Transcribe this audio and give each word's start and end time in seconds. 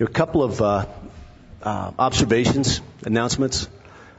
a 0.00 0.06
couple 0.06 0.42
of 0.42 0.60
uh, 0.60 0.86
uh, 1.62 1.92
observations, 1.98 2.80
announcements. 3.04 3.68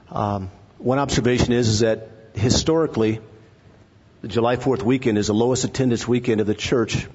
Um, 0.10 0.50
one 0.78 1.00
observation 1.00 1.52
is, 1.52 1.68
is 1.68 1.80
that 1.80 2.10
historically, 2.34 3.20
the 4.22 4.28
July 4.28 4.56
4th 4.56 4.84
weekend 4.84 5.18
is 5.18 5.28
the 5.28 5.34
lowest 5.34 5.66
attendance 5.66 6.08
weekend 6.08 6.42
of 6.42 6.48
the 6.48 6.56
church 6.56 7.08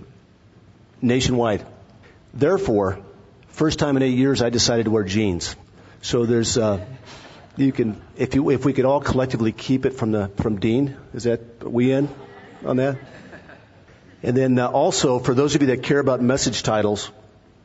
nationwide. 1.00 1.64
Therefore, 2.34 3.00
first 3.48 3.78
time 3.78 3.96
in 3.96 4.02
eight 4.02 4.16
years, 4.16 4.42
I 4.42 4.50
decided 4.50 4.84
to 4.84 4.90
wear 4.90 5.04
jeans. 5.04 5.56
So 6.02 6.26
there's, 6.26 6.56
uh, 6.58 6.84
you 7.56 7.72
can, 7.72 8.00
if 8.16 8.34
you, 8.34 8.50
if 8.50 8.64
we 8.64 8.72
could 8.72 8.84
all 8.84 9.00
collectively 9.00 9.52
keep 9.52 9.86
it 9.86 9.94
from 9.94 10.12
the, 10.12 10.28
from 10.36 10.60
Dean, 10.60 10.96
is 11.14 11.24
that, 11.24 11.64
we 11.64 11.92
in 11.92 12.08
on 12.64 12.76
that? 12.76 12.98
And 14.22 14.36
then 14.36 14.58
uh, 14.58 14.68
also, 14.68 15.18
for 15.18 15.34
those 15.34 15.54
of 15.54 15.62
you 15.62 15.68
that 15.68 15.82
care 15.82 15.98
about 15.98 16.20
message 16.20 16.62
titles, 16.62 17.10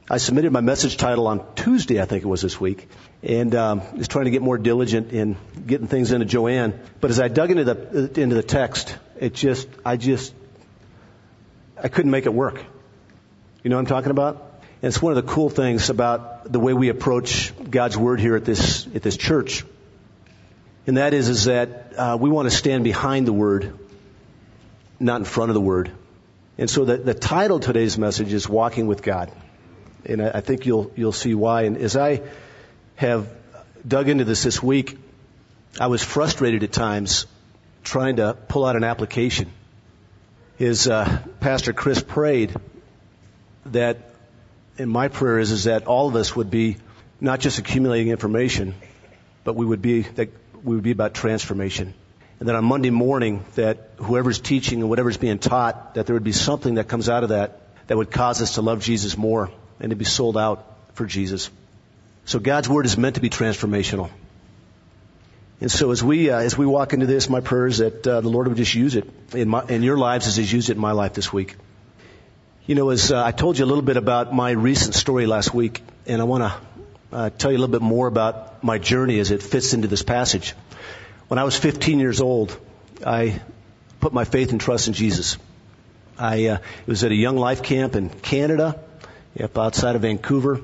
I 0.07 0.17
submitted 0.17 0.51
my 0.51 0.61
message 0.61 0.97
title 0.97 1.25
on 1.25 1.43
Tuesday, 1.55 1.99
I 1.99 2.05
think 2.05 2.23
it 2.23 2.27
was 2.27 2.43
this 2.43 2.61
week, 2.61 2.87
and 3.23 3.55
um, 3.55 3.97
was 3.97 4.07
trying 4.07 4.25
to 4.25 4.31
get 4.31 4.43
more 4.43 4.59
diligent 4.59 5.11
in 5.11 5.35
getting 5.65 5.87
things 5.87 6.11
into 6.11 6.27
Joanne. 6.27 6.79
But 7.01 7.09
as 7.09 7.19
I 7.19 7.27
dug 7.27 7.49
into 7.49 7.63
the 7.63 8.21
into 8.21 8.35
the 8.35 8.43
text, 8.43 8.95
it 9.19 9.33
just, 9.33 9.67
I 9.83 9.97
just, 9.97 10.31
I 11.81 11.87
couldn't 11.87 12.11
make 12.11 12.27
it 12.27 12.33
work. 12.33 12.63
You 13.63 13.69
know 13.71 13.77
what 13.77 13.81
I'm 13.81 13.87
talking 13.87 14.11
about? 14.11 14.61
And 14.83 14.89
it's 14.89 15.01
one 15.01 15.17
of 15.17 15.25
the 15.25 15.33
cool 15.33 15.49
things 15.49 15.89
about 15.89 16.51
the 16.51 16.59
way 16.59 16.73
we 16.73 16.89
approach 16.89 17.51
God's 17.67 17.97
Word 17.97 18.19
here 18.19 18.35
at 18.35 18.45
this 18.45 18.85
at 18.93 19.01
this 19.01 19.17
church, 19.17 19.65
and 20.85 20.97
that 20.97 21.15
is 21.15 21.29
is 21.29 21.45
that 21.45 21.93
uh, 21.97 22.17
we 22.21 22.29
want 22.29 22.47
to 22.47 22.55
stand 22.55 22.83
behind 22.83 23.25
the 23.25 23.33
Word, 23.33 23.75
not 24.99 25.15
in 25.15 25.25
front 25.25 25.49
of 25.49 25.55
the 25.55 25.61
Word. 25.61 25.91
And 26.59 26.69
so 26.69 26.85
the, 26.85 26.97
the 26.97 27.15
title 27.15 27.57
of 27.57 27.63
today's 27.63 27.97
message 27.97 28.31
is 28.31 28.47
Walking 28.47 28.85
with 28.85 29.01
God. 29.01 29.31
And 30.05 30.21
I, 30.21 30.41
think 30.41 30.65
you'll, 30.65 30.91
you'll 30.95 31.11
see 31.11 31.33
why. 31.33 31.63
And 31.63 31.77
as 31.77 31.95
I 31.95 32.21
have 32.95 33.27
dug 33.87 34.09
into 34.09 34.23
this 34.23 34.43
this 34.43 34.61
week, 34.61 34.97
I 35.79 35.87
was 35.87 36.03
frustrated 36.03 36.63
at 36.63 36.71
times 36.71 37.25
trying 37.83 38.17
to 38.17 38.33
pull 38.47 38.65
out 38.65 38.75
an 38.75 38.83
application. 38.83 39.51
His 40.57 40.87
uh, 40.87 41.21
pastor 41.39 41.73
Chris 41.73 42.01
prayed 42.01 42.55
that, 43.67 43.97
and 44.77 44.89
my 44.89 45.07
prayer 45.07 45.39
is, 45.39 45.51
is 45.51 45.65
that 45.65 45.87
all 45.87 46.07
of 46.07 46.15
us 46.15 46.35
would 46.35 46.49
be 46.49 46.77
not 47.19 47.39
just 47.39 47.59
accumulating 47.59 48.09
information, 48.09 48.75
but 49.43 49.55
we 49.55 49.65
would 49.65 49.81
be 49.81 50.01
that 50.01 50.29
we 50.63 50.75
would 50.75 50.83
be 50.83 50.91
about 50.91 51.13
transformation. 51.13 51.93
And 52.39 52.49
that 52.49 52.55
on 52.55 52.65
Monday 52.65 52.89
morning, 52.89 53.45
that 53.55 53.91
whoever's 53.97 54.39
teaching 54.39 54.81
and 54.81 54.89
whatever's 54.89 55.17
being 55.17 55.39
taught, 55.39 55.95
that 55.95 56.05
there 56.05 56.13
would 56.13 56.23
be 56.23 56.31
something 56.31 56.75
that 56.75 56.87
comes 56.87 57.09
out 57.09 57.23
of 57.23 57.29
that 57.29 57.61
that 57.87 57.97
would 57.97 58.11
cause 58.11 58.41
us 58.41 58.55
to 58.55 58.61
love 58.61 58.81
Jesus 58.81 59.17
more 59.17 59.51
and 59.79 59.89
to 59.89 59.95
be 59.95 60.05
sold 60.05 60.37
out 60.37 60.65
for 60.93 61.05
Jesus. 61.05 61.49
So 62.25 62.39
God's 62.39 62.67
word 62.67 62.85
is 62.85 62.97
meant 62.97 63.15
to 63.15 63.21
be 63.21 63.29
transformational. 63.29 64.09
And 65.61 65.71
so 65.71 65.91
as 65.91 66.03
we 66.03 66.29
uh, 66.29 66.39
as 66.39 66.57
we 66.57 66.65
walk 66.65 66.93
into 66.93 67.05
this, 67.05 67.29
my 67.29 67.39
prayer 67.39 67.67
is 67.67 67.77
that 67.77 68.05
uh, 68.05 68.21
the 68.21 68.29
Lord 68.29 68.47
would 68.47 68.57
just 68.57 68.73
use 68.73 68.95
it 68.95 69.09
in 69.33 69.47
my 69.47 69.63
in 69.67 69.83
your 69.83 69.97
lives 69.97 70.27
as 70.27 70.35
He's 70.35 70.51
used 70.51 70.69
it 70.69 70.73
in 70.73 70.81
my 70.81 70.91
life 70.91 71.13
this 71.13 71.31
week. 71.31 71.55
You 72.65 72.75
know, 72.75 72.89
as 72.89 73.11
uh, 73.11 73.23
I 73.23 73.31
told 73.31 73.57
you 73.57 73.63
a 73.63 73.67
little 73.67 73.83
bit 73.83 73.95
about 73.95 74.33
my 74.33 74.51
recent 74.51 74.95
story 74.95 75.27
last 75.27 75.53
week, 75.53 75.81
and 76.07 76.19
I 76.19 76.25
want 76.25 76.43
to 76.43 77.15
uh, 77.15 77.29
tell 77.29 77.51
you 77.51 77.57
a 77.57 77.61
little 77.61 77.71
bit 77.71 77.81
more 77.81 78.07
about 78.07 78.63
my 78.63 78.79
journey 78.79 79.19
as 79.19 79.31
it 79.31 79.43
fits 79.43 79.73
into 79.73 79.87
this 79.87 80.01
passage. 80.01 80.55
When 81.27 81.37
I 81.37 81.43
was 81.43 81.57
15 81.57 81.99
years 81.99 82.21
old, 82.21 82.57
I 83.05 83.39
put 83.99 84.13
my 84.13 84.25
faith 84.25 84.51
and 84.51 84.59
trust 84.59 84.87
in 84.87 84.93
Jesus. 84.93 85.37
I 86.17 86.47
uh, 86.47 86.57
was 86.85 87.03
at 87.03 87.11
a 87.11 87.15
young 87.15 87.37
life 87.37 87.63
camp 87.63 87.95
in 87.95 88.09
Canada, 88.09 88.79
up 89.41 89.57
outside 89.57 89.95
of 89.95 90.01
Vancouver, 90.01 90.61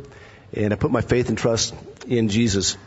and 0.54 0.74
I 0.74 0.76
put 0.76 0.92
my 0.92 1.02
faith 1.02 1.30
and 1.30 1.38
trust 1.38 1.74
in 2.08 2.30
Jesus. 2.30 2.78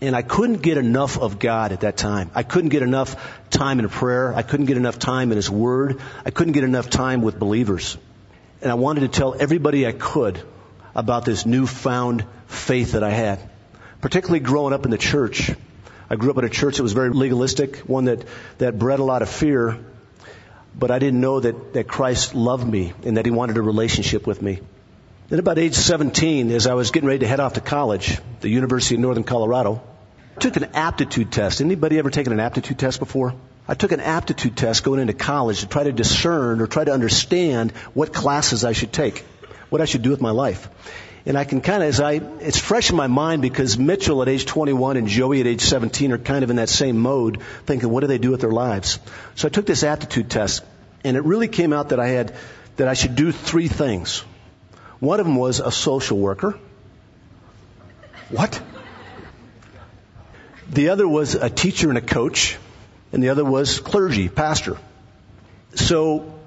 And 0.00 0.14
I 0.14 0.22
couldn't 0.22 0.62
get 0.62 0.78
enough 0.78 1.18
of 1.18 1.38
God 1.38 1.72
at 1.72 1.80
that 1.80 1.96
time. 1.96 2.30
I 2.34 2.44
couldn't 2.44 2.70
get 2.70 2.82
enough 2.82 3.16
time 3.50 3.80
in 3.80 3.88
prayer. 3.88 4.32
I 4.32 4.42
couldn't 4.42 4.66
get 4.66 4.76
enough 4.76 4.98
time 4.98 5.32
in 5.32 5.36
His 5.36 5.50
Word. 5.50 6.00
I 6.24 6.30
couldn't 6.30 6.52
get 6.52 6.62
enough 6.62 6.88
time 6.88 7.20
with 7.20 7.38
believers. 7.38 7.98
And 8.62 8.70
I 8.70 8.74
wanted 8.74 9.00
to 9.00 9.08
tell 9.08 9.34
everybody 9.38 9.86
I 9.86 9.92
could 9.92 10.40
about 10.94 11.24
this 11.24 11.46
newfound 11.46 12.24
faith 12.46 12.92
that 12.92 13.02
I 13.02 13.10
had, 13.10 13.40
particularly 14.00 14.40
growing 14.40 14.72
up 14.72 14.84
in 14.84 14.90
the 14.90 14.98
church. 14.98 15.50
I 16.10 16.16
grew 16.16 16.30
up 16.30 16.38
in 16.38 16.44
a 16.44 16.48
church 16.48 16.76
that 16.76 16.82
was 16.82 16.92
very 16.92 17.10
legalistic, 17.10 17.78
one 17.78 18.06
that, 18.06 18.24
that 18.58 18.78
bred 18.78 18.98
a 18.98 19.04
lot 19.04 19.22
of 19.22 19.28
fear, 19.28 19.78
but 20.76 20.90
I 20.90 20.98
didn't 20.98 21.20
know 21.20 21.40
that, 21.40 21.74
that 21.74 21.88
Christ 21.88 22.34
loved 22.34 22.66
me 22.66 22.92
and 23.04 23.16
that 23.16 23.26
He 23.26 23.30
wanted 23.30 23.56
a 23.56 23.62
relationship 23.62 24.26
with 24.26 24.40
me. 24.40 24.60
Then 25.28 25.40
about 25.40 25.58
age 25.58 25.74
17, 25.74 26.50
as 26.52 26.66
I 26.66 26.72
was 26.72 26.90
getting 26.90 27.06
ready 27.06 27.18
to 27.18 27.26
head 27.26 27.38
off 27.38 27.52
to 27.52 27.60
college, 27.60 28.18
the 28.40 28.48
University 28.48 28.94
of 28.94 29.02
Northern 29.02 29.24
Colorado, 29.24 29.82
I 30.34 30.40
took 30.40 30.56
an 30.56 30.70
aptitude 30.72 31.30
test. 31.30 31.60
Anybody 31.60 31.98
ever 31.98 32.08
taken 32.08 32.32
an 32.32 32.40
aptitude 32.40 32.78
test 32.78 32.98
before? 32.98 33.34
I 33.68 33.74
took 33.74 33.92
an 33.92 34.00
aptitude 34.00 34.56
test 34.56 34.84
going 34.84 35.00
into 35.00 35.12
college 35.12 35.60
to 35.60 35.66
try 35.66 35.84
to 35.84 35.92
discern 35.92 36.62
or 36.62 36.66
try 36.66 36.84
to 36.84 36.92
understand 36.92 37.72
what 37.92 38.14
classes 38.14 38.64
I 38.64 38.72
should 38.72 38.90
take, 38.90 39.18
what 39.68 39.82
I 39.82 39.84
should 39.84 40.00
do 40.00 40.08
with 40.08 40.22
my 40.22 40.30
life. 40.30 40.70
And 41.26 41.36
I 41.36 41.44
can 41.44 41.60
kind 41.60 41.82
of, 41.82 41.90
as 41.90 42.00
I, 42.00 42.22
it's 42.40 42.58
fresh 42.58 42.88
in 42.88 42.96
my 42.96 43.06
mind 43.06 43.42
because 43.42 43.76
Mitchell 43.76 44.22
at 44.22 44.28
age 44.28 44.46
21 44.46 44.96
and 44.96 45.08
Joey 45.08 45.42
at 45.42 45.46
age 45.46 45.60
17 45.60 46.12
are 46.12 46.16
kind 46.16 46.42
of 46.42 46.48
in 46.48 46.56
that 46.56 46.70
same 46.70 46.96
mode, 46.96 47.42
thinking, 47.66 47.90
what 47.90 48.00
do 48.00 48.06
they 48.06 48.16
do 48.16 48.30
with 48.30 48.40
their 48.40 48.50
lives? 48.50 48.98
So 49.34 49.46
I 49.46 49.50
took 49.50 49.66
this 49.66 49.84
aptitude 49.84 50.30
test, 50.30 50.64
and 51.04 51.18
it 51.18 51.24
really 51.24 51.48
came 51.48 51.74
out 51.74 51.90
that 51.90 52.00
I 52.00 52.06
had, 52.06 52.34
that 52.76 52.88
I 52.88 52.94
should 52.94 53.14
do 53.14 53.30
three 53.30 53.68
things. 53.68 54.24
One 55.00 55.20
of 55.20 55.26
them 55.26 55.36
was 55.36 55.60
a 55.60 55.70
social 55.70 56.18
worker. 56.18 56.58
What? 58.30 58.60
The 60.70 60.90
other 60.90 61.08
was 61.08 61.34
a 61.34 61.48
teacher 61.48 61.88
and 61.88 61.98
a 61.98 62.02
coach, 62.02 62.58
and 63.12 63.22
the 63.22 63.30
other 63.30 63.44
was 63.44 63.80
clergy, 63.80 64.28
pastor. 64.28 64.76
So 65.74 66.38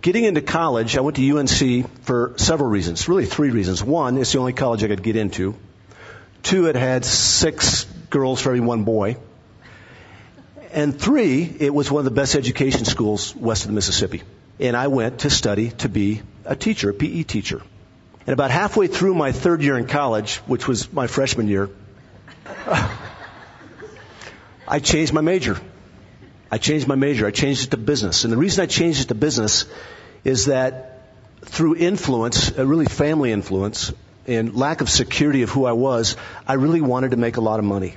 Getting 0.00 0.24
into 0.24 0.40
college, 0.40 0.96
I 0.96 1.00
went 1.00 1.16
to 1.16 1.38
UNC 1.38 2.04
for 2.04 2.34
several 2.36 2.70
reasons, 2.70 3.08
really 3.08 3.26
three 3.26 3.50
reasons. 3.50 3.82
One, 3.82 4.16
it's 4.16 4.32
the 4.32 4.38
only 4.38 4.52
college 4.52 4.84
I 4.84 4.86
could 4.86 5.02
get 5.02 5.16
into. 5.16 5.56
Two, 6.44 6.66
it 6.66 6.76
had 6.76 7.04
six 7.04 7.84
girls 8.08 8.40
for 8.40 8.50
every 8.50 8.60
one 8.60 8.84
boy. 8.84 9.16
And 10.70 10.98
three, 10.98 11.42
it 11.42 11.74
was 11.74 11.90
one 11.90 12.00
of 12.00 12.04
the 12.04 12.12
best 12.12 12.36
education 12.36 12.84
schools 12.84 13.34
west 13.34 13.64
of 13.64 13.68
the 13.68 13.74
Mississippi. 13.74 14.22
And 14.60 14.76
I 14.76 14.86
went 14.86 15.20
to 15.20 15.30
study 15.30 15.70
to 15.78 15.88
be 15.88 16.22
a 16.48 16.56
teacher, 16.56 16.90
a 16.90 16.94
PE 16.94 17.22
teacher. 17.22 17.62
And 18.26 18.32
about 18.32 18.50
halfway 18.50 18.88
through 18.88 19.14
my 19.14 19.32
third 19.32 19.62
year 19.62 19.78
in 19.78 19.86
college, 19.86 20.36
which 20.46 20.66
was 20.66 20.92
my 20.92 21.06
freshman 21.06 21.46
year, 21.46 21.70
I 24.66 24.80
changed 24.80 25.12
my 25.12 25.20
major. 25.20 25.60
I 26.50 26.58
changed 26.58 26.88
my 26.88 26.94
major. 26.94 27.26
I 27.26 27.30
changed 27.30 27.64
it 27.64 27.70
to 27.70 27.76
business. 27.76 28.24
And 28.24 28.32
the 28.32 28.36
reason 28.36 28.62
I 28.62 28.66
changed 28.66 29.02
it 29.02 29.08
to 29.08 29.14
business 29.14 29.66
is 30.24 30.46
that 30.46 31.02
through 31.42 31.76
influence, 31.76 32.50
really 32.52 32.86
family 32.86 33.30
influence, 33.30 33.92
and 34.26 34.54
lack 34.54 34.80
of 34.80 34.90
security 34.90 35.42
of 35.42 35.50
who 35.50 35.64
I 35.64 35.72
was, 35.72 36.16
I 36.46 36.54
really 36.54 36.80
wanted 36.80 37.12
to 37.12 37.16
make 37.16 37.36
a 37.36 37.40
lot 37.40 37.58
of 37.58 37.64
money. 37.64 37.96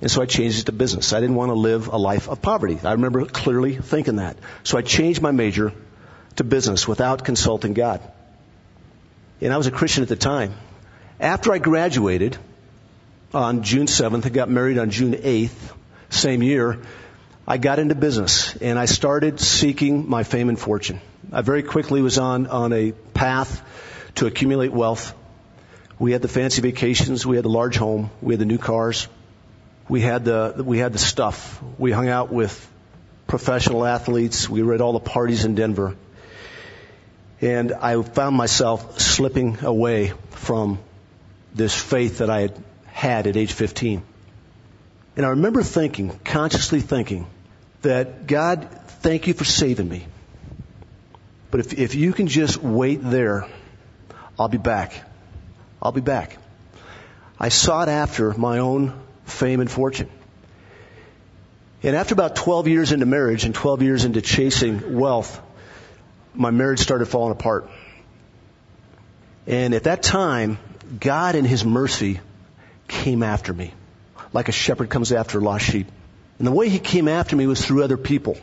And 0.00 0.10
so 0.10 0.20
I 0.20 0.26
changed 0.26 0.60
it 0.60 0.66
to 0.66 0.72
business. 0.72 1.12
I 1.12 1.20
didn't 1.20 1.36
want 1.36 1.50
to 1.50 1.54
live 1.54 1.88
a 1.88 1.96
life 1.96 2.28
of 2.28 2.42
poverty. 2.42 2.78
I 2.82 2.92
remember 2.92 3.24
clearly 3.26 3.76
thinking 3.76 4.16
that. 4.16 4.36
So 4.64 4.76
I 4.76 4.82
changed 4.82 5.22
my 5.22 5.30
major 5.30 5.72
to 6.36 6.44
business 6.44 6.86
without 6.88 7.24
consulting 7.24 7.74
God. 7.74 8.00
And 9.40 9.52
I 9.52 9.56
was 9.56 9.66
a 9.66 9.70
Christian 9.70 10.02
at 10.02 10.08
the 10.08 10.16
time. 10.16 10.54
After 11.18 11.52
I 11.52 11.58
graduated 11.58 12.36
on 13.34 13.62
June 13.62 13.86
7th, 13.86 14.26
I 14.26 14.28
got 14.28 14.48
married 14.48 14.78
on 14.78 14.90
June 14.90 15.14
8th, 15.14 15.72
same 16.10 16.42
year, 16.42 16.78
I 17.46 17.58
got 17.58 17.78
into 17.78 17.94
business 17.94 18.54
and 18.56 18.78
I 18.78 18.84
started 18.84 19.40
seeking 19.40 20.08
my 20.08 20.22
fame 20.22 20.48
and 20.48 20.58
fortune. 20.58 21.00
I 21.32 21.40
very 21.40 21.62
quickly 21.62 22.00
was 22.00 22.18
on, 22.18 22.46
on 22.46 22.72
a 22.72 22.92
path 22.92 23.62
to 24.16 24.26
accumulate 24.26 24.72
wealth. 24.72 25.14
We 25.98 26.12
had 26.12 26.22
the 26.22 26.28
fancy 26.28 26.62
vacations, 26.62 27.26
we 27.26 27.36
had 27.36 27.44
the 27.44 27.50
large 27.50 27.76
home, 27.76 28.10
we 28.20 28.34
had 28.34 28.40
the 28.40 28.46
new 28.46 28.58
cars, 28.58 29.08
we 29.88 30.00
had 30.00 30.24
the, 30.24 30.62
we 30.64 30.78
had 30.78 30.92
the 30.92 30.98
stuff. 30.98 31.62
We 31.78 31.90
hung 31.90 32.08
out 32.08 32.32
with 32.32 32.70
professional 33.26 33.84
athletes, 33.84 34.48
we 34.48 34.62
were 34.62 34.74
at 34.74 34.80
all 34.80 34.92
the 34.92 35.00
parties 35.00 35.44
in 35.44 35.54
Denver. 35.54 35.96
And 37.42 37.72
I 37.72 38.00
found 38.00 38.36
myself 38.36 39.00
slipping 39.00 39.64
away 39.64 40.12
from 40.30 40.78
this 41.52 41.74
faith 41.74 42.18
that 42.18 42.30
I 42.30 42.42
had 42.42 42.64
had 42.86 43.26
at 43.26 43.36
age 43.36 43.52
15. 43.52 44.02
And 45.16 45.26
I 45.26 45.30
remember 45.30 45.62
thinking, 45.64 46.18
consciously 46.24 46.80
thinking, 46.80 47.26
that 47.82 48.28
God, 48.28 48.68
thank 49.00 49.26
you 49.26 49.34
for 49.34 49.44
saving 49.44 49.88
me. 49.88 50.06
But 51.50 51.60
if, 51.60 51.72
if 51.74 51.94
you 51.96 52.12
can 52.12 52.28
just 52.28 52.62
wait 52.62 53.00
there, 53.02 53.48
I'll 54.38 54.48
be 54.48 54.58
back. 54.58 54.94
I'll 55.82 55.92
be 55.92 56.00
back. 56.00 56.38
I 57.40 57.48
sought 57.48 57.88
after 57.88 58.32
my 58.34 58.58
own 58.58 58.98
fame 59.24 59.60
and 59.60 59.70
fortune. 59.70 60.08
And 61.82 61.96
after 61.96 62.14
about 62.14 62.36
12 62.36 62.68
years 62.68 62.92
into 62.92 63.06
marriage 63.06 63.44
and 63.44 63.52
12 63.52 63.82
years 63.82 64.04
into 64.04 64.22
chasing 64.22 64.96
wealth, 64.96 65.40
my 66.34 66.50
marriage 66.50 66.80
started 66.80 67.06
falling 67.06 67.32
apart. 67.32 67.68
And 69.46 69.74
at 69.74 69.84
that 69.84 70.02
time, 70.02 70.58
God 70.98 71.34
in 71.34 71.44
His 71.44 71.64
mercy 71.64 72.20
came 72.88 73.22
after 73.22 73.52
me, 73.52 73.74
like 74.32 74.48
a 74.48 74.52
shepherd 74.52 74.90
comes 74.90 75.12
after 75.12 75.40
lost 75.40 75.64
sheep. 75.64 75.88
And 76.38 76.46
the 76.46 76.52
way 76.52 76.68
He 76.68 76.78
came 76.78 77.08
after 77.08 77.36
me 77.36 77.46
was 77.46 77.64
through 77.64 77.82
other 77.82 77.96
people. 77.96 78.36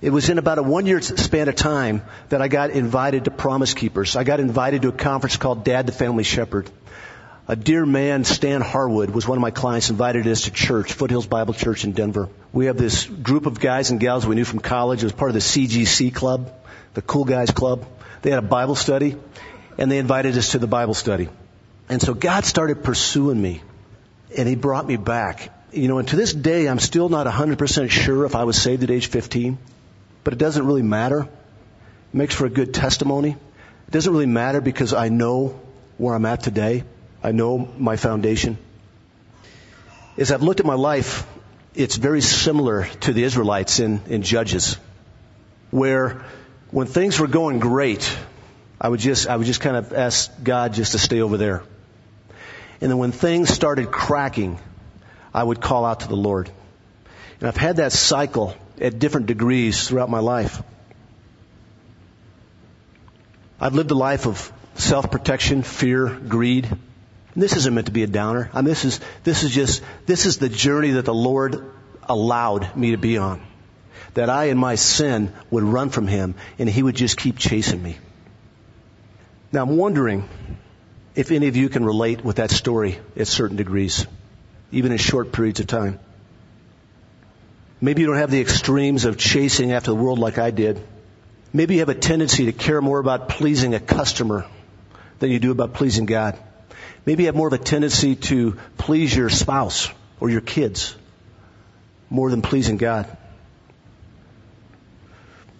It 0.00 0.10
was 0.10 0.28
in 0.28 0.36
about 0.38 0.58
a 0.58 0.62
one 0.62 0.86
year 0.86 1.00
span 1.00 1.48
of 1.48 1.54
time 1.54 2.02
that 2.28 2.42
I 2.42 2.48
got 2.48 2.70
invited 2.70 3.24
to 3.24 3.30
Promise 3.30 3.74
Keepers. 3.74 4.16
I 4.16 4.24
got 4.24 4.38
invited 4.38 4.82
to 4.82 4.88
a 4.88 4.92
conference 4.92 5.36
called 5.38 5.64
Dad 5.64 5.86
the 5.86 5.92
Family 5.92 6.24
Shepherd. 6.24 6.68
A 7.46 7.56
dear 7.56 7.84
man, 7.84 8.24
Stan 8.24 8.62
Harwood, 8.62 9.10
was 9.10 9.28
one 9.28 9.36
of 9.36 9.42
my 9.42 9.50
clients, 9.50 9.90
invited 9.90 10.26
us 10.26 10.42
to 10.42 10.50
church, 10.50 10.92
Foothills 10.94 11.26
Bible 11.26 11.52
Church 11.52 11.84
in 11.84 11.92
Denver. 11.92 12.30
We 12.52 12.66
have 12.66 12.78
this 12.78 13.04
group 13.04 13.44
of 13.44 13.60
guys 13.60 13.90
and 13.90 14.00
gals 14.00 14.26
we 14.26 14.34
knew 14.34 14.46
from 14.46 14.60
college. 14.60 15.02
It 15.02 15.06
was 15.06 15.12
part 15.12 15.30
of 15.30 15.34
the 15.34 15.40
CGC 15.40 16.14
club, 16.14 16.52
the 16.94 17.02
Cool 17.02 17.24
Guys 17.24 17.50
Club. 17.50 17.84
They 18.22 18.30
had 18.30 18.38
a 18.38 18.42
Bible 18.46 18.74
study, 18.74 19.16
and 19.78 19.90
they 19.90 19.98
invited 19.98 20.36
us 20.38 20.52
to 20.52 20.58
the 20.58 20.66
Bible 20.66 20.94
study. 20.94 21.28
And 21.88 22.00
so 22.00 22.14
God 22.14 22.44
started 22.44 22.82
pursuing 22.82 23.40
me, 23.40 23.62
and 24.36 24.48
He 24.48 24.54
brought 24.54 24.86
me 24.86 24.96
back. 24.96 25.50
You 25.72 25.88
know, 25.88 25.98
and 25.98 26.08
to 26.08 26.16
this 26.16 26.32
day, 26.32 26.68
I'm 26.68 26.78
still 26.78 27.08
not 27.08 27.26
100% 27.26 27.90
sure 27.90 28.24
if 28.24 28.34
I 28.34 28.44
was 28.44 28.60
saved 28.60 28.84
at 28.84 28.90
age 28.90 29.08
15 29.08 29.58
but 30.24 30.32
it 30.32 30.38
doesn't 30.38 30.66
really 30.66 30.82
matter. 30.82 31.20
It 31.20 31.28
makes 32.14 32.34
for 32.34 32.46
a 32.46 32.50
good 32.50 32.74
testimony. 32.74 33.30
It 33.86 33.90
doesn't 33.90 34.10
really 34.10 34.26
matter 34.26 34.60
because 34.60 34.94
I 34.94 35.10
know 35.10 35.60
where 35.98 36.14
I'm 36.14 36.26
at 36.26 36.42
today. 36.42 36.82
I 37.22 37.32
know 37.32 37.58
my 37.58 37.96
foundation. 37.96 38.56
As 40.16 40.32
I've 40.32 40.42
looked 40.42 40.60
at 40.60 40.66
my 40.66 40.74
life, 40.74 41.26
it's 41.74 41.96
very 41.96 42.22
similar 42.22 42.86
to 43.02 43.12
the 43.12 43.22
Israelites 43.22 43.80
in, 43.80 44.00
in 44.08 44.22
Judges, 44.22 44.78
where 45.70 46.24
when 46.74 46.88
things 46.88 47.20
were 47.20 47.28
going 47.28 47.60
great, 47.60 48.18
I 48.80 48.88
would 48.88 48.98
just, 48.98 49.28
I 49.28 49.36
would 49.36 49.46
just 49.46 49.60
kind 49.60 49.76
of 49.76 49.92
ask 49.92 50.28
God 50.42 50.74
just 50.74 50.90
to 50.90 50.98
stay 50.98 51.20
over 51.20 51.36
there. 51.36 51.62
And 52.80 52.90
then 52.90 52.98
when 52.98 53.12
things 53.12 53.48
started 53.48 53.92
cracking, 53.92 54.58
I 55.32 55.44
would 55.44 55.60
call 55.60 55.84
out 55.84 56.00
to 56.00 56.08
the 56.08 56.16
Lord. 56.16 56.50
And 57.38 57.46
I've 57.46 57.56
had 57.56 57.76
that 57.76 57.92
cycle 57.92 58.56
at 58.80 58.98
different 58.98 59.28
degrees 59.28 59.86
throughout 59.86 60.10
my 60.10 60.18
life. 60.18 60.64
I've 63.60 63.74
lived 63.74 63.92
a 63.92 63.94
life 63.94 64.26
of 64.26 64.52
self-protection, 64.74 65.62
fear, 65.62 66.08
greed. 66.08 66.64
And 66.64 67.42
this 67.42 67.54
isn't 67.54 67.72
meant 67.72 67.86
to 67.86 67.92
be 67.92 68.02
a 68.02 68.08
downer. 68.08 68.50
I 68.52 68.62
mean, 68.62 68.64
this 68.64 68.84
is, 68.84 68.98
this 69.22 69.44
is 69.44 69.54
just, 69.54 69.80
this 70.06 70.26
is 70.26 70.38
the 70.38 70.48
journey 70.48 70.90
that 70.90 71.04
the 71.04 71.14
Lord 71.14 71.70
allowed 72.08 72.76
me 72.76 72.90
to 72.90 72.98
be 72.98 73.16
on. 73.16 73.46
That 74.14 74.30
I 74.30 74.44
in 74.44 74.58
my 74.58 74.74
sin 74.74 75.32
would 75.50 75.64
run 75.64 75.90
from 75.90 76.06
Him 76.06 76.34
and 76.58 76.68
He 76.68 76.82
would 76.82 76.96
just 76.96 77.16
keep 77.16 77.38
chasing 77.38 77.82
me. 77.82 77.96
Now 79.52 79.62
I'm 79.62 79.76
wondering 79.76 80.28
if 81.14 81.30
any 81.30 81.48
of 81.48 81.56
you 81.56 81.68
can 81.68 81.84
relate 81.84 82.24
with 82.24 82.36
that 82.36 82.50
story 82.50 82.98
at 83.16 83.28
certain 83.28 83.56
degrees, 83.56 84.06
even 84.72 84.92
in 84.92 84.98
short 84.98 85.32
periods 85.32 85.60
of 85.60 85.66
time. 85.66 86.00
Maybe 87.80 88.00
you 88.00 88.06
don't 88.06 88.16
have 88.16 88.30
the 88.30 88.40
extremes 88.40 89.04
of 89.04 89.18
chasing 89.18 89.72
after 89.72 89.90
the 89.90 89.96
world 89.96 90.18
like 90.18 90.38
I 90.38 90.50
did. 90.50 90.80
Maybe 91.52 91.74
you 91.74 91.80
have 91.80 91.88
a 91.88 91.94
tendency 91.94 92.46
to 92.46 92.52
care 92.52 92.80
more 92.80 92.98
about 92.98 93.28
pleasing 93.28 93.74
a 93.74 93.80
customer 93.80 94.46
than 95.18 95.30
you 95.30 95.38
do 95.38 95.52
about 95.52 95.74
pleasing 95.74 96.06
God. 96.06 96.36
Maybe 97.06 97.24
you 97.24 97.26
have 97.26 97.36
more 97.36 97.46
of 97.46 97.52
a 97.52 97.58
tendency 97.58 98.16
to 98.16 98.58
please 98.78 99.14
your 99.14 99.28
spouse 99.28 99.90
or 100.18 100.30
your 100.30 100.40
kids 100.40 100.96
more 102.10 102.30
than 102.30 102.42
pleasing 102.42 102.76
God. 102.76 103.16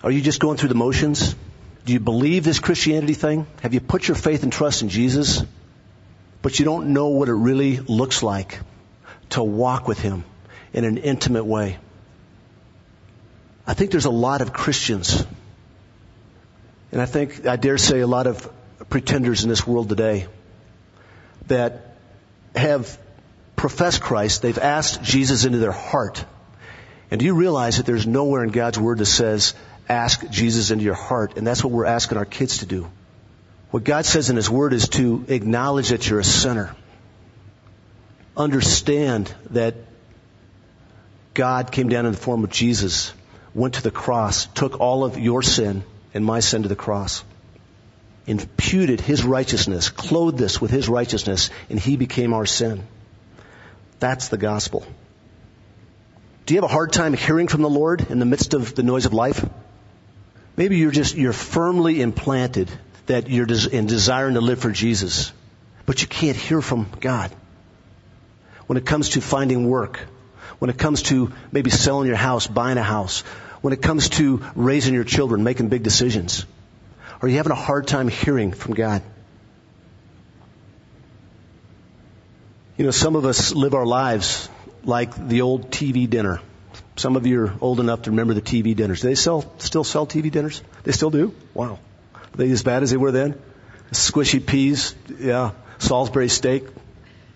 Are 0.05 0.11
you 0.11 0.21
just 0.21 0.39
going 0.39 0.59
through 0.59 0.69
the 0.69 0.75
motions? 0.75 1.35
Do 1.87 1.95
you 1.95 1.99
believe 1.99 2.45
this 2.45 2.59
Christianity 2.59 3.15
thing? 3.15 3.47
Have 3.63 3.73
you 3.73 3.81
put 3.81 4.07
your 4.07 4.15
faith 4.15 4.43
and 4.43 4.53
trust 4.53 4.83
in 4.83 4.91
Jesus? 4.91 5.43
But 6.43 6.59
you 6.59 6.67
don't 6.67 6.93
know 6.93 7.09
what 7.09 7.31
it 7.31 7.33
really 7.33 7.79
looks 7.79 8.23
like 8.23 8.61
to 9.31 9.43
walk 9.43 9.89
with 9.89 9.99
Him 9.99 10.25
in 10.75 10.85
an 10.85 10.99
intimate 10.99 11.47
way. 11.47 11.79
I 13.67 13.73
think 13.73 13.93
there's 13.93 14.05
a 14.05 14.11
lot 14.11 14.43
of 14.43 14.53
Christians, 14.53 15.25
and 16.93 17.01
I 17.01 17.07
think, 17.07 17.47
I 17.47 17.57
dare 17.57 17.79
say, 17.79 18.01
a 18.01 18.07
lot 18.07 18.27
of 18.27 18.47
pretenders 18.91 19.43
in 19.43 19.49
this 19.49 19.67
world 19.67 19.89
today 19.89 20.27
that 21.47 21.97
have 22.55 22.99
professed 23.57 24.03
Christ, 24.03 24.43
they've 24.43 24.59
asked 24.59 25.03
Jesus 25.03 25.47
into 25.47 25.61
their 25.61 25.73
heart. 25.73 26.27
And 27.11 27.21
do 27.21 27.25
you 27.25 27.35
realize 27.35 27.79
that 27.79 27.87
there's 27.87 28.07
nowhere 28.07 28.45
in 28.45 28.51
God's 28.51 28.79
Word 28.79 28.99
that 28.99 29.07
says, 29.07 29.55
ask 29.89 30.29
Jesus 30.31 30.71
into 30.71 30.85
your 30.85 30.95
heart? 30.95 31.37
And 31.37 31.47
that's 31.47 31.63
what 31.63 31.73
we're 31.73 31.87
asking 31.87 32.19
our 32.19 32.25
kids 32.25 32.59
to 32.59 32.67
do. 32.67 32.91
What 33.71 33.85
God 33.85 34.05
says 34.05 34.31
in 34.31 34.37
His 34.37 34.49
Word 34.49 34.73
is 34.73 34.89
to 34.91 35.25
acknowledge 35.29 35.89
that 35.89 36.09
you're 36.09 36.21
a 36.21 36.25
sinner. 36.25 36.75
Understand 38.37 39.35
that 39.51 39.75
God 41.35 41.73
came 41.73 41.89
down 41.89 42.07
in 42.07 42.13
the 42.13 42.19
form 42.19 42.45
of 42.45 42.51
Jesus 42.51 43.13
went 43.55 43.75
to 43.75 43.83
the 43.83 43.91
cross, 43.91 44.47
took 44.47 44.81
all 44.81 45.05
of 45.05 45.19
your 45.19 45.43
sin 45.43 45.85
and 46.13 46.25
my 46.25 46.41
sin 46.41 46.63
to 46.63 46.69
the 46.69 46.77
cross, 46.77 47.25
imputed 48.27 49.01
his 49.01 49.25
righteousness, 49.25 49.91
clothed 49.91 50.43
us 50.43 50.61
with 50.61 50.71
his 50.71 50.89
righteousness, 50.89 51.51
and 51.71 51.79
he 51.79 51.97
became 51.97 52.33
our 52.33 52.47
sin. 52.47 52.87
That's 54.01 54.29
the 54.29 54.37
gospel. 54.37 54.85
Do 56.47 56.55
you 56.55 56.61
have 56.61 56.69
a 56.69 56.73
hard 56.73 56.93
time 56.93 57.15
hearing 57.15 57.49
from 57.49 57.63
the 57.63 57.71
Lord 57.71 58.11
in 58.11 58.19
the 58.19 58.27
midst 58.27 58.55
of 58.55 58.75
the 58.75 58.83
noise 58.83 59.07
of 59.07 59.15
life? 59.15 59.49
Maybe 60.57 60.77
you're 60.79 60.93
just, 60.93 61.17
you're 61.17 61.33
firmly 61.33 62.01
implanted 62.01 62.71
that 63.07 63.29
you're 63.29 63.47
in 63.71 63.87
desiring 63.87 64.35
to 64.35 64.41
live 64.41 64.61
for 64.61 64.71
Jesus, 64.71 65.33
but 65.85 66.01
you 66.01 66.09
can't 66.09 66.37
hear 66.37 66.63
from 66.63 66.87
God. 67.01 67.31
When 68.67 68.79
it 68.79 68.87
comes 68.87 69.11
to 69.11 69.21
finding 69.21 69.69
work, 69.69 70.01
when 70.59 70.71
it 70.71 70.79
comes 70.79 71.03
to 71.03 71.33
maybe 71.53 71.71
selling 71.71 72.07
your 72.07 72.17
house, 72.17 72.47
buying 72.47 72.79
a 72.79 72.83
house, 72.83 73.21
when 73.61 73.73
it 73.73 73.83
comes 73.83 74.09
to 74.11 74.45
raising 74.55 74.95
your 74.95 75.05
children, 75.05 75.43
making 75.43 75.69
big 75.69 75.83
decisions? 75.83 76.47
Are 77.21 77.29
you 77.29 77.39
having 77.39 77.53
a 77.53 77.57
hard 77.57 77.87
time 77.87 78.09
hearing 78.09 78.53
from 78.53 78.75
God? 78.75 79.03
You 82.77 82.85
know, 82.85 82.91
some 82.91 83.17
of 83.17 83.25
us 83.25 83.55
live 83.55 83.75
our 83.75 83.87
lives 83.87 84.49
like 84.85 85.29
the 85.29 85.43
old 85.43 85.71
TV 85.71 86.09
dinner. 86.09 86.41
Some 86.97 87.17
of 87.17 87.27
you 87.27 87.45
are 87.45 87.55
old 87.61 87.81
enough 87.81 88.03
to 88.03 88.11
remember 88.11 88.35
the 88.35 88.43
TV 88.43 88.75
dinners. 88.77 89.01
Do 89.03 89.09
they 89.09 89.15
sell, 89.15 89.53
still 89.59 89.85
sell 89.85 90.07
TV 90.07 90.31
dinners? 90.31 90.63
They 90.85 90.93
still 90.93 91.11
do? 91.11 91.35
Wow. 91.53 91.79
Are 92.15 92.37
they 92.37 92.51
as 92.51 92.63
bad 92.63 92.83
as 92.83 92.91
they 92.91 92.97
were 92.97 93.13
then? 93.13 93.41
Squishy 93.91 94.45
peas, 94.45 94.95
yeah, 95.19 95.53
Salisbury 95.79 96.29
steak, 96.29 96.65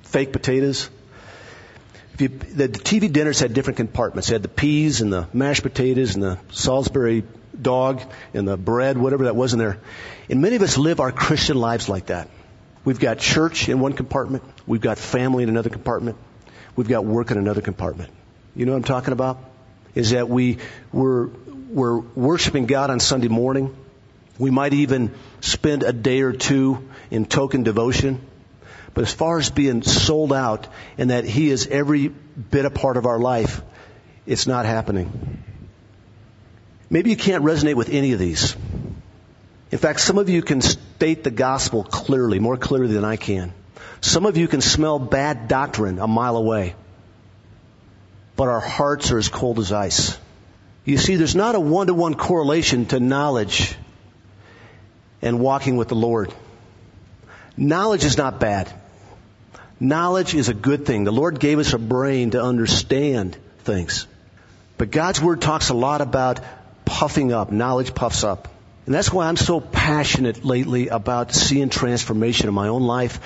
fake 0.03 0.33
potatoes 0.33 0.91
you, 2.21 2.29
the, 2.29 2.67
the 2.67 2.79
TV 2.79 3.13
dinners 3.13 3.41
had 3.41 3.55
different 3.55 3.77
compartments. 3.77 4.29
They 4.29 4.35
had 4.35 4.43
the 4.43 4.49
peas 4.49 5.01
and 5.01 5.13
the 5.13 5.29
mashed 5.33 5.63
potatoes 5.63 6.15
and 6.15 6.23
the 6.23 6.39
Salisbury 6.51 7.25
dog 7.61 8.03
and 8.35 8.47
the 8.47 8.57
bread, 8.57 8.99
whatever 8.99 9.25
that 9.25 9.37
was 9.37 9.53
in 9.53 9.59
there. 9.59 9.79
And 10.29 10.41
many 10.41 10.57
of 10.57 10.63
us 10.63 10.77
live 10.79 11.01
our 11.01 11.13
Christian 11.13 11.57
lives 11.57 11.89
like 11.89 12.07
that. 12.07 12.29
We've 12.85 12.99
got 12.99 13.19
church 13.19 13.69
in 13.69 13.81
one 13.81 13.93
compartment. 13.93 14.45
We've 14.67 14.81
got 14.81 14.99
family 14.99 15.43
in 15.43 15.49
another 15.49 15.71
compartment. 15.71 16.17
We've 16.77 16.89
got 16.89 17.05
work 17.05 17.31
in 17.31 17.39
another 17.39 17.61
compartment. 17.61 18.11
You 18.55 18.67
know 18.67 18.73
what 18.73 18.79
I'm 18.79 18.85
talking 18.85 19.13
about? 19.13 19.39
Is 19.95 20.11
that 20.11 20.29
we, 20.29 20.59
we're, 20.93 21.27
we're 21.27 21.99
worshiping 21.99 22.67
God 22.67 22.91
on 22.91 23.01
Sunday 23.01 23.29
morning. 23.29 23.77
We 24.39 24.51
might 24.51 24.73
even 24.73 25.15
spend 25.41 25.83
a 25.83 25.93
day 25.93 26.21
or 26.21 26.33
two 26.33 26.89
in 27.11 27.27
token 27.27 27.63
devotion. 27.63 28.21
But 28.95 29.03
as 29.03 29.13
far 29.13 29.39
as 29.39 29.51
being 29.51 29.83
sold 29.83 30.33
out 30.33 30.67
and 30.97 31.11
that 31.11 31.25
He 31.25 31.51
is 31.51 31.67
every 31.67 32.09
bit 32.09 32.65
a 32.65 32.71
part 32.71 32.97
of 32.97 33.07
our 33.07 33.19
life, 33.19 33.63
it's 34.27 34.47
not 34.47 34.67
happening. 34.67 35.43
Maybe 36.91 37.11
you 37.11 37.17
can't 37.17 37.45
resonate 37.45 37.75
with 37.75 37.91
any 37.91 38.13
of 38.13 38.19
these. 38.19 38.57
In 39.71 39.79
fact, 39.79 40.01
some 40.01 40.17
of 40.19 40.31
you 40.31 40.43
can 40.43 40.63
state 40.63 41.23
the 41.23 41.31
gospel 41.31 41.85
clearly, 41.85 42.39
more 42.39 42.57
clearly 42.57 42.95
than 42.95 43.05
I 43.05 43.17
can. 43.17 43.53
Some 44.01 44.25
of 44.25 44.37
you 44.37 44.49
can 44.49 44.61
smell 44.61 44.99
bad 44.99 45.49
doctrine 45.49 45.99
a 45.99 46.07
mile 46.07 46.37
away. 46.37 46.75
But 48.39 48.49
our 48.49 48.61
hearts 48.61 49.11
are 49.11 49.19
as 49.19 49.29
cold 49.29 49.59
as 49.59 49.73
ice. 49.73 50.17
You 50.85 50.97
see, 50.97 51.17
there's 51.17 51.35
not 51.35 51.57
a 51.57 51.61
one-to-one 51.61 52.15
correlation 52.15 52.87
to 52.87 53.01
knowledge 53.01 53.75
and 55.21 55.41
walking 55.41 55.77
with 55.77 55.89
the 55.89 55.97
Lord. 55.97 56.33
Knowledge 57.57 58.05
is 58.05 58.17
not 58.17 58.39
bad. 58.39 58.73
Knowledge 59.81 60.37
is 60.37 60.49
a 60.49 60.55
good 60.55 60.87
thing. 60.87 61.03
The 61.03 61.11
Lord 61.11 61.41
gave 61.41 61.59
us 61.59 61.73
a 61.73 61.79
brain 61.79 62.31
to 62.31 62.41
understand 62.41 63.37
things. 63.65 64.07
But 64.77 64.93
God's 64.93 65.21
Word 65.21 65.41
talks 65.41 65.71
a 65.71 65.75
lot 65.75 66.01
about 66.01 66.39
puffing 66.85 67.33
up. 67.33 67.51
Knowledge 67.51 67.93
puffs 67.93 68.23
up. 68.23 68.47
And 68.87 68.95
that's 68.95 69.13
why 69.13 69.27
I'm 69.27 69.37
so 69.37 69.61
passionate 69.61 70.45
lately 70.45 70.87
about 70.87 71.33
seeing 71.33 71.71
transformation 71.71 72.47
in 72.47 72.55
my 72.55 72.69
own 72.69 72.85
life 72.85 73.19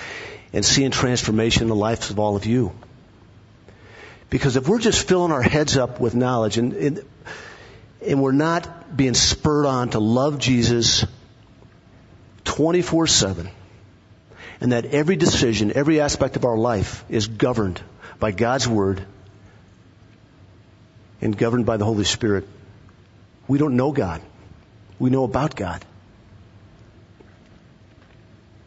and 0.54 0.64
seeing 0.64 0.90
transformation 0.90 1.64
in 1.64 1.68
the 1.68 1.76
lives 1.76 2.08
of 2.08 2.18
all 2.18 2.34
of 2.34 2.46
you. 2.46 2.72
Because 4.32 4.56
if 4.56 4.66
we're 4.66 4.78
just 4.78 5.06
filling 5.06 5.30
our 5.30 5.42
heads 5.42 5.76
up 5.76 6.00
with 6.00 6.14
knowledge 6.14 6.56
and, 6.56 6.72
and, 6.72 7.04
and 8.00 8.22
we're 8.22 8.32
not 8.32 8.96
being 8.96 9.12
spurred 9.12 9.66
on 9.66 9.90
to 9.90 9.98
love 9.98 10.38
Jesus 10.38 11.04
24-7, 12.46 13.50
and 14.62 14.72
that 14.72 14.86
every 14.86 15.16
decision, 15.16 15.70
every 15.74 16.00
aspect 16.00 16.36
of 16.36 16.46
our 16.46 16.56
life 16.56 17.04
is 17.10 17.26
governed 17.26 17.82
by 18.18 18.30
God's 18.30 18.66
Word 18.66 19.04
and 21.20 21.36
governed 21.36 21.66
by 21.66 21.76
the 21.76 21.84
Holy 21.84 22.04
Spirit. 22.04 22.48
We 23.48 23.58
don't 23.58 23.76
know 23.76 23.92
God. 23.92 24.22
We 24.98 25.10
know 25.10 25.24
about 25.24 25.56
God. 25.56 25.84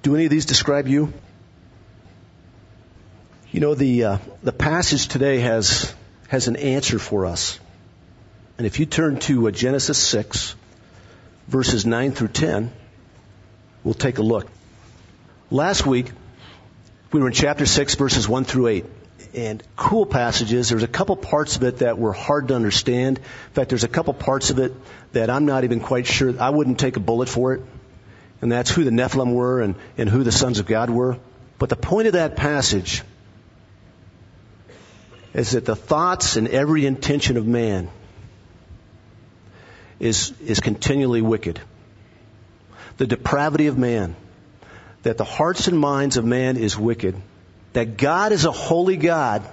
Do 0.04 0.14
any 0.14 0.26
of 0.26 0.30
these 0.30 0.46
describe 0.46 0.88
you? 0.88 1.12
You 3.56 3.62
know, 3.62 3.74
the, 3.74 4.04
uh, 4.04 4.18
the 4.44 4.52
passage 4.52 5.08
today 5.08 5.40
has, 5.40 5.96
has 6.28 6.50
an 6.50 6.58
answer 6.58 7.00
for 7.00 7.26
us. 7.26 7.58
And 8.58 8.68
if 8.68 8.82
you 8.82 8.86
turn 8.86 9.18
to 9.20 9.48
uh, 9.48 9.52
Genesis 9.52 9.98
6, 9.98 10.58
verses 11.48 11.86
9 11.86 12.12
through 12.12 12.28
10, 12.28 12.74
we'll 13.86 13.94
take 13.94 14.18
a 14.18 14.22
look. 14.22 14.50
Last 15.50 15.86
week, 15.86 16.12
we 17.14 17.22
were 17.22 17.28
in 17.28 17.34
chapter 17.34 17.66
6, 17.66 17.96
verses 17.96 18.28
1 18.28 18.44
through 18.44 18.68
8. 18.68 18.86
And 19.34 19.64
cool 19.78 20.06
passages. 20.06 20.68
There's 20.68 20.84
a 20.84 20.90
couple 20.90 21.16
parts 21.16 21.56
of 21.56 21.64
it 21.64 21.78
that 21.78 21.98
were 21.98 22.12
hard 22.12 22.50
to 22.50 22.56
understand. 22.56 23.20
In 23.20 23.54
fact, 23.54 23.70
there's 23.70 23.86
a 23.86 23.88
couple 23.88 24.14
parts 24.14 24.50
of 24.50 24.60
it 24.60 24.74
that 25.14 25.30
I'm 25.30 25.46
not 25.46 25.64
even 25.64 25.80
quite 25.80 26.08
sure. 26.08 26.34
I 26.42 26.50
wouldn't 26.50 26.78
take 26.78 26.98
a 26.98 27.00
bullet 27.00 27.30
for 27.30 27.54
it. 27.54 27.62
And 28.42 28.52
that's 28.52 28.70
who 28.70 28.84
the 28.84 28.92
Nephilim 28.92 29.34
were 29.34 29.62
and, 29.62 29.76
and 29.98 30.10
who 30.10 30.26
the 30.26 30.34
sons 30.34 30.60
of 30.60 30.66
God 30.66 30.90
were. 30.90 31.18
But 31.58 31.70
the 31.70 31.78
point 31.78 32.08
of 32.08 32.14
that 32.16 32.36
passage 32.36 33.02
is 35.36 35.52
that 35.52 35.66
the 35.66 35.76
thoughts 35.76 36.38
and 36.38 36.48
every 36.48 36.86
intention 36.86 37.36
of 37.36 37.46
man 37.46 37.90
is, 40.00 40.34
is 40.40 40.62
continually 40.62 41.22
wicked. 41.22 41.60
The 42.98 43.06
depravity 43.06 43.68
of 43.68 43.78
man. 43.78 44.16
That 45.04 45.18
the 45.18 45.26
hearts 45.26 45.68
and 45.68 45.78
minds 45.78 46.16
of 46.16 46.24
man 46.24 46.56
is 46.56 46.78
wicked. 46.78 47.16
That 47.74 47.98
God 47.98 48.32
is 48.32 48.46
a 48.46 48.52
holy 48.52 48.96
God. 48.96 49.48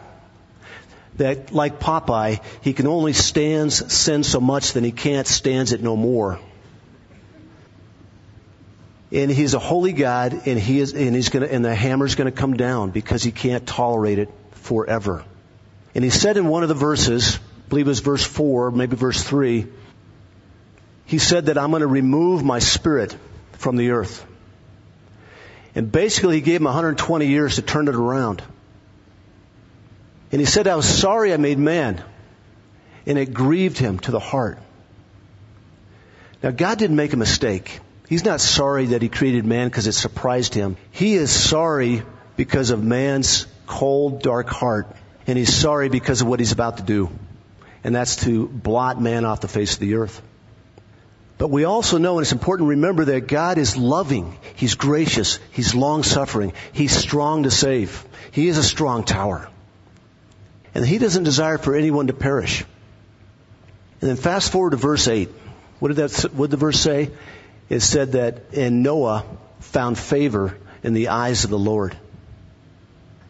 That 1.17 1.53
like 1.53 1.81
Popeye, 1.81 2.41
he 2.63 2.75
can 2.75 2.87
only 2.87 3.13
stands 3.13 3.93
sin 3.93 4.23
so 4.23 4.41
much 4.41 4.75
that 4.75 4.85
he 4.85 4.93
can't 4.93 5.27
stands 5.27 5.73
it 5.73 5.83
no 5.83 5.97
more. 5.97 6.39
And 9.11 9.31
he's 9.31 9.55
a 9.55 9.59
holy 9.59 9.93
God 9.93 10.47
and 10.47 10.59
he 10.59 10.79
is, 10.79 10.95
and 10.95 11.15
he's 11.15 11.29
gonna, 11.29 11.47
and 11.47 11.65
the 11.65 11.75
hammer's 11.75 12.15
gonna 12.15 12.31
come 12.31 12.55
down 12.55 12.91
because 12.91 13.25
he 13.25 13.33
can't 13.33 13.67
tolerate 13.67 14.21
it 14.21 14.31
forever. 14.53 15.25
And 15.95 16.03
he 16.03 16.11
said 16.11 16.37
in 16.37 16.49
one 16.49 16.63
of 16.63 16.69
the 16.69 16.75
verses, 16.75 17.37
I 17.37 17.69
believe 17.69 17.87
it 17.87 17.91
was 17.91 18.01
verse 18.01 18.25
four, 18.25 18.71
maybe 18.71 18.97
verse 18.97 19.23
three, 19.23 19.67
he 21.07 21.19
said 21.19 21.47
that 21.47 21.59
I'm 21.59 21.71
going 21.71 21.81
to 21.81 21.87
remove 21.87 22.45
my 22.45 22.59
spirit 22.59 23.17
from 23.53 23.77
the 23.77 23.91
earth. 23.91 24.27
And 25.75 25.91
basically, 25.91 26.37
he 26.37 26.41
gave 26.41 26.61
him 26.61 26.65
120 26.65 27.27
years 27.27 27.57
to 27.57 27.63
turn 27.63 27.89
it 27.89 27.95
around. 27.95 28.43
And 30.31 30.41
he 30.41 30.47
said, 30.47 30.67
I 30.67 30.77
was 30.77 30.89
sorry 30.89 31.33
I 31.33 31.37
made 31.37 31.59
man. 31.59 32.03
And 33.07 33.19
it 33.19 33.35
grieved 33.35 33.79
him 33.79 33.99
to 34.01 34.11
the 34.11 34.21
heart. 34.21 34.59
Now, 36.43 36.51
God 36.51 36.79
didn't 36.79 36.97
make 36.97 37.13
a 37.13 37.17
mistake. 37.17 37.81
He's 38.09 38.25
not 38.25 38.41
sorry 38.41 38.87
that 38.87 39.03
he 39.03 39.09
created 39.09 39.45
man 39.47 39.69
because 39.69 39.87
it 39.87 39.93
surprised 39.93 40.55
him. 40.55 40.77
He 40.91 41.15
is 41.15 41.31
sorry 41.31 42.03
because 42.37 42.71
of 42.71 42.83
man's 42.83 43.47
cold, 43.67 44.23
dark 44.23 44.49
heart. 44.49 44.95
And 45.27 45.39
he's 45.39 45.55
sorry 45.55 45.89
because 45.89 46.21
of 46.21 46.27
what 46.27 46.41
he's 46.41 46.53
about 46.53 46.79
to 46.79 46.83
do. 46.83 47.11
And 47.85 47.95
that's 47.95 48.17
to 48.25 48.47
blot 48.47 49.01
man 49.01 49.25
off 49.25 49.41
the 49.41 49.49
face 49.49 49.75
of 49.75 49.81
the 49.81 49.95
earth. 49.95 50.21
But 51.39 51.51
we 51.51 51.65
also 51.65 51.99
know, 51.99 52.19
and 52.19 52.25
it's 52.25 52.33
important 52.33 52.67
to 52.67 52.71
remember 52.71 53.07
that 53.07 53.27
God 53.27 53.59
is 53.59 53.77
loving. 53.77 54.37
He's 54.55 54.75
gracious. 54.75 55.41
He's 55.51 55.75
long 55.75 56.05
suffering. 56.05 56.53
He's 56.73 56.93
strong 56.93 57.43
to 57.45 57.51
save. 57.51 58.05
He 58.31 58.47
is 58.49 58.59
a 58.59 58.63
strong 58.63 59.05
tower. 59.05 59.49
And 60.75 60.87
He 60.87 60.99
doesn't 60.99 61.25
desire 61.25 61.59
for 61.59 61.75
anyone 61.75 62.07
to 62.07 62.13
perish. 62.13 62.65
And 64.01 64.11
then 64.11 64.17
fast 64.17 64.53
forward 64.53 64.71
to 64.71 64.77
verse 64.77 65.09
8. 65.09 65.31
What 65.81 65.89
did 65.89 65.97
that, 65.97 66.31
what 66.33 66.47
did 66.47 66.53
the 66.53 66.57
verse 66.59 66.79
say? 66.79 67.11
It 67.69 67.81
said 67.81 68.13
that, 68.13 68.55
and 68.55 68.83
Noah 68.83 69.25
found 69.61 69.99
favor 69.99 70.57
in 70.83 70.93
the 70.93 71.09
eyes 71.09 71.45
of 71.45 71.51
the 71.51 71.59
Lord. 71.59 71.97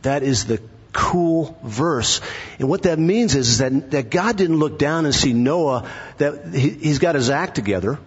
That 0.02 0.22
is 0.22 0.44
the 0.44 0.60
cool 0.92 1.58
verse. 1.62 2.20
And 2.58 2.68
what 2.68 2.82
that 2.82 2.98
means 2.98 3.34
is, 3.34 3.48
is 3.48 3.58
that, 3.58 3.90
that 3.92 4.10
God 4.10 4.36
didn't 4.36 4.56
look 4.56 4.78
down 4.78 5.04
and 5.04 5.14
see 5.14 5.32
Noah, 5.32 5.90
that 6.18 6.54
he, 6.54 6.70
he's 6.70 6.98
got 6.98 7.14
his 7.14 7.30
act 7.30 7.54
together. 7.54 7.98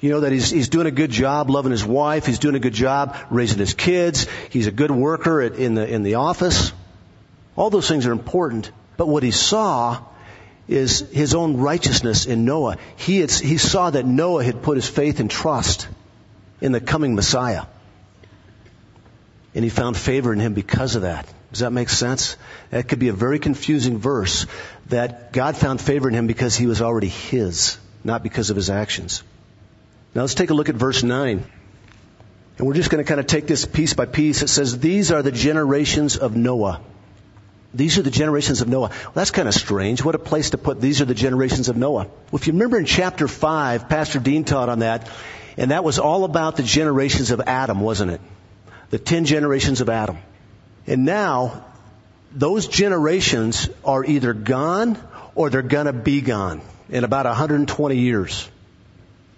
You 0.00 0.10
know, 0.10 0.20
that 0.20 0.32
he's, 0.32 0.50
he's 0.50 0.68
doing 0.68 0.86
a 0.86 0.90
good 0.90 1.10
job 1.10 1.48
loving 1.48 1.72
his 1.72 1.84
wife, 1.84 2.26
he's 2.26 2.38
doing 2.38 2.54
a 2.54 2.60
good 2.60 2.74
job 2.74 3.16
raising 3.30 3.58
his 3.58 3.72
kids, 3.72 4.26
he's 4.50 4.66
a 4.66 4.72
good 4.72 4.90
worker 4.90 5.40
at, 5.40 5.54
in, 5.54 5.74
the, 5.74 5.88
in 5.88 6.02
the 6.02 6.16
office. 6.16 6.72
All 7.56 7.70
those 7.70 7.88
things 7.88 8.06
are 8.06 8.12
important. 8.12 8.70
But 8.96 9.08
what 9.08 9.22
he 9.22 9.30
saw 9.30 10.02
is 10.68 11.00
his 11.10 11.34
own 11.34 11.56
righteousness 11.58 12.26
in 12.26 12.44
Noah. 12.44 12.76
He, 12.96 13.20
had, 13.20 13.30
he 13.30 13.56
saw 13.56 13.90
that 13.90 14.04
Noah 14.04 14.44
had 14.44 14.62
put 14.62 14.76
his 14.76 14.88
faith 14.88 15.20
and 15.20 15.30
trust 15.30 15.88
in 16.60 16.72
the 16.72 16.80
coming 16.80 17.14
Messiah. 17.14 17.64
And 19.54 19.64
he 19.64 19.70
found 19.70 19.96
favor 19.96 20.32
in 20.32 20.40
him 20.40 20.52
because 20.54 20.96
of 20.96 21.02
that. 21.02 21.26
Does 21.56 21.60
that 21.60 21.72
make 21.72 21.88
sense? 21.88 22.36
That 22.68 22.86
could 22.86 22.98
be 22.98 23.08
a 23.08 23.14
very 23.14 23.38
confusing 23.38 23.96
verse 23.96 24.44
that 24.90 25.32
God 25.32 25.56
found 25.56 25.80
favor 25.80 26.06
in 26.06 26.14
him 26.14 26.26
because 26.26 26.54
he 26.54 26.66
was 26.66 26.82
already 26.82 27.08
his, 27.08 27.78
not 28.04 28.22
because 28.22 28.50
of 28.50 28.56
his 28.56 28.68
actions. 28.68 29.22
Now 30.14 30.20
let's 30.20 30.34
take 30.34 30.50
a 30.50 30.54
look 30.54 30.68
at 30.68 30.74
verse 30.74 31.02
9. 31.02 31.46
And 32.58 32.66
we're 32.66 32.74
just 32.74 32.90
going 32.90 33.02
to 33.02 33.08
kind 33.08 33.20
of 33.20 33.26
take 33.26 33.46
this 33.46 33.64
piece 33.64 33.94
by 33.94 34.04
piece. 34.04 34.42
It 34.42 34.48
says, 34.48 34.78
These 34.78 35.10
are 35.12 35.22
the 35.22 35.32
generations 35.32 36.18
of 36.18 36.36
Noah. 36.36 36.82
These 37.72 37.96
are 37.96 38.02
the 38.02 38.10
generations 38.10 38.60
of 38.60 38.68
Noah. 38.68 38.90
Well, 38.90 39.12
that's 39.14 39.30
kind 39.30 39.48
of 39.48 39.54
strange. 39.54 40.04
What 40.04 40.14
a 40.14 40.18
place 40.18 40.50
to 40.50 40.58
put 40.58 40.78
these 40.78 41.00
are 41.00 41.06
the 41.06 41.14
generations 41.14 41.70
of 41.70 41.78
Noah. 41.78 42.04
Well, 42.04 42.34
if 42.38 42.46
you 42.46 42.52
remember 42.52 42.76
in 42.76 42.84
chapter 42.84 43.28
5, 43.28 43.88
Pastor 43.88 44.18
Dean 44.18 44.44
taught 44.44 44.68
on 44.68 44.80
that, 44.80 45.08
and 45.56 45.70
that 45.70 45.84
was 45.84 45.98
all 45.98 46.24
about 46.24 46.56
the 46.56 46.62
generations 46.62 47.30
of 47.30 47.40
Adam, 47.40 47.80
wasn't 47.80 48.10
it? 48.10 48.20
The 48.90 48.98
ten 48.98 49.24
generations 49.24 49.80
of 49.80 49.88
Adam. 49.88 50.18
And 50.86 51.04
now, 51.04 51.64
those 52.32 52.66
generations 52.68 53.68
are 53.84 54.04
either 54.04 54.34
gone 54.34 54.98
or 55.34 55.50
they're 55.50 55.62
gonna 55.62 55.92
be 55.92 56.20
gone 56.20 56.60
in 56.88 57.04
about 57.04 57.26
120 57.26 57.96
years. 57.96 58.48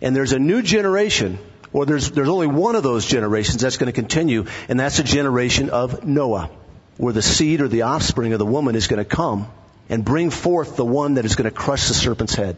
And 0.00 0.14
there's 0.14 0.32
a 0.32 0.38
new 0.38 0.62
generation, 0.62 1.38
or 1.72 1.86
there's, 1.86 2.10
there's 2.10 2.28
only 2.28 2.46
one 2.46 2.76
of 2.76 2.82
those 2.82 3.06
generations 3.06 3.62
that's 3.62 3.76
gonna 3.76 3.92
continue, 3.92 4.46
and 4.68 4.78
that's 4.78 4.98
the 4.98 5.02
generation 5.02 5.70
of 5.70 6.04
Noah, 6.04 6.50
where 6.96 7.12
the 7.12 7.22
seed 7.22 7.60
or 7.60 7.68
the 7.68 7.82
offspring 7.82 8.32
of 8.32 8.38
the 8.38 8.46
woman 8.46 8.74
is 8.74 8.86
gonna 8.86 9.04
come 9.04 9.48
and 9.88 10.04
bring 10.04 10.30
forth 10.30 10.76
the 10.76 10.84
one 10.84 11.14
that 11.14 11.24
is 11.24 11.36
gonna 11.36 11.50
crush 11.50 11.88
the 11.88 11.94
serpent's 11.94 12.34
head. 12.34 12.56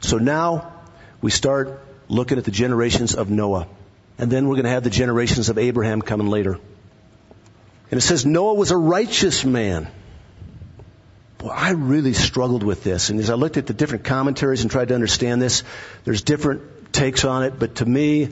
So 0.00 0.18
now, 0.18 0.72
we 1.20 1.30
start 1.30 1.80
looking 2.08 2.38
at 2.38 2.44
the 2.44 2.50
generations 2.50 3.14
of 3.14 3.30
Noah. 3.30 3.68
And 4.18 4.30
then 4.30 4.48
we're 4.48 4.56
gonna 4.56 4.68
have 4.68 4.84
the 4.84 4.90
generations 4.90 5.48
of 5.48 5.58
Abraham 5.58 6.02
coming 6.02 6.26
later. 6.26 6.58
And 7.92 7.98
it 7.98 8.00
says 8.00 8.24
Noah 8.24 8.54
was 8.54 8.70
a 8.70 8.76
righteous 8.76 9.44
man. 9.44 9.86
Boy, 11.36 11.48
I 11.48 11.72
really 11.72 12.14
struggled 12.14 12.62
with 12.62 12.82
this. 12.82 13.10
And 13.10 13.20
as 13.20 13.28
I 13.28 13.34
looked 13.34 13.58
at 13.58 13.66
the 13.66 13.74
different 13.74 14.04
commentaries 14.04 14.62
and 14.62 14.70
tried 14.70 14.88
to 14.88 14.94
understand 14.94 15.42
this, 15.42 15.62
there's 16.04 16.22
different 16.22 16.94
takes 16.94 17.26
on 17.26 17.42
it. 17.42 17.58
But 17.58 17.74
to 17.76 17.84
me, 17.84 18.30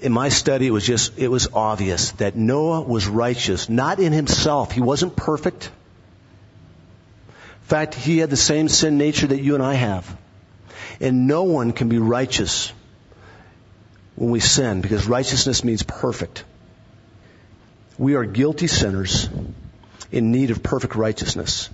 in 0.00 0.12
my 0.12 0.30
study, 0.30 0.66
it 0.66 0.70
was 0.70 0.86
just, 0.86 1.18
it 1.18 1.28
was 1.28 1.48
obvious 1.52 2.12
that 2.12 2.36
Noah 2.36 2.80
was 2.80 3.06
righteous, 3.06 3.68
not 3.68 4.00
in 4.00 4.14
himself. 4.14 4.72
He 4.72 4.80
wasn't 4.80 5.14
perfect. 5.14 5.66
In 7.28 7.68
fact, 7.68 7.94
he 7.94 8.16
had 8.16 8.30
the 8.30 8.36
same 8.38 8.68
sin 8.70 8.96
nature 8.96 9.26
that 9.26 9.42
you 9.42 9.56
and 9.56 9.62
I 9.62 9.74
have. 9.74 10.16
And 11.00 11.26
no 11.26 11.42
one 11.42 11.72
can 11.72 11.90
be 11.90 11.98
righteous 11.98 12.72
when 14.16 14.30
we 14.30 14.40
sin 14.40 14.80
because 14.80 15.06
righteousness 15.06 15.62
means 15.64 15.82
perfect. 15.82 16.44
We 18.02 18.16
are 18.16 18.24
guilty 18.24 18.66
sinners 18.66 19.28
in 20.10 20.32
need 20.32 20.50
of 20.50 20.60
perfect 20.60 20.96
righteousness. 20.96 21.70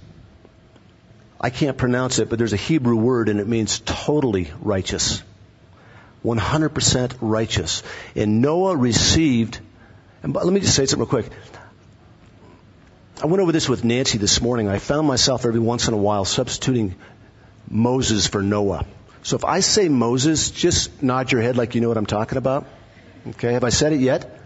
I 1.41 1.49
can't 1.49 1.79
pronounce 1.79 2.19
it, 2.19 2.29
but 2.29 2.39
there's 2.39 2.53
a 2.53 2.59
Hebrew 2.59 2.97
word 2.97 3.31
and 3.31 3.41
it 3.41 3.49
means 3.49 3.81
totally 3.81 4.53
righteous. 4.61 5.23
100% 6.27 7.17
righteous. 7.23 7.83
And 8.15 8.43
Noah 8.43 8.77
received, 8.77 9.59
and 10.23 10.35
let 10.35 10.53
me 10.53 10.61
just 10.61 10.75
say 10.75 10.85
something 10.85 11.09
real 11.09 11.23
quick. 11.23 11.33
I 13.23 13.27
went 13.27 13.41
over 13.41 13.53
this 13.53 13.67
with 13.67 13.83
Nancy 13.83 14.19
this 14.19 14.43
morning. 14.43 14.69
I 14.69 14.81
found 14.81 15.07
myself 15.07 15.47
every 15.47 15.61
once 15.61 15.89
in 15.89 15.95
a 15.95 15.97
while 15.97 16.27
substituting 16.27 16.97
Moses 17.71 18.27
for 18.27 18.43
Noah. 18.43 18.85
So 19.23 19.37
if 19.37 19.47
I 19.47 19.61
say 19.61 19.89
Moses, 19.89 20.51
just 20.51 21.03
nod 21.03 21.33
your 21.33 21.41
head 21.41 21.57
like 21.57 21.75
you 21.75 21.81
know 21.81 21.89
what 21.89 21.97
I'm 21.97 22.05
talking 22.05 22.37
about. 22.37 22.67
Okay, 23.29 23.55
have 23.55 23.65
I 23.65 23.71
said 23.71 23.95
it 23.95 24.01
yet? 24.01 24.38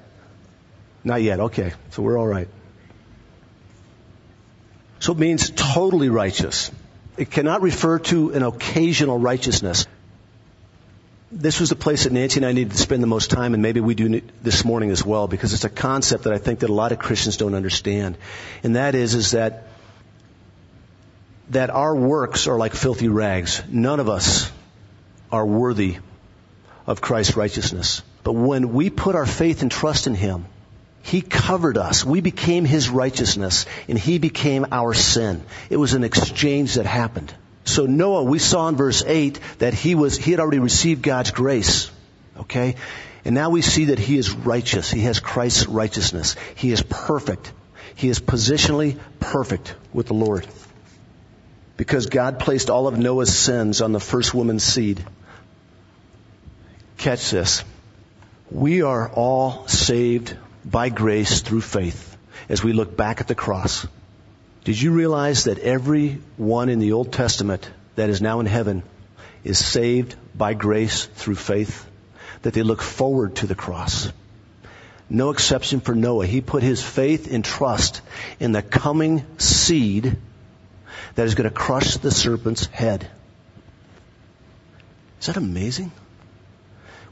Not 1.05 1.23
yet. 1.23 1.41
Okay. 1.41 1.73
So 1.91 2.03
we're 2.03 2.19
all 2.19 2.27
right. 2.27 2.49
So 5.01 5.13
it 5.13 5.19
means 5.19 5.51
totally 5.51 6.09
righteous. 6.09 6.71
It 7.17 7.31
cannot 7.31 7.63
refer 7.63 7.99
to 7.99 8.31
an 8.31 8.43
occasional 8.43 9.19
righteousness. 9.19 9.87
this 11.33 11.59
was 11.61 11.71
the 11.71 11.77
place 11.77 12.05
that 12.05 12.13
Nancy 12.13 12.39
and 12.39 12.47
I 12.47 12.53
needed 12.53 12.73
to 12.73 12.79
spend 12.79 13.03
the 13.03 13.09
most 13.09 13.31
time, 13.31 13.55
and 13.55 13.63
maybe 13.63 13.81
we 13.81 13.95
do 13.95 14.21
this 14.43 14.65
morning 14.65 14.91
as 14.91 15.05
well, 15.05 15.27
because 15.27 15.55
it's 15.55 15.65
a 15.65 15.71
concept 15.71 16.25
that 16.25 16.33
I 16.33 16.39
think 16.39 16.61
that 16.61 16.71
a 16.71 16.75
lot 16.75 16.93
of 16.93 16.99
Christians 16.99 17.37
don't 17.37 17.55
understand. 17.55 18.17
And 18.63 18.77
that 18.77 18.95
is, 18.95 19.15
is 19.15 19.33
that, 19.33 19.67
that 21.51 21.71
our 21.71 21.97
works 21.97 22.47
are 22.47 22.59
like 22.59 22.75
filthy 22.75 23.09
rags. 23.09 23.63
None 23.69 23.99
of 23.99 24.09
us 24.09 24.53
are 25.33 25.45
worthy 25.45 25.97
of 26.87 27.01
Christ's 27.01 27.37
righteousness. 27.37 28.03
But 28.23 28.35
when 28.35 28.73
we 28.73 28.91
put 28.91 29.15
our 29.15 29.27
faith 29.27 29.63
and 29.63 29.71
trust 29.71 30.07
in 30.07 30.15
Him, 30.15 30.47
He 31.03 31.21
covered 31.21 31.77
us. 31.77 32.05
We 32.05 32.21
became 32.21 32.65
His 32.65 32.89
righteousness, 32.89 33.67
and 33.89 33.99
He 33.99 34.19
became 34.19 34.67
our 34.73 34.95
sin. 34.95 35.43
It 35.69 35.77
was 35.77 35.95
an 35.95 36.05
exchange 36.05 36.75
that 36.75 36.87
happened. 36.87 37.35
So 37.65 37.87
Noah, 37.87 38.25
we 38.25 38.39
saw 38.39 38.69
in 38.69 38.77
verse 38.77 39.05
8 39.07 39.39
that 39.59 39.75
he 39.75 39.95
was, 39.95 40.17
he 40.17 40.31
had 40.31 40.41
already 40.41 40.59
received 40.59 41.03
God's 41.03 41.31
grace. 41.31 41.91
Okay? 42.37 42.77
And 43.25 43.35
now 43.35 43.51
we 43.51 43.63
see 43.63 43.87
that 43.87 43.99
he 43.99 44.19
is 44.19 44.33
righteous. 44.33 44.91
He 44.91 45.03
has 45.03 45.21
Christ's 45.21 45.67
righteousness. 45.67 46.35
He 46.57 46.73
is 46.73 46.83
perfect. 46.83 47.53
He 47.95 48.09
is 48.09 48.19
positionally 48.19 48.99
perfect 49.21 49.75
with 49.93 50.09
the 50.09 50.15
Lord. 50.15 50.47
Because 51.77 52.07
God 52.07 52.41
placed 52.41 52.69
all 52.69 52.89
of 52.89 52.99
Noah's 52.99 53.37
sins 53.37 53.81
on 53.81 53.93
the 53.93 54.01
first 54.01 54.35
woman's 54.35 54.65
seed. 54.65 55.05
Catch 56.97 57.31
this. 57.31 57.65
We 58.51 58.83
are 58.83 59.09
all 59.09 59.67
saved 59.69 60.37
by 60.65 60.89
grace 60.89 61.41
through 61.41 61.61
faith 61.61 62.17
as 62.49 62.63
we 62.63 62.73
look 62.73 62.97
back 62.97 63.21
at 63.21 63.29
the 63.29 63.35
cross. 63.35 63.87
Did 64.65 64.81
you 64.81 64.93
realize 64.93 65.45
that 65.45 65.59
every 65.59 66.21
one 66.37 66.69
in 66.69 66.79
the 66.79 66.93
Old 66.93 67.13
Testament 67.13 67.69
that 67.97 68.11
is 68.11 68.23
now 68.23 68.41
in 68.41 68.47
heaven 68.47 68.83
is 69.43 69.59
saved 69.59 70.15
by 70.37 70.55
grace 70.55 71.07
through 71.07 71.35
faith? 71.35 71.87
That 72.43 72.55
they 72.55 72.63
look 72.63 72.83
forward 72.83 73.37
to 73.37 73.47
the 73.47 73.55
cross. 73.55 74.13
No 75.09 75.31
exception 75.31 75.81
for 75.81 75.95
Noah. 75.95 76.27
He 76.27 76.41
put 76.41 76.63
his 76.63 76.83
faith 76.83 77.33
and 77.33 77.45
trust 77.45 78.01
in 78.41 78.53
the 78.53 78.63
coming 78.63 79.25
seed 79.39 80.17
that 81.15 81.27
is 81.27 81.35
going 81.35 81.49
to 81.49 81.55
crush 81.55 81.97
the 81.97 82.11
serpent's 82.11 82.67
head. 82.67 83.09
Is 85.21 85.27
that 85.27 85.37
amazing? 85.37 85.93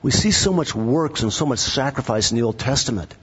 We 0.02 0.10
see 0.10 0.30
so 0.30 0.52
much 0.52 0.74
works 0.74 1.22
and 1.22 1.32
so 1.32 1.46
much 1.46 1.58
sacrifice 1.58 2.30
in 2.30 2.38
the 2.38 2.44
Old 2.44 2.58
Testament. 2.58 3.14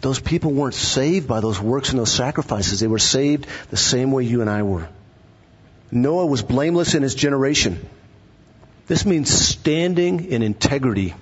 But 0.00 0.08
those 0.08 0.20
people 0.20 0.52
weren't 0.52 0.72
saved 0.72 1.28
by 1.28 1.40
those 1.40 1.60
works 1.60 1.90
and 1.90 1.98
those 1.98 2.10
sacrifices. 2.10 2.80
They 2.80 2.86
were 2.86 2.98
saved 2.98 3.46
the 3.68 3.76
same 3.76 4.12
way 4.12 4.24
you 4.24 4.40
and 4.40 4.48
I 4.48 4.62
were. 4.62 4.88
Noah 5.92 6.24
was 6.24 6.40
blameless 6.40 6.94
in 6.94 7.02
his 7.02 7.14
generation. 7.14 7.86
This 8.86 9.04
means 9.04 9.28
standing 9.28 10.24
in 10.24 10.42
integrity 10.42 11.14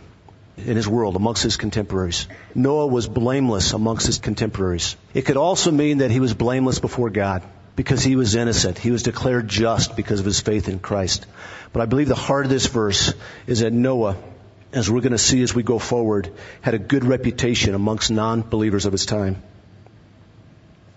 in 0.57 0.77
his 0.77 0.87
world 0.87 1.17
amongst 1.17 1.43
his 1.43 1.57
contemporaries. 1.57 2.29
Noah 2.55 2.87
was 2.87 3.09
blameless 3.09 3.73
amongst 3.73 4.07
his 4.07 4.19
contemporaries. 4.19 4.95
It 5.13 5.23
could 5.23 5.37
also 5.37 5.73
mean 5.73 5.99
that 5.99 6.13
he 6.13 6.21
was 6.21 6.33
blameless 6.33 6.79
before 6.79 7.11
God 7.11 7.43
because 7.75 8.05
he 8.05 8.15
was 8.15 8.37
innocent. 8.37 8.79
He 8.79 8.93
was 8.93 9.03
declared 9.03 9.49
just 9.49 9.97
because 9.97 10.21
of 10.21 10.27
his 10.27 10.39
faith 10.39 10.69
in 10.69 10.79
Christ. 10.79 11.27
But 11.73 11.83
I 11.83 11.87
believe 11.87 12.07
the 12.07 12.15
heart 12.15 12.45
of 12.47 12.51
this 12.51 12.67
verse 12.67 13.13
is 13.49 13.59
that 13.59 13.73
Noah 13.73 14.17
as 14.73 14.91
we're 14.91 15.01
going 15.01 15.13
to 15.13 15.19
see 15.19 15.43
as 15.43 15.55
we 15.55 15.63
go 15.63 15.79
forward, 15.79 16.33
had 16.61 16.75
a 16.75 16.79
good 16.79 17.05
reputation 17.05 17.75
amongst 17.75 18.11
non-believers 18.11 18.87
of 18.87 18.93
his 18.93 19.07
time. 19.07 19.43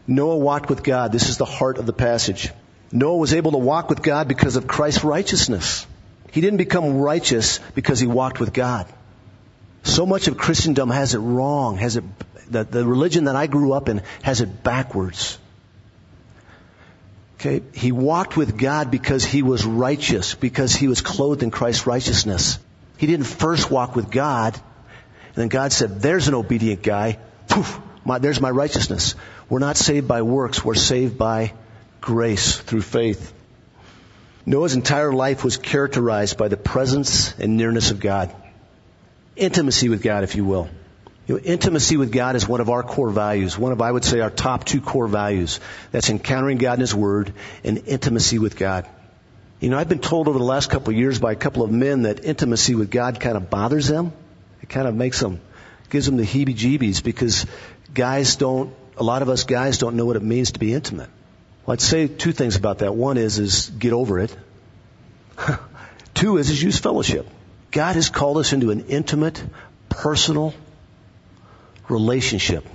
Noah 0.07 0.37
walked 0.37 0.69
with 0.69 0.83
God. 0.83 1.11
This 1.11 1.29
is 1.29 1.37
the 1.37 1.45
heart 1.45 1.77
of 1.77 1.85
the 1.85 1.93
passage. 1.93 2.49
Noah 2.91 3.17
was 3.17 3.33
able 3.33 3.51
to 3.51 3.57
walk 3.57 3.89
with 3.89 4.01
God 4.01 4.27
because 4.27 4.55
of 4.57 4.67
Christ's 4.67 5.03
righteousness. 5.03 5.85
He 6.31 6.41
didn't 6.41 6.57
become 6.57 6.97
righteous 6.97 7.59
because 7.75 7.99
he 7.99 8.07
walked 8.07 8.39
with 8.39 8.51
God. 8.51 8.87
So 9.83 10.05
much 10.05 10.27
of 10.27 10.37
Christendom 10.37 10.89
has 10.89 11.13
it 11.13 11.19
wrong, 11.19 11.77
has 11.77 11.95
it, 11.95 12.03
the, 12.49 12.63
the 12.63 12.85
religion 12.85 13.25
that 13.25 13.35
I 13.35 13.47
grew 13.47 13.73
up 13.73 13.89
in 13.89 14.01
has 14.21 14.41
it 14.41 14.63
backwards. 14.63 15.37
Okay, 17.39 17.63
he 17.73 17.91
walked 17.91 18.37
with 18.37 18.57
God 18.57 18.91
because 18.91 19.25
he 19.25 19.41
was 19.41 19.65
righteous, 19.65 20.35
because 20.35 20.75
he 20.75 20.87
was 20.87 21.01
clothed 21.01 21.41
in 21.41 21.49
Christ's 21.49 21.87
righteousness. 21.87 22.59
He 23.01 23.07
didn't 23.07 23.25
first 23.25 23.71
walk 23.71 23.95
with 23.95 24.11
God, 24.11 24.53
and 24.53 25.35
then 25.35 25.47
God 25.47 25.71
said, 25.71 26.03
there's 26.03 26.27
an 26.27 26.35
obedient 26.35 26.83
guy. 26.83 27.17
Poof, 27.47 27.79
my, 28.05 28.19
there's 28.19 28.39
my 28.39 28.51
righteousness. 28.51 29.15
We're 29.49 29.57
not 29.57 29.75
saved 29.75 30.07
by 30.07 30.21
works. 30.21 30.63
We're 30.63 30.75
saved 30.75 31.17
by 31.17 31.53
grace 31.99 32.59
through 32.59 32.83
faith. 32.83 33.33
Noah's 34.45 34.75
entire 34.75 35.11
life 35.11 35.43
was 35.43 35.57
characterized 35.57 36.37
by 36.37 36.47
the 36.47 36.57
presence 36.57 37.33
and 37.39 37.57
nearness 37.57 37.89
of 37.89 37.99
God. 37.99 38.31
Intimacy 39.35 39.89
with 39.89 40.03
God, 40.03 40.23
if 40.23 40.35
you 40.35 40.45
will. 40.45 40.69
You 41.25 41.37
know, 41.37 41.41
intimacy 41.41 41.97
with 41.97 42.11
God 42.11 42.35
is 42.35 42.47
one 42.47 42.61
of 42.61 42.69
our 42.69 42.83
core 42.83 43.09
values, 43.09 43.57
one 43.57 43.71
of, 43.71 43.81
I 43.81 43.91
would 43.91 44.05
say, 44.05 44.19
our 44.19 44.29
top 44.29 44.63
two 44.63 44.79
core 44.79 45.07
values. 45.07 45.59
That's 45.91 46.11
encountering 46.11 46.59
God 46.59 46.75
in 46.75 46.81
His 46.81 46.93
Word 46.93 47.33
and 47.63 47.79
intimacy 47.87 48.37
with 48.37 48.57
God. 48.57 48.87
You 49.61 49.69
know, 49.69 49.77
I've 49.77 49.87
been 49.87 49.99
told 49.99 50.27
over 50.27 50.39
the 50.39 50.43
last 50.43 50.71
couple 50.71 50.91
of 50.91 50.97
years 50.97 51.19
by 51.19 51.33
a 51.33 51.35
couple 51.35 51.61
of 51.61 51.69
men 51.69 52.01
that 52.01 52.25
intimacy 52.25 52.73
with 52.73 52.89
God 52.89 53.19
kind 53.19 53.37
of 53.37 53.51
bothers 53.51 53.87
them. 53.87 54.11
It 54.63 54.69
kind 54.69 54.87
of 54.87 54.95
makes 54.95 55.19
them, 55.19 55.39
gives 55.91 56.07
them 56.07 56.17
the 56.17 56.23
heebie-jeebies 56.23 57.03
because 57.03 57.45
guys 57.93 58.37
don't, 58.37 58.73
a 58.97 59.03
lot 59.03 59.21
of 59.21 59.29
us 59.29 59.43
guys 59.43 59.77
don't 59.77 59.95
know 59.97 60.05
what 60.07 60.15
it 60.15 60.23
means 60.23 60.53
to 60.53 60.59
be 60.59 60.73
intimate. 60.73 61.11
Well, 61.63 61.73
I'd 61.73 61.81
say 61.81 62.07
two 62.07 62.31
things 62.31 62.55
about 62.55 62.79
that. 62.79 62.95
One 62.95 63.17
is, 63.17 63.37
is 63.37 63.69
get 63.69 63.93
over 63.93 64.17
it. 64.17 64.35
two 66.15 66.37
is, 66.37 66.49
is 66.49 66.61
use 66.61 66.79
fellowship. 66.79 67.27
God 67.69 67.93
has 67.93 68.09
called 68.09 68.39
us 68.39 68.53
into 68.53 68.71
an 68.71 68.87
intimate, 68.87 69.43
personal 69.89 70.55
relationship 71.87 72.65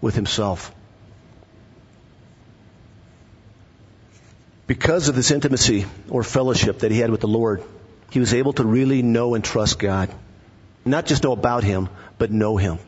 with 0.00 0.14
Himself. 0.14 0.72
Because 4.68 5.08
of 5.08 5.16
this 5.16 5.30
intimacy 5.30 5.86
or 6.10 6.22
fellowship 6.22 6.80
that 6.80 6.92
he 6.92 6.98
had 6.98 7.10
with 7.10 7.22
the 7.22 7.26
Lord, 7.26 7.64
he 8.10 8.20
was 8.20 8.34
able 8.34 8.52
to 8.52 8.64
really 8.64 9.02
know 9.02 9.34
and 9.34 9.42
trust 9.42 9.78
God. 9.78 10.10
Not 10.84 11.06
just 11.06 11.24
know 11.24 11.32
about 11.32 11.64
him, 11.64 11.88
but 12.18 12.30
know 12.30 12.58
him. 12.58 12.78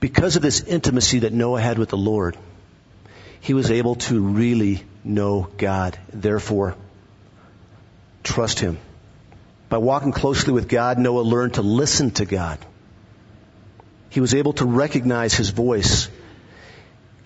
Because 0.00 0.34
of 0.36 0.42
this 0.42 0.62
intimacy 0.62 1.20
that 1.20 1.34
Noah 1.34 1.60
had 1.60 1.78
with 1.78 1.90
the 1.90 1.98
Lord, 1.98 2.36
he 3.40 3.52
was 3.52 3.70
able 3.70 3.96
to 4.06 4.20
really 4.20 4.82
know 5.04 5.48
God. 5.58 5.98
Therefore, 6.10 6.76
trust 8.24 8.58
him. 8.58 8.78
By 9.68 9.78
walking 9.78 10.12
closely 10.12 10.54
with 10.54 10.66
God, 10.66 10.98
Noah 10.98 11.20
learned 11.20 11.54
to 11.54 11.62
listen 11.62 12.10
to 12.12 12.24
God. 12.24 12.58
He 14.08 14.20
was 14.20 14.34
able 14.34 14.54
to 14.54 14.64
recognize 14.64 15.34
his 15.34 15.50
voice. 15.50 16.08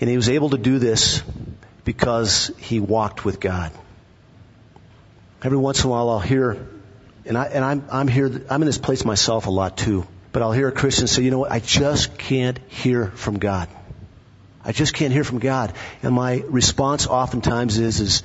And 0.01 0.11
he 0.11 0.17
was 0.17 0.29
able 0.29 0.51
to 0.51 0.59
do 0.59 0.81
this 0.81 1.23
because 1.87 2.51
he 2.59 2.81
walked 2.81 3.25
with 3.25 3.39
God. 3.39 3.71
Every 5.43 5.57
once 5.57 5.85
in 5.85 5.87
a 5.87 5.91
while 5.91 6.11
I'll 6.11 6.19
hear, 6.19 6.67
and, 7.25 7.39
I, 7.39 7.45
and 7.47 7.65
I'm, 7.65 7.85
I'm 7.91 8.09
here, 8.09 8.27
I'm 8.51 8.61
in 8.61 8.67
this 8.67 8.77
place 8.77 9.05
myself 9.05 9.47
a 9.47 9.51
lot 9.51 9.79
too, 9.79 10.05
but 10.33 10.43
I'll 10.43 10.53
hear 10.53 10.67
a 10.67 10.73
Christian 10.73 11.07
say, 11.07 11.23
you 11.23 11.31
know 11.31 11.39
what, 11.39 11.53
I 11.53 11.61
just 11.61 12.19
can't 12.19 12.59
hear 12.69 13.07
from 13.07 13.39
God. 13.39 13.69
I 14.65 14.73
just 14.73 14.95
can't 14.95 15.13
hear 15.13 15.23
from 15.23 15.39
God. 15.39 15.75
And 16.03 16.13
my 16.13 16.43
response 16.49 17.07
oftentimes 17.07 17.79
is, 17.79 18.01
is, 18.01 18.23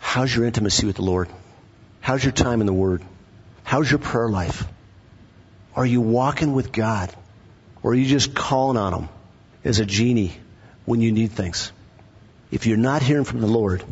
how's 0.00 0.34
your 0.34 0.46
intimacy 0.46 0.86
with 0.86 0.96
the 0.96 1.02
Lord? 1.02 1.28
How's 2.00 2.24
your 2.24 2.32
time 2.32 2.60
in 2.62 2.66
the 2.66 2.72
Word? 2.72 3.02
How's 3.64 3.90
your 3.90 3.98
prayer 3.98 4.30
life? 4.30 4.64
Are 5.74 5.84
you 5.84 6.00
walking 6.00 6.54
with 6.54 6.72
God? 6.72 7.14
Or 7.82 7.90
are 7.90 7.94
you 7.94 8.06
just 8.06 8.34
calling 8.34 8.78
on 8.78 8.94
Him 8.94 9.08
as 9.62 9.78
a 9.78 9.84
genie 9.84 10.32
when 10.86 11.02
you 11.02 11.12
need 11.12 11.32
things? 11.32 11.70
If 12.50 12.66
you're 12.66 12.76
not 12.76 13.02
hearing 13.02 13.24
from 13.24 13.40
the 13.40 13.46
Lord, 13.46 13.82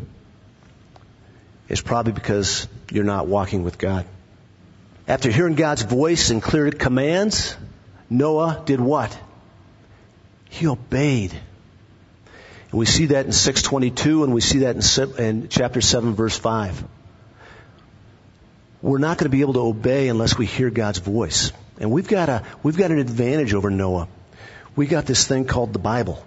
it's 1.67 1.81
probably 1.81 2.13
because 2.13 2.67
you're 2.91 3.03
not 3.03 3.27
walking 3.27 3.63
with 3.63 3.77
God. 3.77 4.05
After 5.07 5.29
hearing 5.29 5.55
God's 5.55 5.83
voice 5.83 6.29
and 6.29 6.41
clear 6.41 6.71
commands, 6.71 7.55
Noah 8.09 8.63
did 8.65 8.79
what? 8.79 9.17
He 10.49 10.67
obeyed. 10.67 11.31
And 11.31 12.79
we 12.79 12.85
see 12.85 13.07
that 13.07 13.25
in 13.25 13.31
622 13.31 14.23
and 14.23 14.33
we 14.33 14.41
see 14.41 14.59
that 14.59 14.75
in, 14.75 15.23
in 15.23 15.49
chapter 15.49 15.81
7 15.81 16.13
verse 16.15 16.37
5. 16.37 16.83
We're 18.81 18.99
not 18.99 19.17
going 19.17 19.25
to 19.25 19.35
be 19.35 19.41
able 19.41 19.53
to 19.53 19.61
obey 19.61 20.09
unless 20.09 20.37
we 20.37 20.45
hear 20.45 20.69
God's 20.69 20.99
voice. 20.99 21.51
And 21.79 21.91
we've 21.91 22.07
got 22.07 22.29
a, 22.29 22.43
we've 22.63 22.77
got 22.77 22.91
an 22.91 22.99
advantage 22.99 23.53
over 23.53 23.69
Noah. 23.69 24.07
We 24.75 24.87
got 24.87 25.05
this 25.05 25.27
thing 25.27 25.45
called 25.45 25.73
the 25.73 25.79
Bible. 25.79 26.23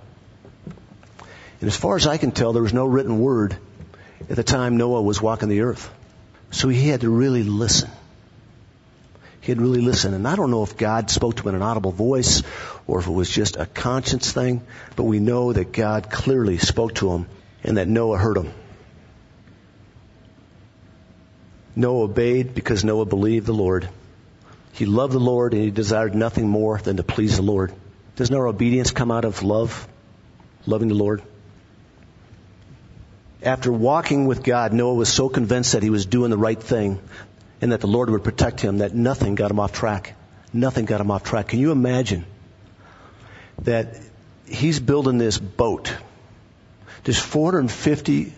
And 1.60 1.68
as 1.68 1.76
far 1.76 1.96
as 1.96 2.06
I 2.06 2.18
can 2.18 2.30
tell, 2.30 2.52
there 2.52 2.62
was 2.62 2.74
no 2.74 2.86
written 2.86 3.20
word 3.20 3.56
at 4.30 4.36
the 4.36 4.44
time 4.44 4.76
Noah 4.76 5.02
was 5.02 5.20
walking 5.20 5.48
the 5.48 5.62
earth. 5.62 5.90
So 6.50 6.68
he 6.68 6.88
had 6.88 7.00
to 7.00 7.10
really 7.10 7.42
listen. 7.42 7.90
He 9.40 9.52
had 9.52 9.58
to 9.58 9.64
really 9.64 9.80
listen. 9.80 10.14
And 10.14 10.26
I 10.26 10.36
don't 10.36 10.50
know 10.50 10.62
if 10.62 10.76
God 10.76 11.10
spoke 11.10 11.36
to 11.36 11.42
him 11.42 11.50
in 11.50 11.54
an 11.56 11.62
audible 11.62 11.92
voice 11.92 12.42
or 12.86 13.00
if 13.00 13.06
it 13.06 13.12
was 13.12 13.30
just 13.30 13.56
a 13.56 13.66
conscience 13.66 14.32
thing, 14.32 14.62
but 14.96 15.04
we 15.04 15.20
know 15.20 15.52
that 15.52 15.72
God 15.72 16.10
clearly 16.10 16.58
spoke 16.58 16.94
to 16.96 17.10
him 17.12 17.26
and 17.64 17.76
that 17.76 17.88
Noah 17.88 18.18
heard 18.18 18.36
him. 18.36 18.52
Noah 21.74 22.04
obeyed 22.04 22.54
because 22.54 22.84
Noah 22.84 23.04
believed 23.04 23.46
the 23.46 23.52
Lord. 23.52 23.88
He 24.72 24.86
loved 24.86 25.12
the 25.12 25.20
Lord 25.20 25.54
and 25.54 25.62
he 25.62 25.70
desired 25.70 26.14
nothing 26.14 26.48
more 26.48 26.78
than 26.78 26.96
to 26.96 27.02
please 27.02 27.36
the 27.36 27.42
Lord. 27.42 27.72
Doesn't 28.16 28.34
our 28.34 28.46
obedience 28.46 28.90
come 28.90 29.10
out 29.10 29.24
of 29.24 29.42
love? 29.42 29.86
Loving 30.66 30.88
the 30.88 30.94
Lord? 30.94 31.22
After 33.48 33.72
walking 33.72 34.26
with 34.26 34.42
God, 34.42 34.74
Noah 34.74 34.92
was 34.92 35.08
so 35.08 35.30
convinced 35.30 35.72
that 35.72 35.82
he 35.82 35.88
was 35.88 36.04
doing 36.04 36.28
the 36.28 36.36
right 36.36 36.62
thing 36.62 37.00
and 37.62 37.72
that 37.72 37.80
the 37.80 37.86
Lord 37.86 38.10
would 38.10 38.22
protect 38.22 38.60
him 38.60 38.78
that 38.78 38.94
nothing 38.94 39.36
got 39.36 39.50
him 39.50 39.58
off 39.58 39.72
track. 39.72 40.14
Nothing 40.52 40.84
got 40.84 41.00
him 41.00 41.10
off 41.10 41.24
track. 41.24 41.48
Can 41.48 41.58
you 41.58 41.72
imagine 41.72 42.26
that 43.62 43.96
he's 44.46 44.78
building 44.78 45.16
this 45.16 45.38
boat, 45.38 45.96
this 47.04 47.18
450 47.18 48.34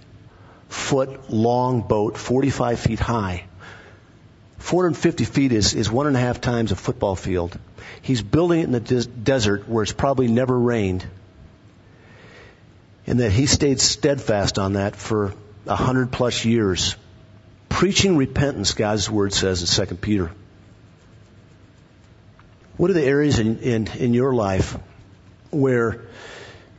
foot 0.68 1.29
long 1.29 1.83
boat, 1.83 2.16
45 2.16 2.79
feet 2.79 3.01
high. 3.01 3.46
450 4.59 5.25
feet 5.25 5.51
is, 5.51 5.75
is 5.75 5.90
one 5.90 6.07
and 6.07 6.16
a 6.16 6.20
half 6.20 6.40
times 6.40 6.70
a 6.70 6.77
football 6.77 7.16
field. 7.16 7.59
He's 8.01 8.23
building 8.23 8.61
it 8.61 8.64
in 8.64 8.70
the 8.70 8.79
des- 8.79 9.11
desert 9.11 9.68
where 9.68 9.83
it's 9.83 9.92
probably 9.92 10.29
never 10.29 10.57
rained. 10.57 11.05
And 13.11 13.18
that 13.18 13.33
he 13.33 13.46
stayed 13.46 13.81
steadfast 13.81 14.57
on 14.57 14.75
that 14.75 14.94
for 14.94 15.35
a 15.66 15.75
hundred 15.75 16.12
plus 16.12 16.44
years. 16.44 16.94
Preaching 17.68 18.16
repentance, 18.16 18.73
God's 18.75 19.11
word 19.11 19.33
says 19.33 19.79
in 19.79 19.87
2 19.88 19.96
Peter. 19.96 20.31
What 22.77 22.88
are 22.88 22.94
the 22.94 23.03
areas 23.03 23.40
in, 23.40 23.59
in, 23.59 23.88
in 23.88 24.14
your 24.14 24.33
life 24.33 24.79
where 25.51 26.03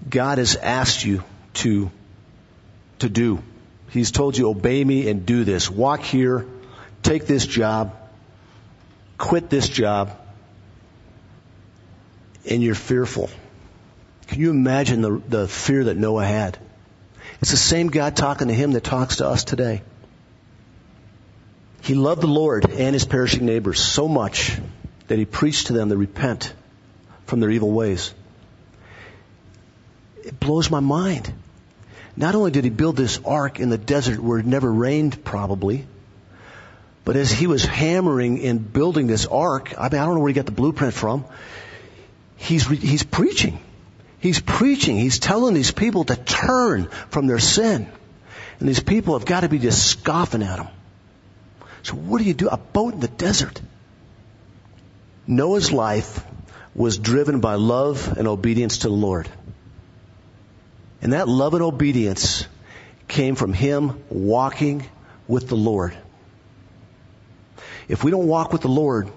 God 0.10 0.38
has 0.38 0.56
asked 0.56 1.04
you 1.04 1.22
to, 1.56 1.92
to 3.00 3.10
do? 3.10 3.44
He's 3.90 4.12
told 4.12 4.38
you, 4.38 4.48
obey 4.52 4.86
me 4.86 5.10
and 5.10 5.26
do 5.26 5.44
this. 5.44 5.70
Walk 5.70 6.02
here, 6.02 6.48
take 7.04 7.28
this 7.28 7.46
job, 7.46 7.94
quit 9.18 9.50
this 9.50 9.68
job, 9.68 10.18
and 12.50 12.64
you're 12.64 12.74
fearful. 12.74 13.30
Can 14.32 14.40
you 14.40 14.50
imagine 14.50 15.02
the, 15.02 15.22
the 15.28 15.48
fear 15.50 15.84
that 15.84 15.98
Noah 15.98 16.26
had? 16.26 16.58
It's 17.42 17.52
the 17.52 17.58
same 17.58 17.88
God 17.88 18.16
talking 18.16 18.48
to 18.48 18.54
him 18.54 18.72
that 18.72 18.84
talks 18.86 19.18
to 19.18 19.28
us 19.28 19.44
today. 19.44 19.82
He 21.82 21.96
loved 21.96 22.22
the 22.22 22.28
Lord 22.28 22.70
and 22.70 22.96
his 22.96 23.04
perishing 23.04 23.46
neighbors 23.46 23.82
so 23.82 24.08
much 24.08 24.58
that 25.10 25.20
he 25.20 25.26
preached 25.26 25.68
to 25.68 25.74
them 25.74 25.90
to 25.90 25.98
repent 25.98 26.54
from 27.26 27.42
their 27.42 27.50
evil 27.50 27.74
ways. 27.74 28.14
It 30.24 30.40
blows 30.40 30.72
my 30.72 30.80
mind. 30.80 31.34
Not 32.16 32.34
only 32.34 32.52
did 32.52 32.64
he 32.64 32.70
build 32.70 32.96
this 32.96 33.20
ark 33.26 33.60
in 33.60 33.70
the 33.70 33.78
desert 33.78 34.22
where 34.22 34.40
it 34.40 34.46
never 34.46 34.72
rained 34.72 35.26
probably, 35.26 35.86
but 37.04 37.18
as 37.18 37.34
he 37.34 37.48
was 37.48 37.66
hammering 37.66 38.46
and 38.46 38.72
building 38.72 39.08
this 39.08 39.26
ark, 39.26 39.74
I 39.78 39.90
mean, 39.90 40.00
I 40.00 40.06
don't 40.06 40.16
know 40.16 40.22
where 40.22 40.30
he 40.30 40.36
got 40.36 40.46
the 40.46 40.54
blueprint 40.54 40.94
from. 40.94 41.26
He's, 42.38 42.66
he's 42.66 43.04
preaching. 43.04 43.60
He's 44.22 44.40
preaching. 44.40 44.98
He's 44.98 45.20
telling 45.20 45.56
these 45.56 45.72
people 45.72 46.04
to 46.06 46.16
turn 46.16 46.86
from 47.10 47.28
their 47.28 47.40
sin. 47.40 47.92
And 48.60 48.70
these 48.70 48.80
people 48.80 49.18
have 49.18 49.28
got 49.28 49.42
to 49.42 49.50
be 49.50 49.58
just 49.58 49.86
scoffing 49.86 50.44
at 50.44 50.60
him. 50.60 50.68
So 51.82 51.96
what 51.96 52.20
do 52.20 52.26
you 52.26 52.36
do? 52.36 52.48
A 52.48 52.58
boat 52.58 52.94
in 52.94 53.00
the 53.00 53.08
desert. 53.08 53.60
Noah's 55.26 55.72
life 55.72 56.24
was 56.76 57.00
driven 57.00 57.40
by 57.40 57.56
love 57.56 58.16
and 58.16 58.28
obedience 58.28 58.80
to 58.80 58.90
the 58.90 58.94
Lord. 58.94 59.28
And 61.02 61.14
that 61.14 61.28
love 61.28 61.56
and 61.56 61.64
obedience 61.64 62.46
came 63.08 63.34
from 63.34 63.54
him 63.54 64.04
walking 64.10 64.86
with 65.28 65.50
the 65.50 65.58
Lord. 65.58 65.98
If 67.88 68.04
we 68.04 68.12
don't 68.12 68.28
walk 68.28 68.54
with 68.54 68.62
the 68.62 68.70
Lord, 68.70 69.10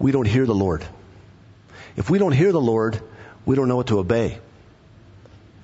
we 0.00 0.10
don't 0.10 0.26
hear 0.26 0.46
the 0.46 0.54
Lord. 0.54 0.84
If 1.96 2.10
we 2.10 2.18
don't 2.18 2.32
hear 2.32 2.50
the 2.50 2.60
Lord, 2.60 3.00
we 3.50 3.56
don't 3.56 3.66
know 3.66 3.74
what 3.74 3.88
to 3.88 3.98
obey. 3.98 4.38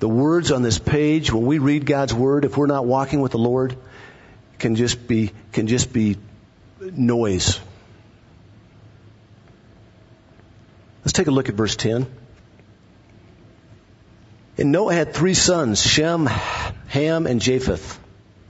The 0.00 0.08
words 0.08 0.50
on 0.50 0.62
this 0.62 0.76
page, 0.76 1.32
when 1.32 1.46
we 1.46 1.58
read 1.58 1.86
God's 1.86 2.12
word, 2.12 2.44
if 2.44 2.56
we're 2.56 2.66
not 2.66 2.84
walking 2.84 3.20
with 3.20 3.30
the 3.30 3.38
Lord, 3.38 3.76
can 4.58 4.74
just 4.74 5.06
be, 5.06 5.30
can 5.52 5.68
just 5.68 5.92
be 5.92 6.16
noise. 6.80 7.60
Let's 11.04 11.12
take 11.12 11.28
a 11.28 11.30
look 11.30 11.48
at 11.48 11.54
verse 11.54 11.76
10. 11.76 12.08
And 14.58 14.72
Noah 14.72 14.92
had 14.92 15.14
three 15.14 15.34
sons, 15.34 15.80
Shem, 15.80 16.26
Ham, 16.88 17.28
and 17.28 17.40
Japheth. 17.40 18.00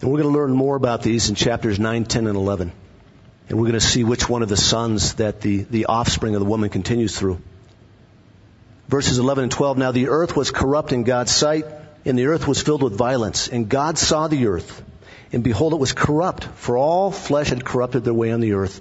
And 0.01 0.11
we're 0.11 0.22
going 0.22 0.33
to 0.33 0.38
learn 0.38 0.53
more 0.53 0.77
about 0.77 1.03
these 1.03 1.29
in 1.29 1.35
chapters 1.35 1.79
9, 1.79 2.07
10, 2.07 2.27
and 2.27 2.37
11. 2.38 2.72
And 3.51 3.59
we're 3.59 3.66
going 3.66 3.79
to 3.79 3.81
see 3.81 4.03
which 4.03 4.31
one 4.31 4.42
of 4.42 4.49
the 4.49 4.57
sons 4.57 5.16
that 5.16 5.42
the, 5.42 5.64
the 5.64 5.85
offspring 5.85 6.35
of 6.35 6.40
the 6.40 6.46
woman 6.46 6.70
continues 6.70 7.18
through. 7.18 7.42
Verses 8.88 9.18
11 9.18 9.44
and 9.44 9.53
12, 9.53 9.79
Now 9.79 9.92
the 9.92 10.09
earth 10.09 10.37
was 10.37 10.51
corrupt 10.51 10.92
in 10.92 11.03
God's 11.03 11.33
sight, 11.33 11.64
and 12.05 12.16
the 12.16 12.27
earth 12.27 12.46
was 12.46 12.62
filled 12.62 12.83
with 12.83 12.96
violence. 12.96 13.49
And 13.49 13.68
God 13.68 13.99
saw 13.99 14.29
the 14.29 14.46
earth, 14.46 14.83
and 15.33 15.42
behold, 15.42 15.72
it 15.72 15.81
was 15.81 15.92
corrupt, 15.92 16.44
for 16.44 16.77
all 16.77 17.11
flesh 17.11 17.49
had 17.49 17.64
corrupted 17.64 18.05
their 18.05 18.14
way 18.14 18.31
on 18.31 18.40
the 18.40 18.53
earth. 18.53 18.81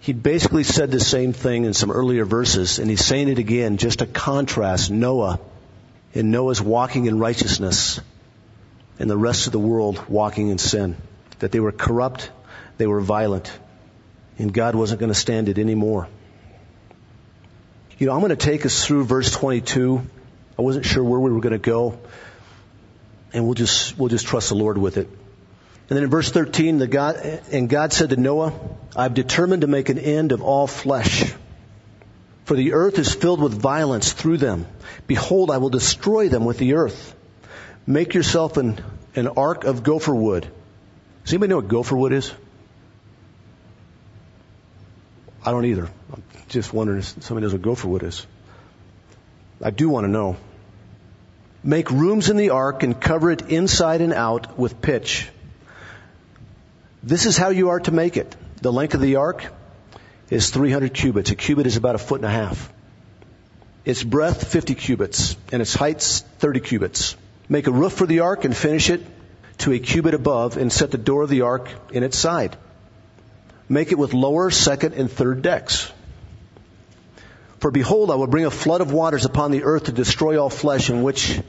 He 0.00 0.12
basically 0.12 0.64
said 0.64 0.90
the 0.90 1.00
same 1.00 1.32
thing 1.32 1.64
in 1.64 1.74
some 1.74 1.90
earlier 1.90 2.24
verses, 2.24 2.78
and 2.78 2.88
he's 2.90 3.04
saying 3.04 3.28
it 3.28 3.38
again 3.38 3.78
just 3.78 3.98
to 4.00 4.06
contrast 4.06 4.90
Noah 4.90 5.40
and 6.14 6.30
Noah's 6.30 6.60
walking 6.60 7.06
in 7.06 7.18
righteousness 7.18 8.00
and 8.98 9.08
the 9.08 9.16
rest 9.16 9.46
of 9.46 9.52
the 9.52 9.58
world 9.58 10.02
walking 10.08 10.48
in 10.48 10.58
sin. 10.58 10.96
That 11.38 11.52
they 11.52 11.60
were 11.60 11.72
corrupt, 11.72 12.30
they 12.78 12.86
were 12.86 13.00
violent, 13.00 13.52
and 14.38 14.52
God 14.52 14.74
wasn't 14.74 15.00
going 15.00 15.12
to 15.12 15.18
stand 15.18 15.48
it 15.48 15.58
anymore. 15.58 16.08
You 17.98 18.06
know, 18.06 18.12
I'm 18.12 18.20
going 18.20 18.30
to 18.30 18.36
take 18.36 18.64
us 18.64 18.84
through 18.84 19.04
verse 19.04 19.32
22. 19.32 20.00
I 20.56 20.62
wasn't 20.62 20.86
sure 20.86 21.02
where 21.02 21.18
we 21.18 21.32
were 21.32 21.40
going 21.40 21.52
to 21.52 21.58
go, 21.58 21.98
and 23.32 23.44
we'll 23.44 23.54
just 23.54 23.98
we'll 23.98 24.08
just 24.08 24.24
trust 24.24 24.50
the 24.50 24.54
Lord 24.54 24.78
with 24.78 24.98
it. 24.98 25.08
And 25.08 25.96
then 25.96 26.04
in 26.04 26.10
verse 26.10 26.30
13, 26.30 26.78
the 26.78 26.86
God 26.86 27.16
and 27.50 27.68
God 27.68 27.92
said 27.92 28.10
to 28.10 28.16
Noah, 28.16 28.52
"I've 28.94 29.14
determined 29.14 29.62
to 29.62 29.66
make 29.66 29.88
an 29.88 29.98
end 29.98 30.30
of 30.30 30.42
all 30.42 30.68
flesh." 30.68 31.32
For 32.44 32.54
the 32.54 32.74
earth 32.74 32.98
is 33.00 33.12
filled 33.12 33.42
with 33.42 33.52
violence 33.52 34.12
through 34.12 34.38
them. 34.38 34.66
Behold, 35.08 35.50
I 35.50 35.58
will 35.58 35.68
destroy 35.68 36.28
them 36.28 36.44
with 36.44 36.58
the 36.58 36.74
earth. 36.74 37.14
Make 37.84 38.14
yourself 38.14 38.56
an, 38.58 38.80
an 39.16 39.26
ark 39.26 39.64
of 39.64 39.82
gopher 39.82 40.14
wood. 40.14 40.46
Does 41.24 41.32
anybody 41.32 41.50
know 41.50 41.56
what 41.56 41.68
gopher 41.68 41.96
wood 41.96 42.12
is? 42.12 42.32
I 45.48 45.50
don't 45.50 45.64
either. 45.64 45.88
I'm 46.12 46.22
just 46.50 46.74
wondering 46.74 46.98
if 46.98 47.22
somebody 47.22 47.44
knows 47.44 47.54
what 47.54 47.62
gopher 47.62 47.88
wood 47.88 48.02
is. 48.02 48.26
I 49.62 49.70
do 49.70 49.88
want 49.88 50.04
to 50.04 50.10
know. 50.10 50.36
Make 51.64 51.90
rooms 51.90 52.28
in 52.28 52.36
the 52.36 52.50
ark 52.50 52.82
and 52.82 53.00
cover 53.00 53.30
it 53.30 53.40
inside 53.48 54.02
and 54.02 54.12
out 54.12 54.58
with 54.58 54.82
pitch. 54.82 55.30
This 57.02 57.24
is 57.24 57.38
how 57.38 57.48
you 57.48 57.70
are 57.70 57.80
to 57.80 57.92
make 57.92 58.18
it. 58.18 58.36
The 58.60 58.70
length 58.70 58.92
of 58.92 59.00
the 59.00 59.16
ark, 59.16 59.46
is 60.28 60.50
300 60.50 60.92
cubits. 60.92 61.30
A 61.30 61.34
cubit 61.34 61.66
is 61.66 61.78
about 61.78 61.94
a 61.94 61.98
foot 61.98 62.20
and 62.20 62.26
a 62.26 62.30
half. 62.30 62.70
Its 63.86 64.02
breadth, 64.02 64.48
50 64.48 64.74
cubits, 64.74 65.34
and 65.50 65.62
its 65.62 65.72
height, 65.72 66.02
30 66.02 66.60
cubits. 66.60 67.16
Make 67.48 67.68
a 67.68 67.72
roof 67.72 67.94
for 67.94 68.04
the 68.06 68.20
ark 68.20 68.44
and 68.44 68.54
finish 68.54 68.90
it 68.90 69.00
to 69.64 69.72
a 69.72 69.78
cubit 69.78 70.12
above 70.12 70.58
and 70.58 70.70
set 70.70 70.90
the 70.90 70.98
door 70.98 71.22
of 71.22 71.30
the 71.30 71.40
ark 71.40 71.70
in 71.90 72.02
its 72.02 72.18
side. 72.18 72.58
Make 73.68 73.92
it 73.92 73.98
with 73.98 74.14
lower, 74.14 74.50
second, 74.50 74.94
and 74.94 75.10
third 75.10 75.42
decks. 75.42 75.92
For 77.60 77.70
behold, 77.70 78.10
I 78.10 78.14
will 78.14 78.26
bring 78.26 78.46
a 78.46 78.50
flood 78.50 78.80
of 78.80 78.92
waters 78.92 79.24
upon 79.24 79.50
the 79.50 79.64
earth 79.64 79.84
to 79.84 79.92
destroy 79.92 80.40
all 80.40 80.50
flesh 80.50 80.90
in 80.90 81.02
which, 81.02 81.40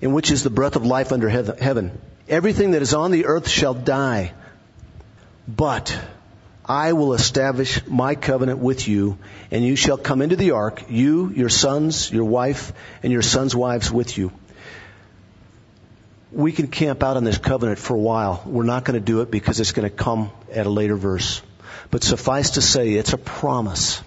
in 0.00 0.12
which 0.12 0.30
is 0.30 0.42
the 0.42 0.50
breath 0.50 0.74
of 0.74 0.86
life 0.86 1.12
under 1.12 1.28
heaven. 1.28 1.98
Everything 2.28 2.72
that 2.72 2.82
is 2.82 2.94
on 2.94 3.10
the 3.10 3.26
earth 3.26 3.48
shall 3.48 3.74
die. 3.74 4.32
But 5.46 5.96
I 6.64 6.94
will 6.94 7.12
establish 7.12 7.86
my 7.86 8.14
covenant 8.14 8.58
with 8.58 8.88
you, 8.88 9.18
and 9.50 9.62
you 9.62 9.76
shall 9.76 9.98
come 9.98 10.22
into 10.22 10.36
the 10.36 10.52
ark, 10.52 10.84
you, 10.88 11.30
your 11.30 11.50
sons, 11.50 12.10
your 12.10 12.24
wife, 12.24 12.72
and 13.02 13.12
your 13.12 13.22
sons' 13.22 13.54
wives 13.54 13.92
with 13.92 14.16
you. 14.16 14.32
We 16.34 16.50
can 16.50 16.66
camp 16.66 17.04
out 17.04 17.16
on 17.16 17.22
this 17.22 17.38
covenant 17.38 17.78
for 17.78 17.94
a 17.94 17.98
while. 17.98 18.42
We're 18.44 18.64
not 18.64 18.84
going 18.84 18.98
to 18.98 19.04
do 19.04 19.20
it 19.20 19.30
because 19.30 19.60
it's 19.60 19.70
going 19.70 19.88
to 19.88 19.94
come 19.94 20.32
at 20.52 20.66
a 20.66 20.70
later 20.70 20.96
verse. 20.96 21.40
But 21.92 22.02
suffice 22.02 22.50
to 22.50 22.60
say, 22.60 22.94
it's 22.94 23.12
a 23.12 23.18
promise. 23.18 24.02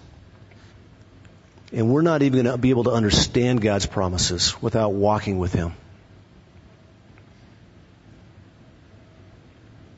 And 1.72 1.90
we're 1.90 2.02
not 2.02 2.24
even 2.24 2.44
going 2.44 2.54
to 2.54 2.58
be 2.58 2.70
able 2.70 2.84
to 2.84 2.92
understand 2.92 3.62
God's 3.62 3.86
promises 3.86 4.62
without 4.62 4.92
walking 4.92 5.40
with 5.40 5.54
Him. 5.54 5.74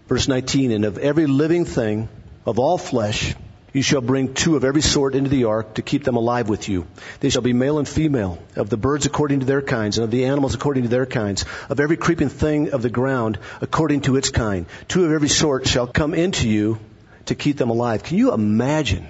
Verse 0.07 0.27
19, 0.27 0.71
and 0.71 0.85
of 0.85 0.99
every 0.99 1.25
living 1.25 1.65
thing 1.65 2.09
of 2.45 2.59
all 2.59 2.77
flesh, 2.77 3.35
You 3.71 3.83
shall 3.83 4.01
bring 4.01 4.33
two 4.33 4.55
of 4.55 4.63
every 4.63 4.81
sort 4.81 5.13
into 5.13 5.29
the 5.29 5.45
ark 5.45 5.75
to 5.75 5.83
keep 5.83 6.03
them 6.03 6.15
alive 6.15 6.49
with 6.49 6.67
you. 6.67 6.87
They 7.19 7.29
shall 7.29 7.43
be 7.43 7.53
male 7.53 7.77
and 7.77 7.87
female, 7.87 8.39
of 8.55 8.69
the 8.69 8.77
birds 8.77 9.05
according 9.05 9.41
to 9.41 9.45
their 9.45 9.61
kinds, 9.61 9.97
and 9.97 10.05
of 10.05 10.11
the 10.11 10.25
animals 10.25 10.55
according 10.55 10.83
to 10.83 10.89
their 10.89 11.05
kinds, 11.05 11.45
of 11.69 11.79
every 11.79 11.97
creeping 11.97 12.29
thing 12.29 12.71
of 12.71 12.81
the 12.81 12.89
ground 12.89 13.37
according 13.61 14.01
to 14.01 14.15
its 14.15 14.29
kind. 14.31 14.65
Two 14.87 15.05
of 15.05 15.11
every 15.11 15.29
sort 15.29 15.67
shall 15.67 15.85
come 15.85 16.15
into 16.15 16.49
you 16.49 16.79
to 17.25 17.35
keep 17.35 17.57
them 17.57 17.69
alive. 17.69 18.01
Can 18.01 18.17
you 18.17 18.33
imagine? 18.33 19.07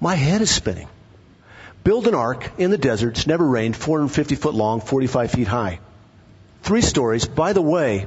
My 0.00 0.16
head 0.16 0.42
is 0.42 0.50
spinning. 0.50 0.88
Build 1.82 2.06
an 2.06 2.14
ark 2.14 2.50
in 2.58 2.70
the 2.70 2.78
desert. 2.78 3.16
It's 3.16 3.26
never 3.26 3.46
rained, 3.46 3.74
450 3.74 4.34
foot 4.36 4.54
long, 4.54 4.80
45 4.80 5.30
feet 5.30 5.48
high. 5.48 5.80
Three 6.62 6.82
stories. 6.82 7.26
By 7.26 7.54
the 7.54 7.62
way, 7.62 8.06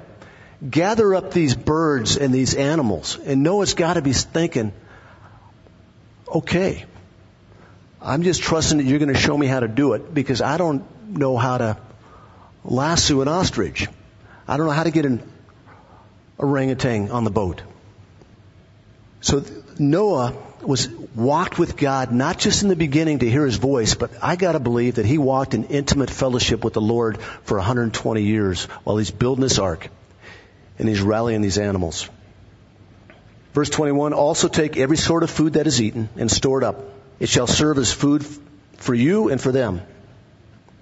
gather 0.70 1.16
up 1.16 1.32
these 1.32 1.56
birds 1.56 2.18
and 2.18 2.34
these 2.34 2.54
animals. 2.54 3.18
And 3.26 3.44
Noah's 3.44 3.74
got 3.74 3.96
to 3.96 4.02
be 4.02 4.14
thinking, 4.14 4.72
okay, 6.28 6.86
I'm 8.02 8.24
just 8.24 8.42
trusting 8.42 8.78
that 8.78 8.84
you're 8.84 9.00
going 9.00 9.14
to 9.14 9.20
show 9.20 9.38
me 9.38 9.48
how 9.48 9.60
to 9.60 9.68
do 9.68 9.94
it 9.94 10.14
because 10.14 10.42
I 10.42 10.58
don't 10.58 10.84
know 11.18 11.38
how 11.38 11.58
to 11.58 11.78
lasso 12.64 13.22
an 13.22 13.28
ostrich. 13.28 13.88
I 14.48 14.58
don't 14.58 14.68
know 14.68 14.74
how 14.74 14.84
to 14.84 14.92
get 14.92 15.06
an 15.06 15.24
orangutan 16.38 17.12
on 17.12 17.24
the 17.24 17.32
boat. 17.32 17.62
So 19.22 19.44
Noah 19.80 20.34
was 20.62 20.88
walked 21.16 21.58
with 21.58 21.78
God 21.78 22.12
not 22.12 22.38
just 22.38 22.64
in 22.64 22.70
the 22.70 22.76
beginning 22.76 23.20
to 23.20 23.30
hear 23.30 23.46
his 23.46 23.58
voice, 23.58 23.96
but 23.96 24.12
I 24.22 24.36
gotta 24.36 24.60
believe 24.60 24.96
that 24.96 25.06
he 25.06 25.18
walked 25.18 25.54
in 25.54 25.66
intimate 25.66 26.10
fellowship 26.10 26.64
with 26.64 26.74
the 26.74 26.82
Lord 26.82 27.20
for 27.44 27.58
120 27.58 28.22
years 28.22 28.66
while 28.84 28.98
he's 28.98 29.12
building 29.12 29.42
this 29.42 29.60
ark 29.60 29.90
and 30.78 30.88
he's 30.88 31.02
rallying 31.02 31.42
these 31.42 31.58
animals. 31.58 32.10
Verse 33.56 33.70
21, 33.70 34.12
also 34.12 34.50
take 34.50 34.76
every 34.76 34.98
sort 34.98 35.24
of 35.24 35.30
food 35.30 35.54
that 35.54 35.66
is 35.66 35.82
eaten 35.82 36.10
and 36.18 36.30
store 36.30 36.58
it 36.58 36.66
up. 36.66 36.84
It 37.22 37.30
shall 37.30 37.48
serve 37.48 37.78
as 37.78 37.90
food 37.90 38.26
for 38.76 38.94
you 38.94 39.30
and 39.30 39.40
for 39.40 39.54
them. 39.54 39.82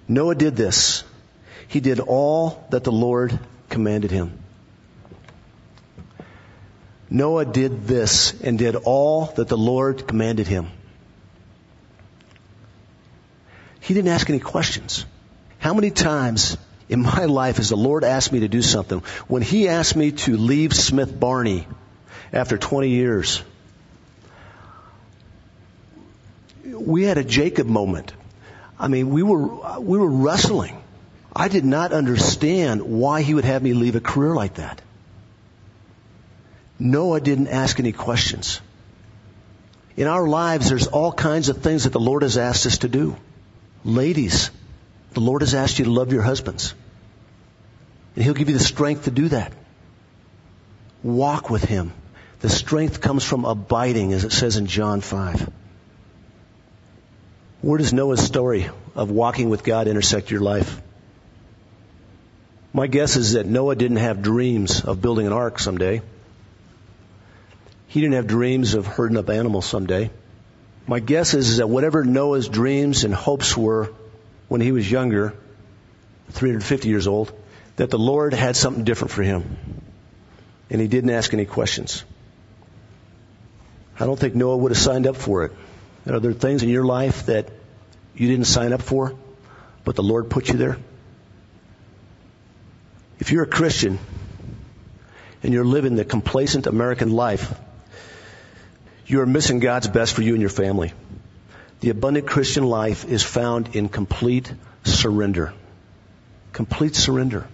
Noah 0.08 0.34
did 0.34 0.56
this. 0.56 1.04
He 1.68 1.78
did 1.78 2.00
all 2.00 2.66
that 2.70 2.82
the 2.82 2.90
Lord 2.90 3.38
commanded 3.68 4.10
him. 4.10 4.40
Noah 7.08 7.44
did 7.44 7.86
this 7.86 8.34
and 8.40 8.58
did 8.58 8.74
all 8.74 9.26
that 9.36 9.46
the 9.46 9.56
Lord 9.56 10.08
commanded 10.08 10.48
him. 10.48 10.66
He 13.78 13.94
didn't 13.94 14.10
ask 14.10 14.28
any 14.28 14.40
questions. 14.40 15.06
How 15.58 15.74
many 15.74 15.92
times 15.92 16.56
in 16.88 17.02
my 17.02 17.24
life 17.40 17.58
has 17.58 17.68
the 17.68 17.76
Lord 17.76 18.02
asked 18.02 18.32
me 18.32 18.40
to 18.40 18.48
do 18.48 18.62
something? 18.62 18.98
When 19.28 19.42
He 19.42 19.68
asked 19.68 19.94
me 19.94 20.10
to 20.26 20.36
leave 20.36 20.72
Smith 20.74 21.20
Barney 21.20 21.68
after 22.34 22.58
20 22.58 22.88
years. 22.88 23.42
We 26.64 27.04
had 27.04 27.16
a 27.16 27.24
Jacob 27.24 27.66
moment. 27.66 28.12
I 28.78 28.88
mean, 28.88 29.10
we 29.10 29.22
were, 29.22 29.78
we 29.78 29.98
were 29.98 30.10
wrestling. 30.10 30.76
I 31.34 31.48
did 31.48 31.64
not 31.64 31.92
understand 31.92 32.82
why 32.82 33.22
he 33.22 33.34
would 33.34 33.44
have 33.44 33.62
me 33.62 33.72
leave 33.72 33.94
a 33.94 34.00
career 34.00 34.34
like 34.34 34.54
that. 34.54 34.82
Noah 36.78 37.20
didn't 37.20 37.48
ask 37.48 37.78
any 37.78 37.92
questions. 37.92 38.60
In 39.96 40.08
our 40.08 40.26
lives, 40.26 40.68
there's 40.68 40.88
all 40.88 41.12
kinds 41.12 41.48
of 41.48 41.58
things 41.58 41.84
that 41.84 41.92
the 41.92 42.00
Lord 42.00 42.22
has 42.22 42.36
asked 42.36 42.66
us 42.66 42.78
to 42.78 42.88
do. 42.88 43.16
Ladies, 43.84 44.50
the 45.12 45.20
Lord 45.20 45.42
has 45.42 45.54
asked 45.54 45.78
you 45.78 45.84
to 45.84 45.92
love 45.92 46.12
your 46.12 46.22
husbands. 46.22 46.74
And 48.16 48.24
He'll 48.24 48.34
give 48.34 48.48
you 48.48 48.58
the 48.58 48.64
strength 48.64 49.04
to 49.04 49.12
do 49.12 49.28
that. 49.28 49.52
Walk 51.04 51.48
with 51.48 51.62
Him. 51.62 51.92
The 52.44 52.50
strength 52.50 53.00
comes 53.00 53.24
from 53.24 53.46
abiding, 53.46 54.12
as 54.12 54.24
it 54.24 54.30
says 54.30 54.58
in 54.58 54.66
John 54.66 55.00
5. 55.00 55.50
Where 57.62 57.78
does 57.78 57.94
Noah's 57.94 58.22
story 58.22 58.68
of 58.94 59.10
walking 59.10 59.48
with 59.48 59.64
God 59.64 59.88
intersect 59.88 60.30
your 60.30 60.42
life? 60.42 60.78
My 62.74 62.86
guess 62.86 63.16
is 63.16 63.32
that 63.32 63.46
Noah 63.46 63.76
didn't 63.76 63.96
have 63.96 64.20
dreams 64.20 64.84
of 64.84 65.00
building 65.00 65.26
an 65.26 65.32
ark 65.32 65.58
someday. 65.58 66.02
He 67.86 68.02
didn't 68.02 68.16
have 68.16 68.26
dreams 68.26 68.74
of 68.74 68.86
herding 68.86 69.16
up 69.16 69.30
animals 69.30 69.64
someday. 69.64 70.10
My 70.86 71.00
guess 71.00 71.32
is, 71.32 71.56
that 71.56 71.70
whatever 71.70 72.04
Noah's 72.04 72.50
dreams 72.50 73.04
and 73.04 73.14
hopes 73.14 73.56
were 73.56 73.90
when 74.48 74.60
he 74.60 74.70
was 74.70 74.90
younger, 74.90 75.32
350 76.32 76.90
years 76.90 77.06
old, 77.06 77.32
that 77.76 77.88
the 77.88 77.98
Lord 77.98 78.34
had 78.34 78.54
something 78.54 78.84
different 78.84 79.12
for 79.12 79.22
him. 79.22 79.80
And 80.68 80.78
he 80.78 80.88
didn't 80.88 81.08
ask 81.08 81.32
any 81.32 81.46
questions. 81.46 82.04
I 83.98 84.06
don't 84.06 84.18
think 84.18 84.34
Noah 84.34 84.56
would 84.56 84.72
have 84.72 84.78
signed 84.78 85.06
up 85.06 85.16
for 85.16 85.44
it. 85.44 85.52
Are 86.06 86.20
there 86.20 86.32
things 86.32 86.62
in 86.62 86.68
your 86.68 86.84
life 86.84 87.26
that 87.26 87.48
you 88.14 88.28
didn't 88.28 88.46
sign 88.46 88.72
up 88.72 88.82
for, 88.82 89.14
but 89.84 89.96
the 89.96 90.02
Lord 90.02 90.30
put 90.30 90.48
you 90.48 90.56
there? 90.56 90.76
If 93.18 93.30
you're 93.30 93.44
a 93.44 93.48
Christian 93.48 93.98
and 95.42 95.52
you're 95.52 95.64
living 95.64 95.94
the 95.94 96.04
complacent 96.04 96.66
American 96.66 97.12
life, 97.12 97.54
you 99.06 99.20
are 99.20 99.26
missing 99.26 99.60
God's 99.60 99.88
best 99.88 100.14
for 100.14 100.22
you 100.22 100.32
and 100.32 100.40
your 100.40 100.50
family. 100.50 100.92
The 101.80 101.90
abundant 101.90 102.26
Christian 102.26 102.64
life 102.64 103.04
is 103.04 103.22
found 103.22 103.76
in 103.76 103.88
complete 103.88 104.52
surrender. 104.84 105.52
Complete 106.52 106.96
surrender. 106.96 107.46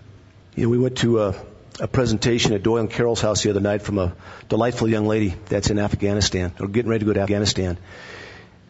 You 0.55 0.65
know, 0.65 0.69
we 0.71 0.79
went 0.79 0.99
to 0.99 1.21
a, 1.23 1.35
a 1.81 1.89
presentation 1.89 2.53
at 2.53 2.63
Doyle 2.63 2.81
and 2.81 2.91
Carol's 2.91 3.21
house 3.21 3.43
the 3.43 3.51
other 3.51 3.61
night 3.61 3.83
from 3.83 3.99
a 3.99 4.15
delightful 4.49 4.89
young 4.89 5.07
lady 5.07 5.35
that's 5.47 5.71
in 5.71 5.79
Afghanistan, 5.79 6.53
or 6.61 6.69
getting 6.69 6.91
ready 6.91 7.01
to 7.01 7.07
go 7.07 7.15
to 7.15 7.21
Afghanistan. 7.21 7.79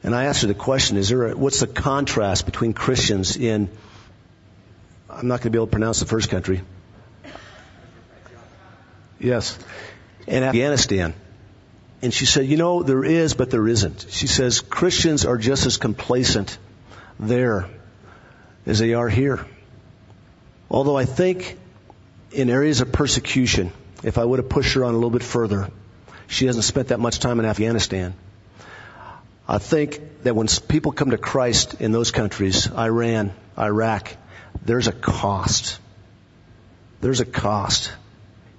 And 0.03 0.15
I 0.15 0.25
asked 0.25 0.43
her 0.43 0.49
the 0.49 0.55
question, 0.55 0.97
is 0.97 1.09
there 1.09 1.29
a, 1.29 1.37
what's 1.37 1.61
the 1.61 1.67
contrast 1.67 2.47
between 2.47 2.73
Christians 2.73 3.37
in, 3.37 3.69
I'm 5.11 5.27
not 5.29 5.41
going 5.41 5.45
to 5.45 5.51
be 5.51 5.59
able 5.59 5.67
to 5.67 5.73
pronounce 5.73 6.01
the 6.01 6.07
first 6.07 6.31
country. 6.31 6.63
Yes. 9.19 9.59
In 10.27 10.43
Afghanistan. 10.43 11.13
And 12.03 12.15
she 12.15 12.25
said, 12.25 12.47
you 12.47 12.57
know, 12.57 12.83
there 12.83 13.05
is, 13.05 13.35
but 13.35 13.51
there 13.51 13.67
isn't. 13.69 14.07
She 14.09 14.27
says, 14.27 14.61
Christians 14.61 15.27
are 15.27 15.37
just 15.37 15.67
as 15.67 15.77
complacent 15.77 16.57
there 17.19 17.67
as 18.65 18.79
they 18.79 18.95
are 18.95 19.09
here. 19.09 19.45
Although 20.71 20.97
I 20.97 21.05
think 21.05 21.59
in 22.33 22.51
areas 22.51 22.81
of 22.81 22.93
persecution, 22.93 23.73
if 24.03 24.19
I 24.19 24.25
would 24.25 24.39
have 24.39 24.49
pushed 24.49 24.75
her 24.75 24.85
on 24.85 24.93
a 24.93 24.97
little 24.97 25.11
bit 25.11 25.23
further, 25.23 25.71
she 26.27 26.47
hasn't 26.47 26.65
spent 26.65 26.89
that 26.89 27.01
much 27.01 27.19
time 27.19 27.41
in 27.41 27.47
Afghanistan. 27.47 28.15
I 29.49 29.59
think 29.59 30.01
that 30.23 30.37
when 30.37 30.47
people 30.69 30.93
come 30.93 31.11
to 31.11 31.19
Christ 31.19 31.81
in 31.81 31.91
those 31.91 32.13
countries, 32.13 32.71
Iran, 32.71 33.33
Iraq, 33.59 34.17
there's 34.65 34.87
a 34.87 34.93
cost. 34.93 35.79
There's 37.01 37.21
a 37.21 37.25
cost. 37.25 37.93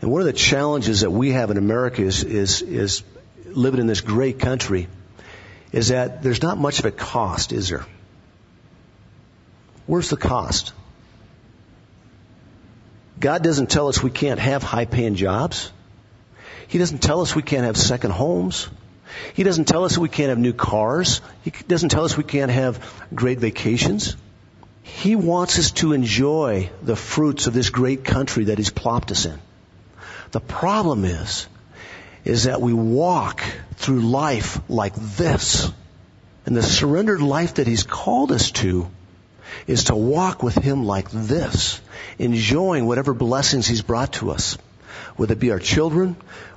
And 0.02 0.12
one 0.12 0.22
of 0.22 0.28
the 0.28 0.34
challenges 0.34 1.02
that 1.02 1.12
we 1.12 1.32
have 1.32 1.52
in 1.52 1.58
America 1.58 2.02
is, 2.02 2.24
is, 2.24 2.62
is 2.62 3.04
living 3.46 3.80
in 3.80 3.88
this 3.88 4.02
great 4.02 4.40
country 4.40 4.88
is 5.72 5.90
that 5.90 6.22
there's 6.24 6.42
not 6.42 6.58
much 6.58 6.80
of 6.80 6.86
a 6.86 6.92
cost, 6.92 7.54
is 7.54 7.70
there? 7.70 7.86
Where's 9.86 10.10
the 10.10 10.18
cost? 10.18 10.74
God 13.22 13.44
doesn't 13.44 13.70
tell 13.70 13.88
us 13.88 14.02
we 14.02 14.10
can't 14.10 14.40
have 14.40 14.64
high 14.64 14.86
paying 14.86 15.14
jobs. 15.14 15.72
He 16.68 16.80
doesn't 16.80 17.04
tell 17.04 17.22
us 17.22 17.36
we 17.36 17.44
can't 17.44 17.66
have 17.66 17.78
second 17.78 18.12
homes. 18.12 18.68
He 19.36 19.44
doesn't 19.44 19.66
tell 19.66 19.84
us 19.84 19.96
we 19.96 20.10
can't 20.10 20.30
have 20.30 20.40
new 20.40 20.54
cars. 20.54 21.22
He 21.44 21.52
doesn't 21.68 21.90
tell 21.90 22.04
us 22.04 22.18
we 22.18 22.24
can't 22.24 22.50
have 22.50 22.84
great 23.14 23.38
vacations. 23.38 24.16
He 24.82 25.16
wants 25.16 25.60
us 25.60 25.70
to 25.72 25.94
enjoy 25.94 26.72
the 26.82 26.96
fruits 26.96 27.46
of 27.46 27.54
this 27.54 27.70
great 27.70 28.04
country 28.04 28.46
that 28.46 28.58
He's 28.58 28.72
plopped 28.72 29.12
us 29.12 29.26
in. 29.26 29.40
The 30.32 30.40
problem 30.40 31.06
is, 31.06 31.48
is 32.26 32.46
that 32.46 32.60
we 32.60 32.74
walk 32.74 33.44
through 33.76 34.02
life 34.02 34.60
like 34.68 34.96
this. 34.96 35.72
And 36.48 36.58
the 36.58 36.64
surrendered 36.64 37.22
life 37.22 37.56
that 37.56 37.68
He's 37.68 37.84
called 37.84 38.32
us 38.32 38.50
to 38.52 38.90
is 39.68 39.86
to 39.86 39.96
walk 39.96 40.44
with 40.44 40.56
Him 40.56 40.86
like 40.86 41.10
this, 41.12 41.82
enjoying 42.20 42.86
whatever 42.86 43.14
blessings 43.14 43.68
He's 43.68 43.82
brought 43.82 44.14
to 44.14 44.32
us. 44.32 44.58
Whether 45.16 45.34
it 45.34 45.40
be 45.40 45.52
our 45.52 45.60
children, 45.60 46.16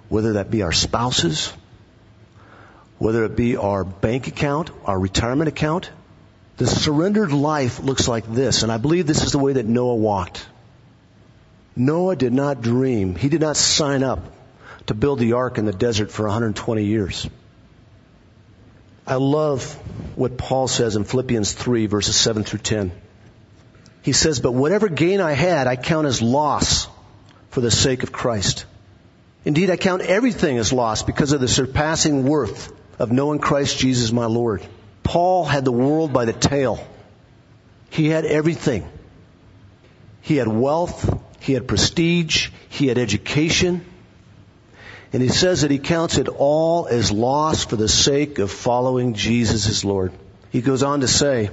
whether 0.09 0.35
that 0.35 0.51
be 0.51 0.63
our 0.63 0.73
spouses, 0.73 1.53
whether 2.99 3.25
it 3.25 3.37
be 3.37 3.57
our 3.57 3.85
bank 3.85 4.29
account, 4.29 4.71
our 4.85 4.99
retirement 4.99 5.49
account. 5.49 5.91
The 6.57 6.67
surrendered 6.67 7.33
life 7.33 7.81
looks 7.81 8.07
like 8.07 8.33
this, 8.33 8.63
and 8.63 8.71
I 8.71 8.77
believe 8.77 9.07
this 9.07 9.25
is 9.25 9.33
the 9.33 9.39
way 9.39 9.55
that 9.55 9.67
Noah 9.67 9.97
walked. 9.97 10.47
Noah 11.77 12.15
did 12.15 12.33
not 12.33 12.63
dream. 12.63 13.17
He 13.17 13.29
did 13.29 13.41
not 13.41 13.57
sign 13.57 14.05
up 14.05 14.21
to 14.87 14.95
build 14.95 15.19
the 15.19 15.33
ark 15.33 15.59
in 15.59 15.65
the 15.65 15.73
desert 15.73 16.13
for 16.13 16.23
120 16.25 16.85
years. 16.85 17.29
I 19.07 19.17
love 19.17 19.75
what 20.17 20.39
Paul 20.39 20.67
says 20.67 20.97
in 20.97 21.05
Philippians 21.05 21.53
3 21.53 21.87
verses 21.87 22.17
7 22.17 22.45
through 22.45 22.61
10. 22.61 22.93
He 24.03 24.13
says, 24.13 24.41
but 24.41 24.53
whatever 24.53 24.89
gain 24.89 25.21
I 25.21 25.33
had, 25.33 25.67
I 25.67 25.77
count 25.77 26.07
as 26.07 26.23
loss 26.23 26.89
for 27.51 27.61
the 27.61 27.71
sake 27.71 28.03
of 28.03 28.13
Christ. 28.13 28.67
Indeed, 29.45 29.71
I 29.71 29.77
count 29.77 30.03
everything 30.03 30.59
as 30.59 30.73
loss 30.73 31.03
because 31.03 31.33
of 31.33 31.41
the 31.41 31.49
surpassing 31.49 32.25
worth 32.25 32.73
of 32.99 33.13
knowing 33.13 33.39
Christ 33.39 33.79
Jesus 33.79 34.11
my 34.13 34.27
Lord. 34.27 34.67
Paul 35.03 35.45
had 35.45 35.65
the 35.65 35.73
world 35.73 36.13
by 36.13 36.25
the 36.25 36.33
tail. 36.33 36.87
He 37.91 38.09
had 38.09 38.25
everything. 38.25 38.89
He 40.23 40.37
had 40.37 40.49
wealth. 40.49 41.23
He 41.41 41.53
had 41.53 41.69
prestige. 41.69 42.49
He 42.71 42.87
had 42.87 42.97
education. 42.97 43.85
And 45.15 45.23
he 45.23 45.29
says 45.29 45.61
that 45.61 45.71
he 45.71 45.79
counts 45.79 46.19
it 46.19 46.27
all 46.27 46.89
as 46.89 47.13
loss 47.13 47.65
for 47.65 47.77
the 47.77 47.89
sake 47.89 48.41
of 48.41 48.51
following 48.51 49.15
Jesus 49.15 49.69
as 49.69 49.85
Lord. 49.85 50.11
He 50.51 50.61
goes 50.61 50.83
on 50.83 51.03
to 51.03 51.07
say, 51.07 51.51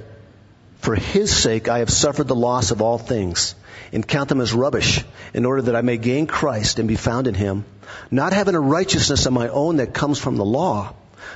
for 0.80 0.96
his 0.96 1.32
sake 1.32 1.68
I 1.68 1.78
have 1.78 1.88
suffered 1.88 2.26
the 2.26 2.34
loss 2.34 2.72
of 2.72 2.82
all 2.82 2.98
things 2.98 3.54
and 3.92 4.06
count 4.06 4.30
them 4.30 4.40
as 4.40 4.52
rubbish 4.52 5.04
in 5.32 5.44
order 5.44 5.62
that 5.62 5.76
I 5.76 5.82
may 5.82 5.96
gain 5.96 6.26
Christ 6.26 6.80
and 6.80 6.88
be 6.88 6.96
found 6.96 7.28
in 7.28 7.34
him, 7.34 7.64
not 8.10 8.32
having 8.32 8.56
a 8.56 8.60
righteousness 8.60 9.26
of 9.26 9.32
my 9.32 9.46
own 9.46 9.76
that 9.76 9.94
comes 9.94 10.18
from 10.18 10.34
the 10.34 10.44
law, 10.44 10.92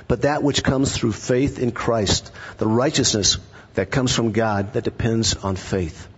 but 0.09 0.23
that 0.23 0.43
which 0.43 0.65
comes 0.65 0.91
through 0.93 1.12
faith 1.12 1.61
in 1.61 1.71
Christ, 1.71 2.33
the 2.59 2.67
righteousness 2.67 3.37
that 3.75 3.93
comes 3.93 4.12
from 4.12 4.33
God 4.33 4.73
that 4.73 4.83
depends 4.83 5.37
on 5.37 5.55
faith. 5.55 6.09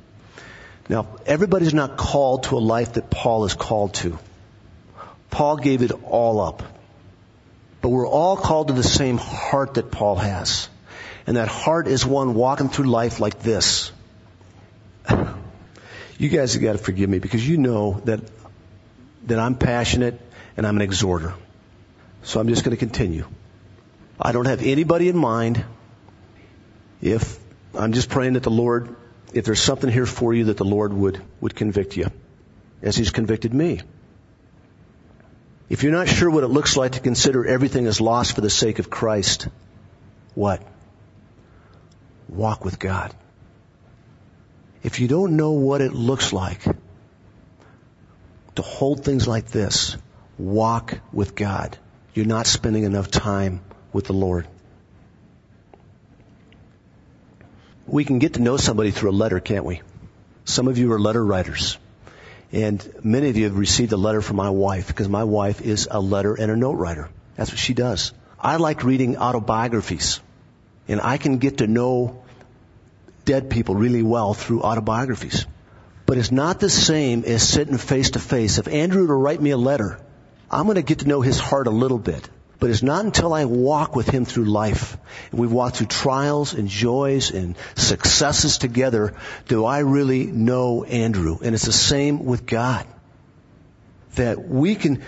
Now, 0.89 1.07
everybody's 1.27 1.75
not 1.75 1.99
called 1.99 2.45
to 2.45 2.57
a 2.57 2.61
life 2.61 2.95
that 2.95 3.11
Paul 3.11 3.45
is 3.45 3.53
called 3.53 3.93
to. 3.97 4.19
Paul 5.31 5.57
gave 5.57 5.83
it 5.83 5.93
all 6.05 6.41
up. 6.41 6.63
But 7.81 7.91
we're 7.91 8.09
all 8.09 8.37
called 8.37 8.69
to 8.69 8.75
the 8.75 8.83
same 8.83 9.19
heart 9.19 9.75
that 9.75 9.91
Paul 9.91 10.17
has. 10.17 10.69
And 11.27 11.37
that 11.37 11.49
heart 11.49 11.87
is 11.87 12.05
one 12.05 12.35
walking 12.35 12.69
through 12.69 12.87
life 12.87 13.21
like 13.21 13.41
this. 13.41 13.93
You 16.21 16.29
guys 16.29 16.55
have 16.55 16.63
got 16.65 16.73
to 16.73 16.79
forgive 16.79 17.09
me 17.09 17.21
because 17.21 17.49
you 17.49 17.59
know 17.59 18.01
that, 18.05 18.19
that 19.29 19.39
I'm 19.39 19.55
passionate 19.55 20.21
and 20.57 20.67
I'm 20.67 20.75
an 20.75 20.83
exhorter. 20.83 21.33
So 22.25 22.41
I'm 22.41 22.49
just 22.49 22.65
going 22.65 22.77
to 22.77 22.77
continue. 22.77 23.25
I 24.21 24.33
don't 24.33 24.47
have 24.47 24.61
anybody 24.61 25.09
in 25.09 25.17
mind. 25.17 25.65
If 27.01 27.39
I'm 27.73 27.93
just 27.93 28.09
praying 28.09 28.33
that 28.33 28.43
the 28.43 28.51
Lord, 28.51 28.97
if 29.33 29.45
there's 29.45 29.63
something 29.63 29.89
here 29.89 30.07
for 30.07 30.35
you 30.35 30.47
that 30.47 30.57
the 30.57 30.65
Lord 30.65 30.93
would, 30.93 31.23
would 31.41 31.55
convict 31.55 31.97
you 31.97 32.11
as 32.83 32.97
He's 32.97 33.11
convicted 33.11 33.55
me. 33.55 33.83
If 35.69 35.83
you're 35.83 35.93
not 35.93 36.09
sure 36.09 36.31
what 36.31 36.45
it 36.45 36.49
looks 36.49 36.77
like 36.77 36.93
to 36.93 37.01
consider 37.01 37.47
everything 37.47 37.87
as 37.87 38.01
lost 38.01 38.35
for 38.35 38.41
the 38.41 38.51
sake 38.51 38.79
of 38.79 38.89
Christ, 38.89 39.49
what? 40.35 40.63
Walk 42.29 42.65
with 42.65 42.79
God. 42.79 43.15
If 44.83 45.01
you 45.01 45.09
don't 45.09 45.37
know 45.37 45.53
what 45.53 45.81
it 45.81 45.93
looks 45.93 46.33
like 46.33 46.63
to 48.55 48.63
hold 48.63 49.05
things 49.05 49.29
like 49.29 49.49
this, 49.49 49.97
walk 50.39 50.99
with 51.13 51.35
God. 51.35 51.77
You're 52.15 52.27
not 52.27 52.47
spending 52.47 52.85
enough 52.85 53.11
time 53.11 53.61
with 53.93 54.07
the 54.07 54.15
Lord. 54.15 54.49
We 57.87 58.05
can 58.05 58.19
get 58.19 58.35
to 58.35 58.43
know 58.43 58.57
somebody 58.57 58.91
through 58.91 59.11
a 59.11 59.13
letter, 59.13 59.41
can't 59.41 59.65
we? 59.65 59.83
Some 60.45 60.69
of 60.69 60.79
you 60.79 60.93
are 60.93 60.99
letter 60.99 61.25
writers. 61.25 61.79
And 62.53 63.05
many 63.05 63.29
of 63.29 63.37
you 63.37 63.45
have 63.45 63.59
received 63.59 63.93
a 63.93 63.97
letter 63.97 64.23
from 64.23 64.37
my 64.37 64.51
wife 64.51 64.87
because 64.87 65.09
my 65.09 65.25
wife 65.25 65.61
is 65.61 65.89
a 65.91 66.01
letter 66.01 66.35
and 66.35 66.51
a 66.51 66.57
note 66.57 66.75
writer. 66.75 67.11
That's 67.37 67.51
what 67.51 67.59
she 67.59 67.75
does. 67.75 68.13
I 68.41 68.57
like 68.57 68.85
reading 68.85 69.19
autobiographies 69.19 70.21
and 70.87 71.01
I 71.01 71.19
can 71.19 71.39
get 71.39 71.59
to 71.59 71.67
know 71.67 72.23
dead 73.25 73.51
people 73.51 73.75
really 73.75 74.03
well 74.03 74.33
through 74.33 74.63
autobiographies. 74.63 75.47
But 76.07 76.17
it's 76.17 76.33
not 76.33 76.59
the 76.59 76.71
same 76.71 77.25
as 77.25 77.47
sitting 77.47 77.77
face 77.77 78.13
to 78.13 78.19
face. 78.19 78.57
If 78.57 78.67
Andrew 78.67 79.03
were 79.03 79.09
to 79.09 79.15
write 79.15 79.43
me 79.43 79.51
a 79.51 79.59
letter, 79.59 80.01
I'm 80.51 80.65
going 80.65 80.77
to 80.77 80.83
get 80.83 81.01
to 81.01 81.09
know 81.09 81.21
his 81.21 81.39
heart 81.39 81.67
a 81.67 81.71
little 81.71 81.99
bit. 81.99 82.27
But 82.61 82.71
it's 82.71 82.83
not 82.83 83.05
until 83.05 83.33
I 83.33 83.45
walk 83.45 83.95
with 83.95 84.09
him 84.09 84.25
through 84.25 84.47
life, 84.47 84.97
and 85.31 85.39
we 85.39 85.47
walk 85.47 85.75
through 85.75 85.87
trials 85.87 86.55
and 86.55 86.69
joys 86.69 87.31
and 87.31 87.57
successes 87.77 88.59
together, 88.59 89.15
do 89.47 89.65
I 89.65 89.81
really 89.81 90.27
know 90.27 90.83
Andrew. 90.83 91.39
And 91.41 91.55
it's 91.55 91.67
the 91.67 91.73
same 91.73 92.25
with 92.25 92.47
God. 92.47 92.85
That 94.17 94.49
we 94.49 94.75
can, 94.75 95.03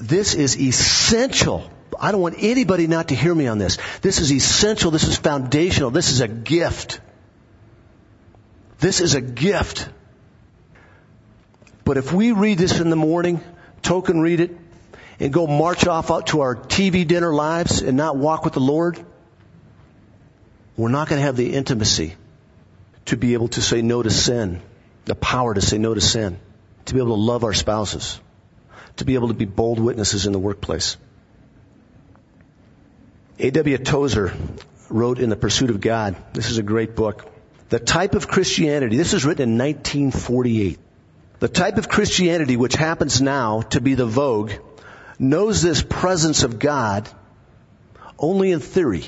this 0.00 0.34
is 0.34 0.58
essential. 0.58 1.70
I 2.00 2.12
don't 2.12 2.22
want 2.22 2.36
anybody 2.38 2.86
not 2.86 3.08
to 3.08 3.14
hear 3.14 3.34
me 3.34 3.46
on 3.46 3.58
this. 3.58 3.76
This 4.00 4.20
is 4.20 4.32
essential. 4.32 4.90
This 4.90 5.04
is 5.04 5.18
foundational. 5.18 5.90
This 5.90 6.10
is 6.10 6.22
a 6.22 6.28
gift. 6.28 7.00
This 8.78 9.00
is 9.00 9.14
a 9.14 9.20
gift. 9.20 9.88
But 11.84 11.98
if 11.98 12.12
we 12.12 12.32
read 12.32 12.58
this 12.58 12.80
in 12.80 12.88
the 12.88 12.96
morning, 12.96 13.42
token 13.82 14.20
read 14.20 14.40
it, 14.40 14.56
and 15.20 15.32
go 15.32 15.46
march 15.46 15.86
off 15.86 16.10
out 16.10 16.28
to 16.28 16.40
our 16.40 16.54
TV 16.54 17.06
dinner 17.06 17.32
lives 17.32 17.82
and 17.82 17.96
not 17.96 18.16
walk 18.16 18.44
with 18.44 18.54
the 18.54 18.60
Lord, 18.60 19.04
we're 20.76 20.90
not 20.90 21.08
going 21.08 21.18
to 21.18 21.24
have 21.24 21.36
the 21.36 21.54
intimacy 21.54 22.14
to 23.06 23.16
be 23.16 23.34
able 23.34 23.48
to 23.48 23.62
say 23.62 23.82
no 23.82 24.02
to 24.02 24.10
sin, 24.10 24.62
the 25.06 25.14
power 25.14 25.54
to 25.54 25.60
say 25.60 25.78
no 25.78 25.94
to 25.94 26.00
sin, 26.00 26.38
to 26.84 26.94
be 26.94 27.00
able 27.00 27.16
to 27.16 27.20
love 27.20 27.42
our 27.42 27.54
spouses, 27.54 28.20
to 28.96 29.04
be 29.04 29.14
able 29.14 29.28
to 29.28 29.34
be 29.34 29.44
bold 29.44 29.80
witnesses 29.80 30.26
in 30.26 30.32
the 30.32 30.38
workplace. 30.38 30.96
A.W. 33.40 33.78
Tozer 33.78 34.34
wrote 34.88 35.18
in 35.18 35.30
The 35.30 35.36
Pursuit 35.36 35.70
of 35.70 35.80
God, 35.80 36.16
this 36.32 36.50
is 36.50 36.58
a 36.58 36.62
great 36.62 36.94
book, 36.94 37.30
the 37.68 37.78
type 37.78 38.14
of 38.14 38.28
Christianity, 38.28 38.96
this 38.96 39.14
is 39.14 39.24
written 39.24 39.50
in 39.50 39.58
1948, 39.58 40.78
the 41.40 41.48
type 41.48 41.76
of 41.76 41.88
Christianity 41.88 42.56
which 42.56 42.74
happens 42.74 43.20
now 43.20 43.62
to 43.62 43.80
be 43.80 43.94
the 43.94 44.06
vogue 44.06 44.52
knows 45.18 45.62
this 45.62 45.82
presence 45.82 46.42
of 46.42 46.58
God 46.58 47.08
only 48.18 48.52
in 48.52 48.60
theory. 48.60 49.04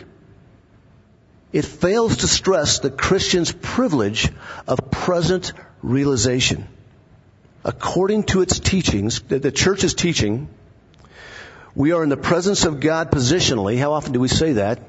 It 1.53 1.65
fails 1.65 2.19
to 2.19 2.29
stress 2.29 2.79
the 2.79 2.91
Christian's 2.91 3.53
privilege 3.53 4.31
of 4.67 4.91
present 4.91 5.53
realization. 5.83 6.69
According 7.65 8.25
to 8.25 8.41
its 8.41 8.59
teachings, 8.59 9.21
the 9.21 9.51
church's 9.51 9.95
teaching, 9.95 10.49
we 11.75 11.93
are 11.93 12.03
in 12.03 12.09
the 12.09 12.17
presence 12.17 12.65
of 12.65 12.81
God 12.81 13.11
positionally. 13.11 13.79
How 13.79 13.93
often 13.93 14.13
do 14.13 14.21
we 14.21 14.29
say 14.29 14.55
that? 14.55 14.81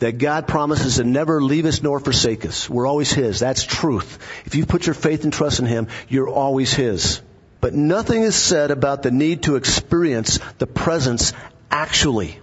That 0.00 0.18
God 0.18 0.48
promises 0.48 0.96
to 0.96 1.04
never 1.04 1.42
leave 1.42 1.66
us 1.66 1.82
nor 1.82 2.00
forsake 2.00 2.44
us. 2.46 2.68
We're 2.68 2.86
always 2.86 3.12
His. 3.12 3.40
That's 3.40 3.64
truth. 3.64 4.18
If 4.46 4.54
you 4.54 4.66
put 4.66 4.86
your 4.86 4.94
faith 4.94 5.24
and 5.24 5.32
trust 5.32 5.60
in 5.60 5.66
Him, 5.66 5.88
you're 6.08 6.28
always 6.28 6.72
His. 6.72 7.20
But 7.60 7.74
nothing 7.74 8.22
is 8.22 8.34
said 8.34 8.70
about 8.70 9.02
the 9.02 9.10
need 9.10 9.42
to 9.44 9.56
experience 9.56 10.38
the 10.58 10.66
presence 10.66 11.32
actually, 11.70 12.38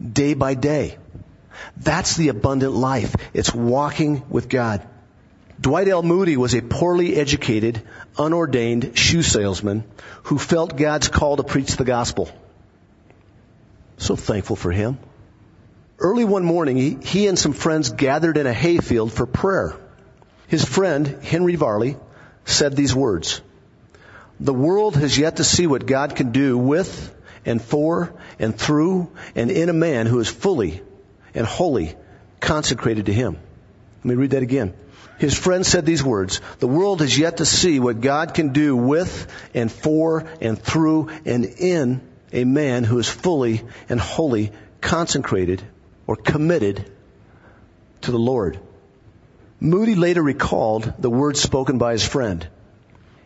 day 0.00 0.34
by 0.34 0.54
day. 0.54 0.98
That's 1.76 2.16
the 2.16 2.28
abundant 2.28 2.72
life. 2.72 3.14
It's 3.32 3.54
walking 3.54 4.22
with 4.28 4.48
God. 4.48 4.86
Dwight 5.60 5.88
L. 5.88 6.02
Moody 6.02 6.36
was 6.36 6.54
a 6.54 6.62
poorly 6.62 7.16
educated, 7.16 7.82
unordained 8.18 8.98
shoe 8.98 9.22
salesman 9.22 9.84
who 10.24 10.38
felt 10.38 10.76
God's 10.76 11.08
call 11.08 11.36
to 11.36 11.44
preach 11.44 11.76
the 11.76 11.84
gospel. 11.84 12.28
So 13.98 14.16
thankful 14.16 14.56
for 14.56 14.72
him. 14.72 14.98
Early 15.98 16.24
one 16.24 16.44
morning, 16.44 17.00
he, 17.02 17.28
and 17.28 17.38
some 17.38 17.52
friends 17.52 17.90
gathered 17.90 18.36
in 18.36 18.46
a 18.46 18.52
hayfield 18.52 19.12
for 19.12 19.26
prayer. 19.26 19.76
His 20.48 20.64
friend, 20.64 21.06
Henry 21.22 21.54
Varley, 21.54 21.96
said 22.44 22.74
these 22.74 22.94
words, 22.94 23.40
the 24.40 24.54
world 24.54 24.96
has 24.96 25.16
yet 25.16 25.36
to 25.36 25.44
see 25.44 25.66
what 25.66 25.86
God 25.86 26.16
can 26.16 26.32
do 26.32 26.58
with 26.58 27.14
and 27.44 27.60
for 27.62 28.12
and 28.38 28.56
through 28.56 29.10
and 29.34 29.50
in 29.50 29.68
a 29.68 29.74
man 29.74 30.06
who 30.06 30.18
is 30.20 30.28
fully 30.28 30.82
and 31.34 31.46
wholly 31.46 31.94
consecrated 32.40 33.06
to 33.06 33.12
Him. 33.12 33.38
Let 33.98 34.04
me 34.04 34.14
read 34.14 34.30
that 34.30 34.42
again. 34.42 34.74
His 35.18 35.38
friend 35.38 35.64
said 35.64 35.86
these 35.86 36.02
words, 36.02 36.40
the 36.58 36.66
world 36.66 37.00
has 37.00 37.16
yet 37.16 37.36
to 37.36 37.46
see 37.46 37.78
what 37.78 38.00
God 38.00 38.34
can 38.34 38.52
do 38.52 38.76
with 38.76 39.26
and 39.54 39.70
for 39.70 40.26
and 40.40 40.58
through 40.58 41.10
and 41.24 41.44
in 41.44 42.00
a 42.32 42.44
man 42.44 42.84
who 42.84 42.98
is 42.98 43.08
fully 43.08 43.62
and 43.88 44.00
wholly 44.00 44.52
consecrated 44.80 45.62
or 46.06 46.16
committed 46.16 46.90
to 48.02 48.10
the 48.10 48.18
Lord. 48.18 48.58
Moody 49.60 49.94
later 49.94 50.22
recalled 50.22 50.92
the 50.98 51.08
words 51.08 51.40
spoken 51.40 51.78
by 51.78 51.92
his 51.92 52.06
friend. 52.06 52.46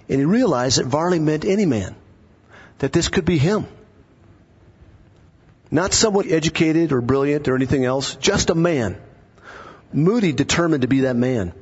And 0.09 0.19
he 0.19 0.25
realized 0.25 0.79
that 0.79 0.87
Varley 0.87 1.19
meant 1.19 1.45
any 1.45 1.67
man. 1.67 1.95
That 2.79 2.93
this 2.93 3.09
could 3.09 3.25
be 3.25 3.39
him. 3.39 3.67
Not 5.71 5.93
somewhat 5.93 6.27
educated 6.27 6.93
or 6.93 7.01
brilliant 7.01 7.49
or 7.49 7.55
anything 7.55 7.85
else, 7.85 8.15
just 8.17 8.51
a 8.51 8.55
man. 8.55 8.97
Moody 9.93 10.33
determined 10.33 10.83
to 10.83 10.89
be 10.89 11.01
that 11.01 11.17
man. 11.17 11.53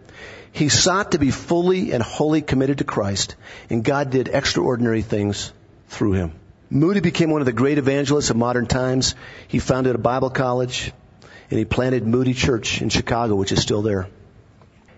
He 0.53 0.69
sought 0.69 1.13
to 1.13 1.19
be 1.19 1.31
fully 1.31 1.93
and 1.93 2.03
wholly 2.03 2.41
committed 2.41 2.79
to 2.79 2.85
Christ, 2.85 3.35
and 3.69 3.85
God 3.85 4.11
did 4.11 4.29
extraordinary 4.29 5.03
things 5.03 5.53
through 5.89 6.13
him. 6.13 6.33
Moody 6.71 7.01
became 7.01 7.31
one 7.31 7.43
of 7.43 7.47
the 7.47 7.53
great 7.53 7.79
evangelists 7.79 8.31
of 8.31 8.37
modern 8.37 8.67
times. 8.67 9.15
He 9.49 9.59
founded 9.59 9.95
a 9.95 9.99
Bible 9.99 10.31
college, 10.31 10.93
and 11.51 11.59
he 11.59 11.65
planted 11.65 12.07
Moody 12.07 12.33
Church 12.33 12.81
in 12.81 12.89
Chicago, 12.89 13.35
which 13.35 13.53
is 13.53 13.61
still 13.61 13.83
there. 13.83 14.09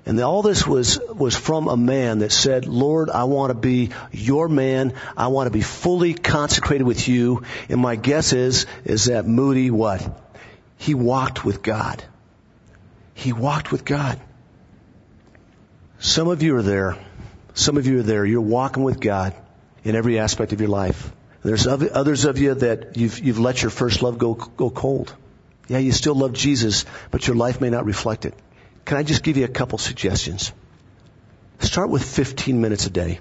And 0.08 0.18
all 0.20 0.42
this 0.42 0.66
was, 0.66 0.98
was 0.98 1.36
from 1.36 1.68
a 1.68 1.76
man 1.76 2.20
that 2.20 2.32
said, 2.32 2.66
Lord, 2.66 3.10
I 3.10 3.24
want 3.24 3.50
to 3.50 3.54
be 3.54 3.90
your 4.10 4.48
man. 4.48 4.94
I 5.16 5.28
want 5.28 5.46
to 5.46 5.52
be 5.52 5.60
fully 5.60 6.14
consecrated 6.14 6.84
with 6.84 7.06
you. 7.06 7.44
And 7.68 7.80
my 7.80 7.94
guess 7.94 8.32
is, 8.32 8.66
is 8.84 9.04
that 9.04 9.26
Moody 9.26 9.70
what? 9.70 10.02
he 10.78 10.94
walked 10.94 11.44
with 11.44 11.60
God. 11.60 12.02
He 13.12 13.32
walked 13.32 13.72
with 13.72 13.84
God. 13.84 14.18
Some 15.98 16.28
of 16.28 16.42
you 16.42 16.56
are 16.56 16.62
there. 16.62 16.96
Some 17.54 17.76
of 17.76 17.86
you 17.86 17.98
are 17.98 18.02
there. 18.04 18.24
You're 18.24 18.40
walking 18.40 18.84
with 18.84 19.00
God 19.00 19.34
in 19.82 19.96
every 19.96 20.20
aspect 20.20 20.52
of 20.52 20.60
your 20.60 20.70
life. 20.70 21.12
There's 21.42 21.66
others 21.66 22.24
of 22.24 22.38
you 22.38 22.54
that 22.54 22.96
you've, 22.96 23.18
you've 23.18 23.40
let 23.40 23.60
your 23.62 23.70
first 23.70 24.02
love 24.02 24.18
go, 24.18 24.34
go 24.34 24.70
cold. 24.70 25.14
Yeah, 25.66 25.78
you 25.78 25.92
still 25.92 26.14
love 26.14 26.32
Jesus, 26.32 26.84
but 27.10 27.26
your 27.26 27.36
life 27.36 27.60
may 27.60 27.70
not 27.70 27.84
reflect 27.84 28.24
it. 28.24 28.34
Can 28.88 28.96
I 28.96 29.02
just 29.02 29.22
give 29.22 29.36
you 29.36 29.44
a 29.44 29.48
couple 29.48 29.76
suggestions? 29.76 30.50
Start 31.58 31.90
with 31.90 32.02
15 32.02 32.58
minutes 32.58 32.86
a 32.86 32.90
day. 32.90 33.18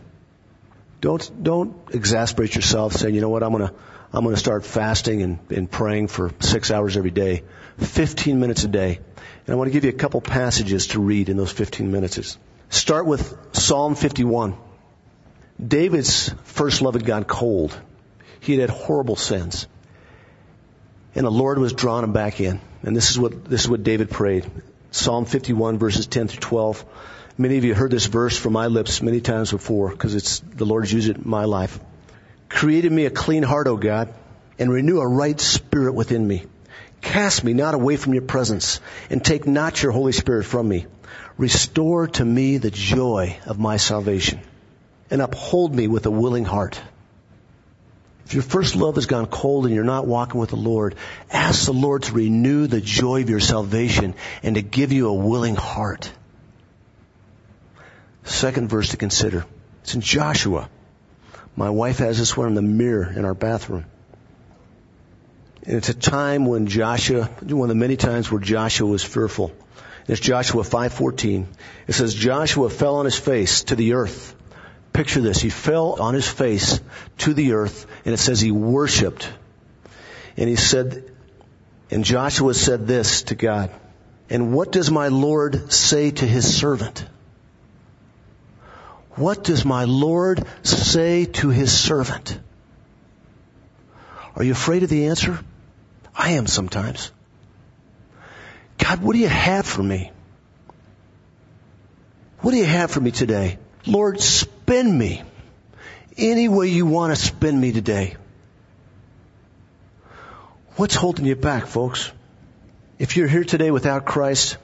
Don't, 1.02 1.44
don't 1.44 1.76
exasperate 1.94 2.56
yourself 2.56 2.94
saying, 2.94 3.14
you 3.14 3.20
know 3.20 3.28
what, 3.28 3.44
I'm 3.44 3.52
gonna, 3.52 3.74
I'm 4.14 4.24
gonna 4.24 4.38
start 4.38 4.66
fasting 4.66 5.24
and, 5.24 5.40
and 5.50 5.70
praying 5.70 6.08
for 6.08 6.32
six 6.40 6.72
hours 6.72 6.96
every 6.96 7.12
day. 7.12 7.44
15 7.80 8.40
minutes 8.40 8.64
a 8.64 8.70
day. 8.70 9.02
And 9.46 9.54
I 9.54 9.56
want 9.56 9.68
to 9.68 9.74
give 9.74 9.84
you 9.84 9.90
a 9.90 10.00
couple 10.04 10.22
passages 10.22 10.88
to 10.88 11.02
read 11.02 11.28
in 11.28 11.36
those 11.36 11.52
15 11.52 11.92
minutes. 11.92 12.38
Start 12.70 13.06
with 13.06 13.38
Psalm 13.52 13.96
51. 13.96 14.56
David's 15.62 16.34
first 16.46 16.82
love 16.82 16.94
had 16.94 17.06
gone 17.06 17.26
cold. 17.26 17.78
He 18.40 18.54
had 18.54 18.62
had 18.62 18.70
horrible 18.70 19.18
sins. 19.18 19.68
And 21.14 21.26
the 21.26 21.30
Lord 21.30 21.60
was 21.60 21.74
drawing 21.74 22.06
him 22.06 22.14
back 22.14 22.40
in. 22.40 22.62
And 22.84 22.96
this 22.96 23.10
is 23.10 23.20
what, 23.20 23.44
this 23.44 23.64
is 23.64 23.70
what 23.70 23.84
David 23.84 24.10
prayed. 24.10 24.50
Psalm 24.92 25.26
51 25.26 25.78
verses 25.78 26.08
10 26.08 26.28
through 26.30 26.40
12. 26.40 26.86
Many 27.38 27.58
of 27.58 27.64
you 27.64 27.76
heard 27.76 27.92
this 27.92 28.06
verse 28.06 28.38
from 28.38 28.54
my 28.54 28.68
lips 28.68 29.02
many 29.02 29.22
times 29.22 29.52
before 29.52 29.90
because 29.90 30.16
it's 30.16 30.40
the 30.40 30.66
Lord's 30.66 30.92
used 30.92 31.10
it 31.10 31.18
in 31.18 31.30
my 31.30 31.46
life. 31.46 31.80
Created 32.50 32.92
me 32.92 33.06
a 33.06 33.12
clean 33.12 33.44
heart, 33.44 33.68
O 33.68 33.78
God, 33.78 34.14
and 34.58 34.72
renew 34.72 35.00
a 35.00 35.08
right 35.08 35.40
spirit 35.40 35.94
within 35.94 36.28
me. 36.28 36.46
Cast 37.02 37.44
me 37.44 37.54
not 37.54 37.76
away 37.76 37.96
from 37.96 38.14
your 38.14 38.24
presence, 38.24 38.80
and 39.10 39.24
take 39.24 39.46
not 39.46 39.84
your 39.84 39.92
Holy 39.92 40.14
Spirit 40.14 40.46
from 40.46 40.68
me. 40.68 40.88
Restore 41.38 42.08
to 42.08 42.26
me 42.26 42.58
the 42.58 42.72
joy 42.72 43.38
of 43.46 43.60
my 43.60 43.78
salvation, 43.78 44.40
and 45.12 45.22
uphold 45.22 45.76
me 45.76 45.88
with 45.88 46.06
a 46.06 46.12
willing 46.12 46.46
heart. 46.46 46.82
If 48.28 48.34
your 48.34 48.44
first 48.44 48.76
love 48.76 48.96
has 48.96 49.06
gone 49.06 49.28
cold 49.28 49.68
and 49.68 49.74
you're 49.74 49.86
not 49.86 50.06
walking 50.06 50.38
with 50.38 50.50
the 50.50 50.58
Lord, 50.58 50.96
ask 51.32 51.66
the 51.66 51.72
Lord 51.72 52.04
to 52.04 52.12
renew 52.12 52.68
the 52.68 52.82
joy 52.82 53.22
of 53.22 53.30
your 53.30 53.40
salvation 53.40 54.16
and 54.44 54.56
to 54.56 54.62
give 54.62 54.92
you 54.92 55.08
a 55.08 55.14
willing 55.14 55.56
heart. 55.56 56.12
Second 58.26 58.68
verse 58.68 58.90
to 58.90 58.98
consider. 58.98 59.46
It's 59.84 59.96
in 59.96 60.02
Joshua. 60.02 60.70
My 61.56 61.70
wife 61.70 62.00
has 62.00 62.20
this 62.20 62.36
one 62.36 62.50
in 62.50 62.54
the 62.54 62.62
mirror 62.62 63.10
in 63.10 63.24
our 63.24 63.34
bathroom. 63.34 63.86
And 65.64 65.78
it's 65.78 65.88
a 65.88 65.94
time 65.94 66.46
when 66.46 66.68
Joshua, 66.68 67.30
one 67.44 67.70
of 67.70 67.76
the 67.78 67.80
many 67.80 67.96
times 67.96 68.30
where 68.30 68.42
Joshua 68.42 68.90
was 68.90 69.06
fearful. 69.06 69.54
It's 70.06 70.20
Joshua 70.20 70.64
5:14. 70.64 71.48
It 71.88 71.94
says 71.94 72.14
Joshua 72.14 72.70
fell 72.70 72.98
on 72.98 73.06
his 73.06 73.16
face 73.16 73.64
to 73.64 73.78
the 73.78 73.94
earth. 73.94 74.36
Picture 74.98 75.22
this. 75.22 75.40
He 75.40 75.52
fell 75.52 76.02
on 76.02 76.16
his 76.16 76.28
face 76.28 76.82
to 77.20 77.36
the 77.36 77.54
earth 77.54 77.86
and 78.04 78.16
it 78.16 78.18
says 78.18 78.42
he 78.42 78.50
worshiped. 78.50 79.30
And 80.36 80.50
he 80.50 80.56
said, 80.56 81.12
and 81.92 82.04
Joshua 82.04 82.56
said 82.56 82.88
this 82.88 83.22
to 83.30 83.36
God. 83.36 83.70
And 84.28 84.56
what 84.56 84.72
does 84.72 84.90
my 84.90 85.10
Lord 85.10 85.72
say 85.72 86.10
to 86.10 86.26
his 86.26 86.52
servant? 86.52 87.06
What 89.12 89.44
does 89.44 89.64
my 89.64 89.84
Lord 89.84 90.44
say 90.64 91.26
to 91.26 91.50
his 91.50 91.72
servant? 91.72 92.40
Are 94.36 94.44
you 94.44 94.54
afraid 94.54 94.82
of 94.82 94.90
the 94.90 95.10
answer? 95.10 95.40
I 96.16 96.32
am 96.32 96.48
sometimes. 96.48 97.12
God, 98.80 99.04
what 99.04 99.14
do 99.14 99.20
you 99.20 99.28
have 99.28 99.68
for 99.68 99.84
me? 99.84 100.12
What 102.40 102.50
do 102.50 102.58
you 102.58 102.66
have 102.66 102.90
for 102.90 103.00
me 103.00 103.12
today? 103.12 103.60
Lord, 103.86 104.20
spend 104.68 105.00
me 105.00 105.24
any 106.18 106.50
way 106.50 106.68
you 106.68 106.86
want 106.86 107.16
to 107.16 107.22
spend 107.22 107.58
me 107.58 107.72
today. 107.72 108.18
What's 110.76 110.94
holding 110.94 111.26
you 111.26 111.38
back, 111.38 111.68
folks? 111.68 112.12
If 113.00 113.16
you're 113.16 113.30
here 113.30 113.46
today 113.46 113.72
without 113.72 114.04
Christ, 114.04 114.58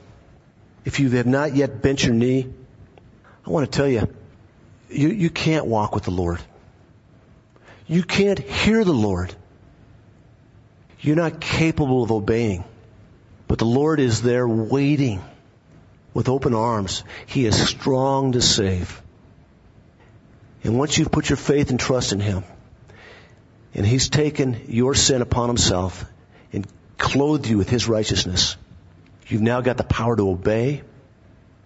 if 0.84 1.00
you 1.00 1.08
have 1.08 1.24
not 1.24 1.56
yet 1.56 1.80
bent 1.80 2.04
your 2.04 2.12
knee, 2.12 2.46
I 3.46 3.50
want 3.50 3.64
to 3.64 3.74
tell 3.74 3.88
you, 3.88 4.14
you, 4.90 5.08
you 5.08 5.30
can't 5.30 5.64
walk 5.64 5.94
with 5.94 6.04
the 6.04 6.10
Lord. 6.10 6.42
You 7.86 8.02
can't 8.02 8.38
hear 8.38 8.84
the 8.84 8.92
Lord. 8.92 9.34
You're 11.00 11.16
not 11.16 11.40
capable 11.40 12.02
of 12.02 12.12
obeying. 12.12 12.64
But 13.48 13.58
the 13.58 13.64
Lord 13.64 14.00
is 14.00 14.20
there 14.20 14.46
waiting 14.46 15.24
with 16.12 16.28
open 16.28 16.52
arms. 16.52 17.04
He 17.24 17.46
is 17.46 17.56
strong 17.56 18.32
to 18.32 18.42
save. 18.42 19.00
And 20.64 20.78
once 20.78 20.96
you've 20.96 21.12
put 21.12 21.28
your 21.28 21.36
faith 21.36 21.70
and 21.70 21.78
trust 21.78 22.12
in 22.12 22.20
Him, 22.20 22.42
and 23.74 23.86
He's 23.86 24.08
taken 24.08 24.64
your 24.68 24.94
sin 24.94 25.20
upon 25.20 25.48
Himself 25.48 26.06
and 26.52 26.66
clothed 26.96 27.46
you 27.46 27.58
with 27.58 27.68
His 27.68 27.86
righteousness, 27.86 28.56
you've 29.28 29.42
now 29.42 29.60
got 29.60 29.76
the 29.76 29.84
power 29.84 30.16
to 30.16 30.30
obey. 30.30 30.82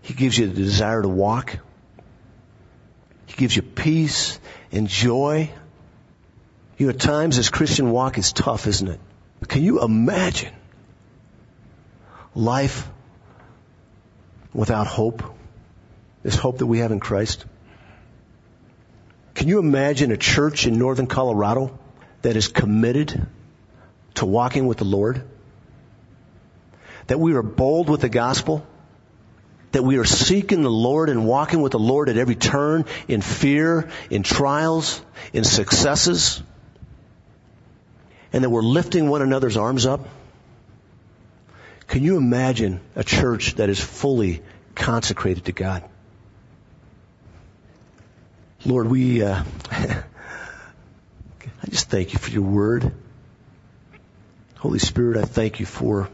He 0.03 0.15
gives 0.15 0.37
you 0.37 0.49
the 0.49 0.55
desire 0.55 1.01
to 1.01 1.09
walk. 1.09 1.59
He 3.27 3.35
gives 3.37 3.55
you 3.55 3.63
peace 3.63 4.41
and 4.73 4.89
joy. 4.89 5.51
You 6.77 6.87
know, 6.87 6.91
at 6.91 7.01
times 7.01 7.37
this 7.37 7.51
Christian 7.51 7.91
walk 7.91 8.19
is 8.19 8.33
tough, 8.33 8.67
isn't 8.67 8.89
it? 8.89 9.01
Can 9.47 9.63
you 9.63 9.83
imagine 9.83 10.53
life 12.35 12.89
without 14.53 14.89
hope? 14.89 15.23
This 16.25 16.35
hope 16.35 16.59
that 16.59 16.67
we 16.67 16.79
have 16.81 16.91
in 16.91 16.99
Christ? 16.99 17.45
Can 19.39 19.47
you 19.47 19.61
imagine 19.61 20.11
a 20.11 20.17
church 20.17 20.67
in 20.67 20.81
northern 20.81 21.07
Colorado 21.07 21.79
that 22.23 22.35
is 22.35 22.49
committed 22.49 23.25
to 24.15 24.27
walking 24.27 24.67
with 24.67 24.79
the 24.79 24.85
Lord? 24.85 25.23
That 27.07 27.21
we 27.21 27.35
are 27.35 27.43
bold 27.45 27.89
with 27.89 28.01
the 28.01 28.09
gospel? 28.09 28.67
that 29.71 29.83
we 29.83 29.99
are 29.99 30.05
seeking 30.05 30.63
the 30.63 30.71
Lord 30.71 31.11
and 31.11 31.27
walking 31.27 31.61
with 31.61 31.73
the 31.73 31.79
Lord 31.79 32.09
at 32.09 32.17
every 32.17 32.35
turn 32.35 32.87
in 33.07 33.21
fear, 33.21 33.91
in 34.09 34.23
trials, 34.23 35.03
in 35.35 35.45
successes, 35.45 36.43
and 38.33 38.43
that 38.43 38.49
we're 38.49 38.63
lifting 38.63 39.11
one 39.11 39.21
another's 39.21 39.59
arms 39.59 39.85
up. 39.85 40.09
Can 41.87 42.03
you 42.03 42.17
imagine 42.17 42.81
a 42.97 43.05
church 43.05 43.57
that 43.57 43.69
is 43.69 43.79
fully 43.79 44.43
consecrated 44.75 45.45
to 45.45 45.53
God? 45.53 45.85
Lord, 48.67 48.89
we, 48.89 49.23
uh, 49.23 49.45
I 49.71 50.03
just 51.69 51.89
thank 51.89 52.13
you 52.13 52.19
for 52.19 52.31
your 52.31 52.43
word. 52.43 52.93
Holy 54.57 54.81
Spirit, 54.81 55.17
I 55.17 55.23
thank 55.23 55.61
you 55.61 55.67
for 55.67 56.09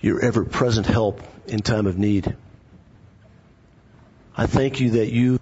your 0.00 0.20
ever 0.20 0.44
present 0.44 0.86
help 0.86 1.22
in 1.46 1.60
time 1.60 1.86
of 1.86 1.96
need. 1.96 2.36
I 4.36 4.46
thank 4.46 4.80
you 4.80 4.90
that 4.92 5.12
you 5.12 5.38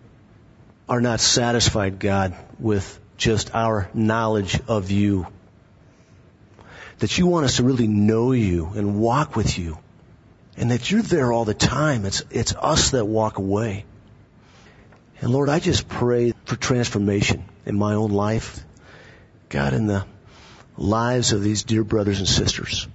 are 0.87 1.01
not 1.01 1.21
satisfied, 1.21 1.99
God, 1.99 2.37
with 2.59 3.01
just 3.17 3.55
our 3.55 3.89
knowledge 3.95 4.61
of 4.69 4.91
you. 4.91 5.27
That 6.99 7.17
you 7.17 7.27
want 7.27 7.47
us 7.47 7.57
to 7.57 7.63
really 7.63 7.87
know 7.87 8.33
you 8.33 8.71
and 8.75 8.99
walk 8.99 9.35
with 9.35 9.59
you. 9.59 9.79
And 10.59 10.73
that 10.73 10.91
you're 10.91 11.03
there 11.03 11.33
all 11.33 11.47
the 11.47 11.55
time. 11.55 12.05
It's, 12.05 12.23
it's 12.31 12.55
us 12.55 12.91
that 12.91 13.07
walk 13.07 13.39
away. 13.39 13.87
And 15.21 15.31
Lord, 15.31 15.49
I 15.49 15.59
just 15.59 15.89
pray 15.89 16.33
for 16.45 16.57
transformation 16.57 17.45
in 17.67 17.77
my 17.77 17.95
own 17.95 18.11
life. 18.11 18.65
God, 19.49 19.73
in 19.73 19.87
the 19.87 20.07
lives 20.77 21.33
of 21.33 21.43
these 21.43 21.65
dear 21.65 21.83
brothers 21.83 22.19
and 22.19 22.29
sisters. 22.29 22.87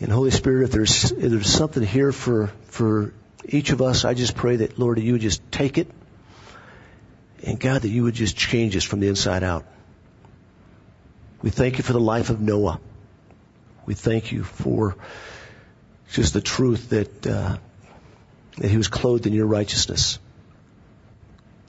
And 0.00 0.12
Holy 0.12 0.30
Spirit, 0.30 0.64
if 0.64 0.70
there's, 0.70 1.10
if 1.10 1.30
there's 1.30 1.50
something 1.50 1.82
here 1.82 2.12
for, 2.12 2.48
for 2.66 3.14
each 3.44 3.70
of 3.70 3.80
us, 3.80 4.04
I 4.04 4.14
just 4.14 4.36
pray 4.36 4.56
that, 4.56 4.78
Lord, 4.78 4.98
you 5.00 5.12
would 5.12 5.20
just 5.20 5.40
take 5.50 5.78
it. 5.78 5.90
And 7.42 7.58
God, 7.58 7.82
that 7.82 7.88
you 7.88 8.02
would 8.04 8.14
just 8.14 8.36
change 8.36 8.76
us 8.76 8.84
from 8.84 9.00
the 9.00 9.08
inside 9.08 9.42
out. 9.42 9.64
We 11.40 11.50
thank 11.50 11.78
you 11.78 11.84
for 11.84 11.92
the 11.92 12.00
life 12.00 12.30
of 12.30 12.40
Noah. 12.40 12.80
We 13.86 13.94
thank 13.94 14.32
you 14.32 14.44
for 14.44 14.96
just 16.10 16.34
the 16.34 16.40
truth 16.40 16.90
that, 16.90 17.26
uh, 17.26 17.56
that 18.58 18.70
he 18.70 18.76
was 18.76 18.88
clothed 18.88 19.26
in 19.26 19.32
your 19.32 19.46
righteousness. 19.46 20.18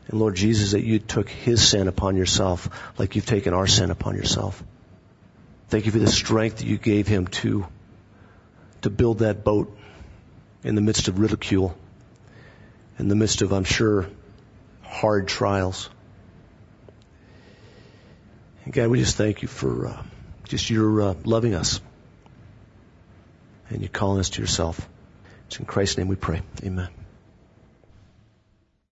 And 0.09 0.19
Lord 0.19 0.35
Jesus, 0.35 0.71
that 0.71 0.83
you 0.83 0.97
took 0.97 1.29
his 1.29 1.65
sin 1.65 1.87
upon 1.87 2.17
yourself 2.17 2.67
like 2.97 3.15
you've 3.15 3.27
taken 3.27 3.53
our 3.53 3.67
sin 3.67 3.91
upon 3.91 4.15
yourself. 4.15 4.61
Thank 5.69 5.85
you 5.85 5.91
for 5.91 5.99
the 5.99 6.07
strength 6.07 6.57
that 6.57 6.65
you 6.65 6.77
gave 6.77 7.07
him 7.07 7.27
to 7.27 7.67
to 8.81 8.89
build 8.89 9.19
that 9.19 9.43
boat 9.43 9.77
in 10.63 10.75
the 10.75 10.81
midst 10.81 11.09
of 11.09 11.19
ridicule, 11.19 11.77
in 12.97 13.07
the 13.07 13.15
midst 13.15 13.41
of, 13.41 13.51
I'm 13.51 13.65
sure, 13.65 14.07
hard 14.81 15.27
trials. 15.27 15.89
And 18.63 18.73
God, 18.73 18.87
we 18.87 18.99
just 18.99 19.15
thank 19.17 19.41
you 19.41 19.47
for 19.47 19.87
uh, 19.87 20.03
just 20.45 20.69
your 20.69 21.01
uh, 21.01 21.13
loving 21.23 21.53
us 21.53 21.81
and 23.69 23.81
you're 23.81 23.89
calling 23.89 24.19
us 24.19 24.31
to 24.31 24.41
yourself. 24.41 24.87
It's 25.47 25.59
in 25.59 25.65
Christ's 25.65 25.97
name 25.97 26.07
we 26.07 26.15
pray. 26.15 26.41
Amen. 26.63 26.89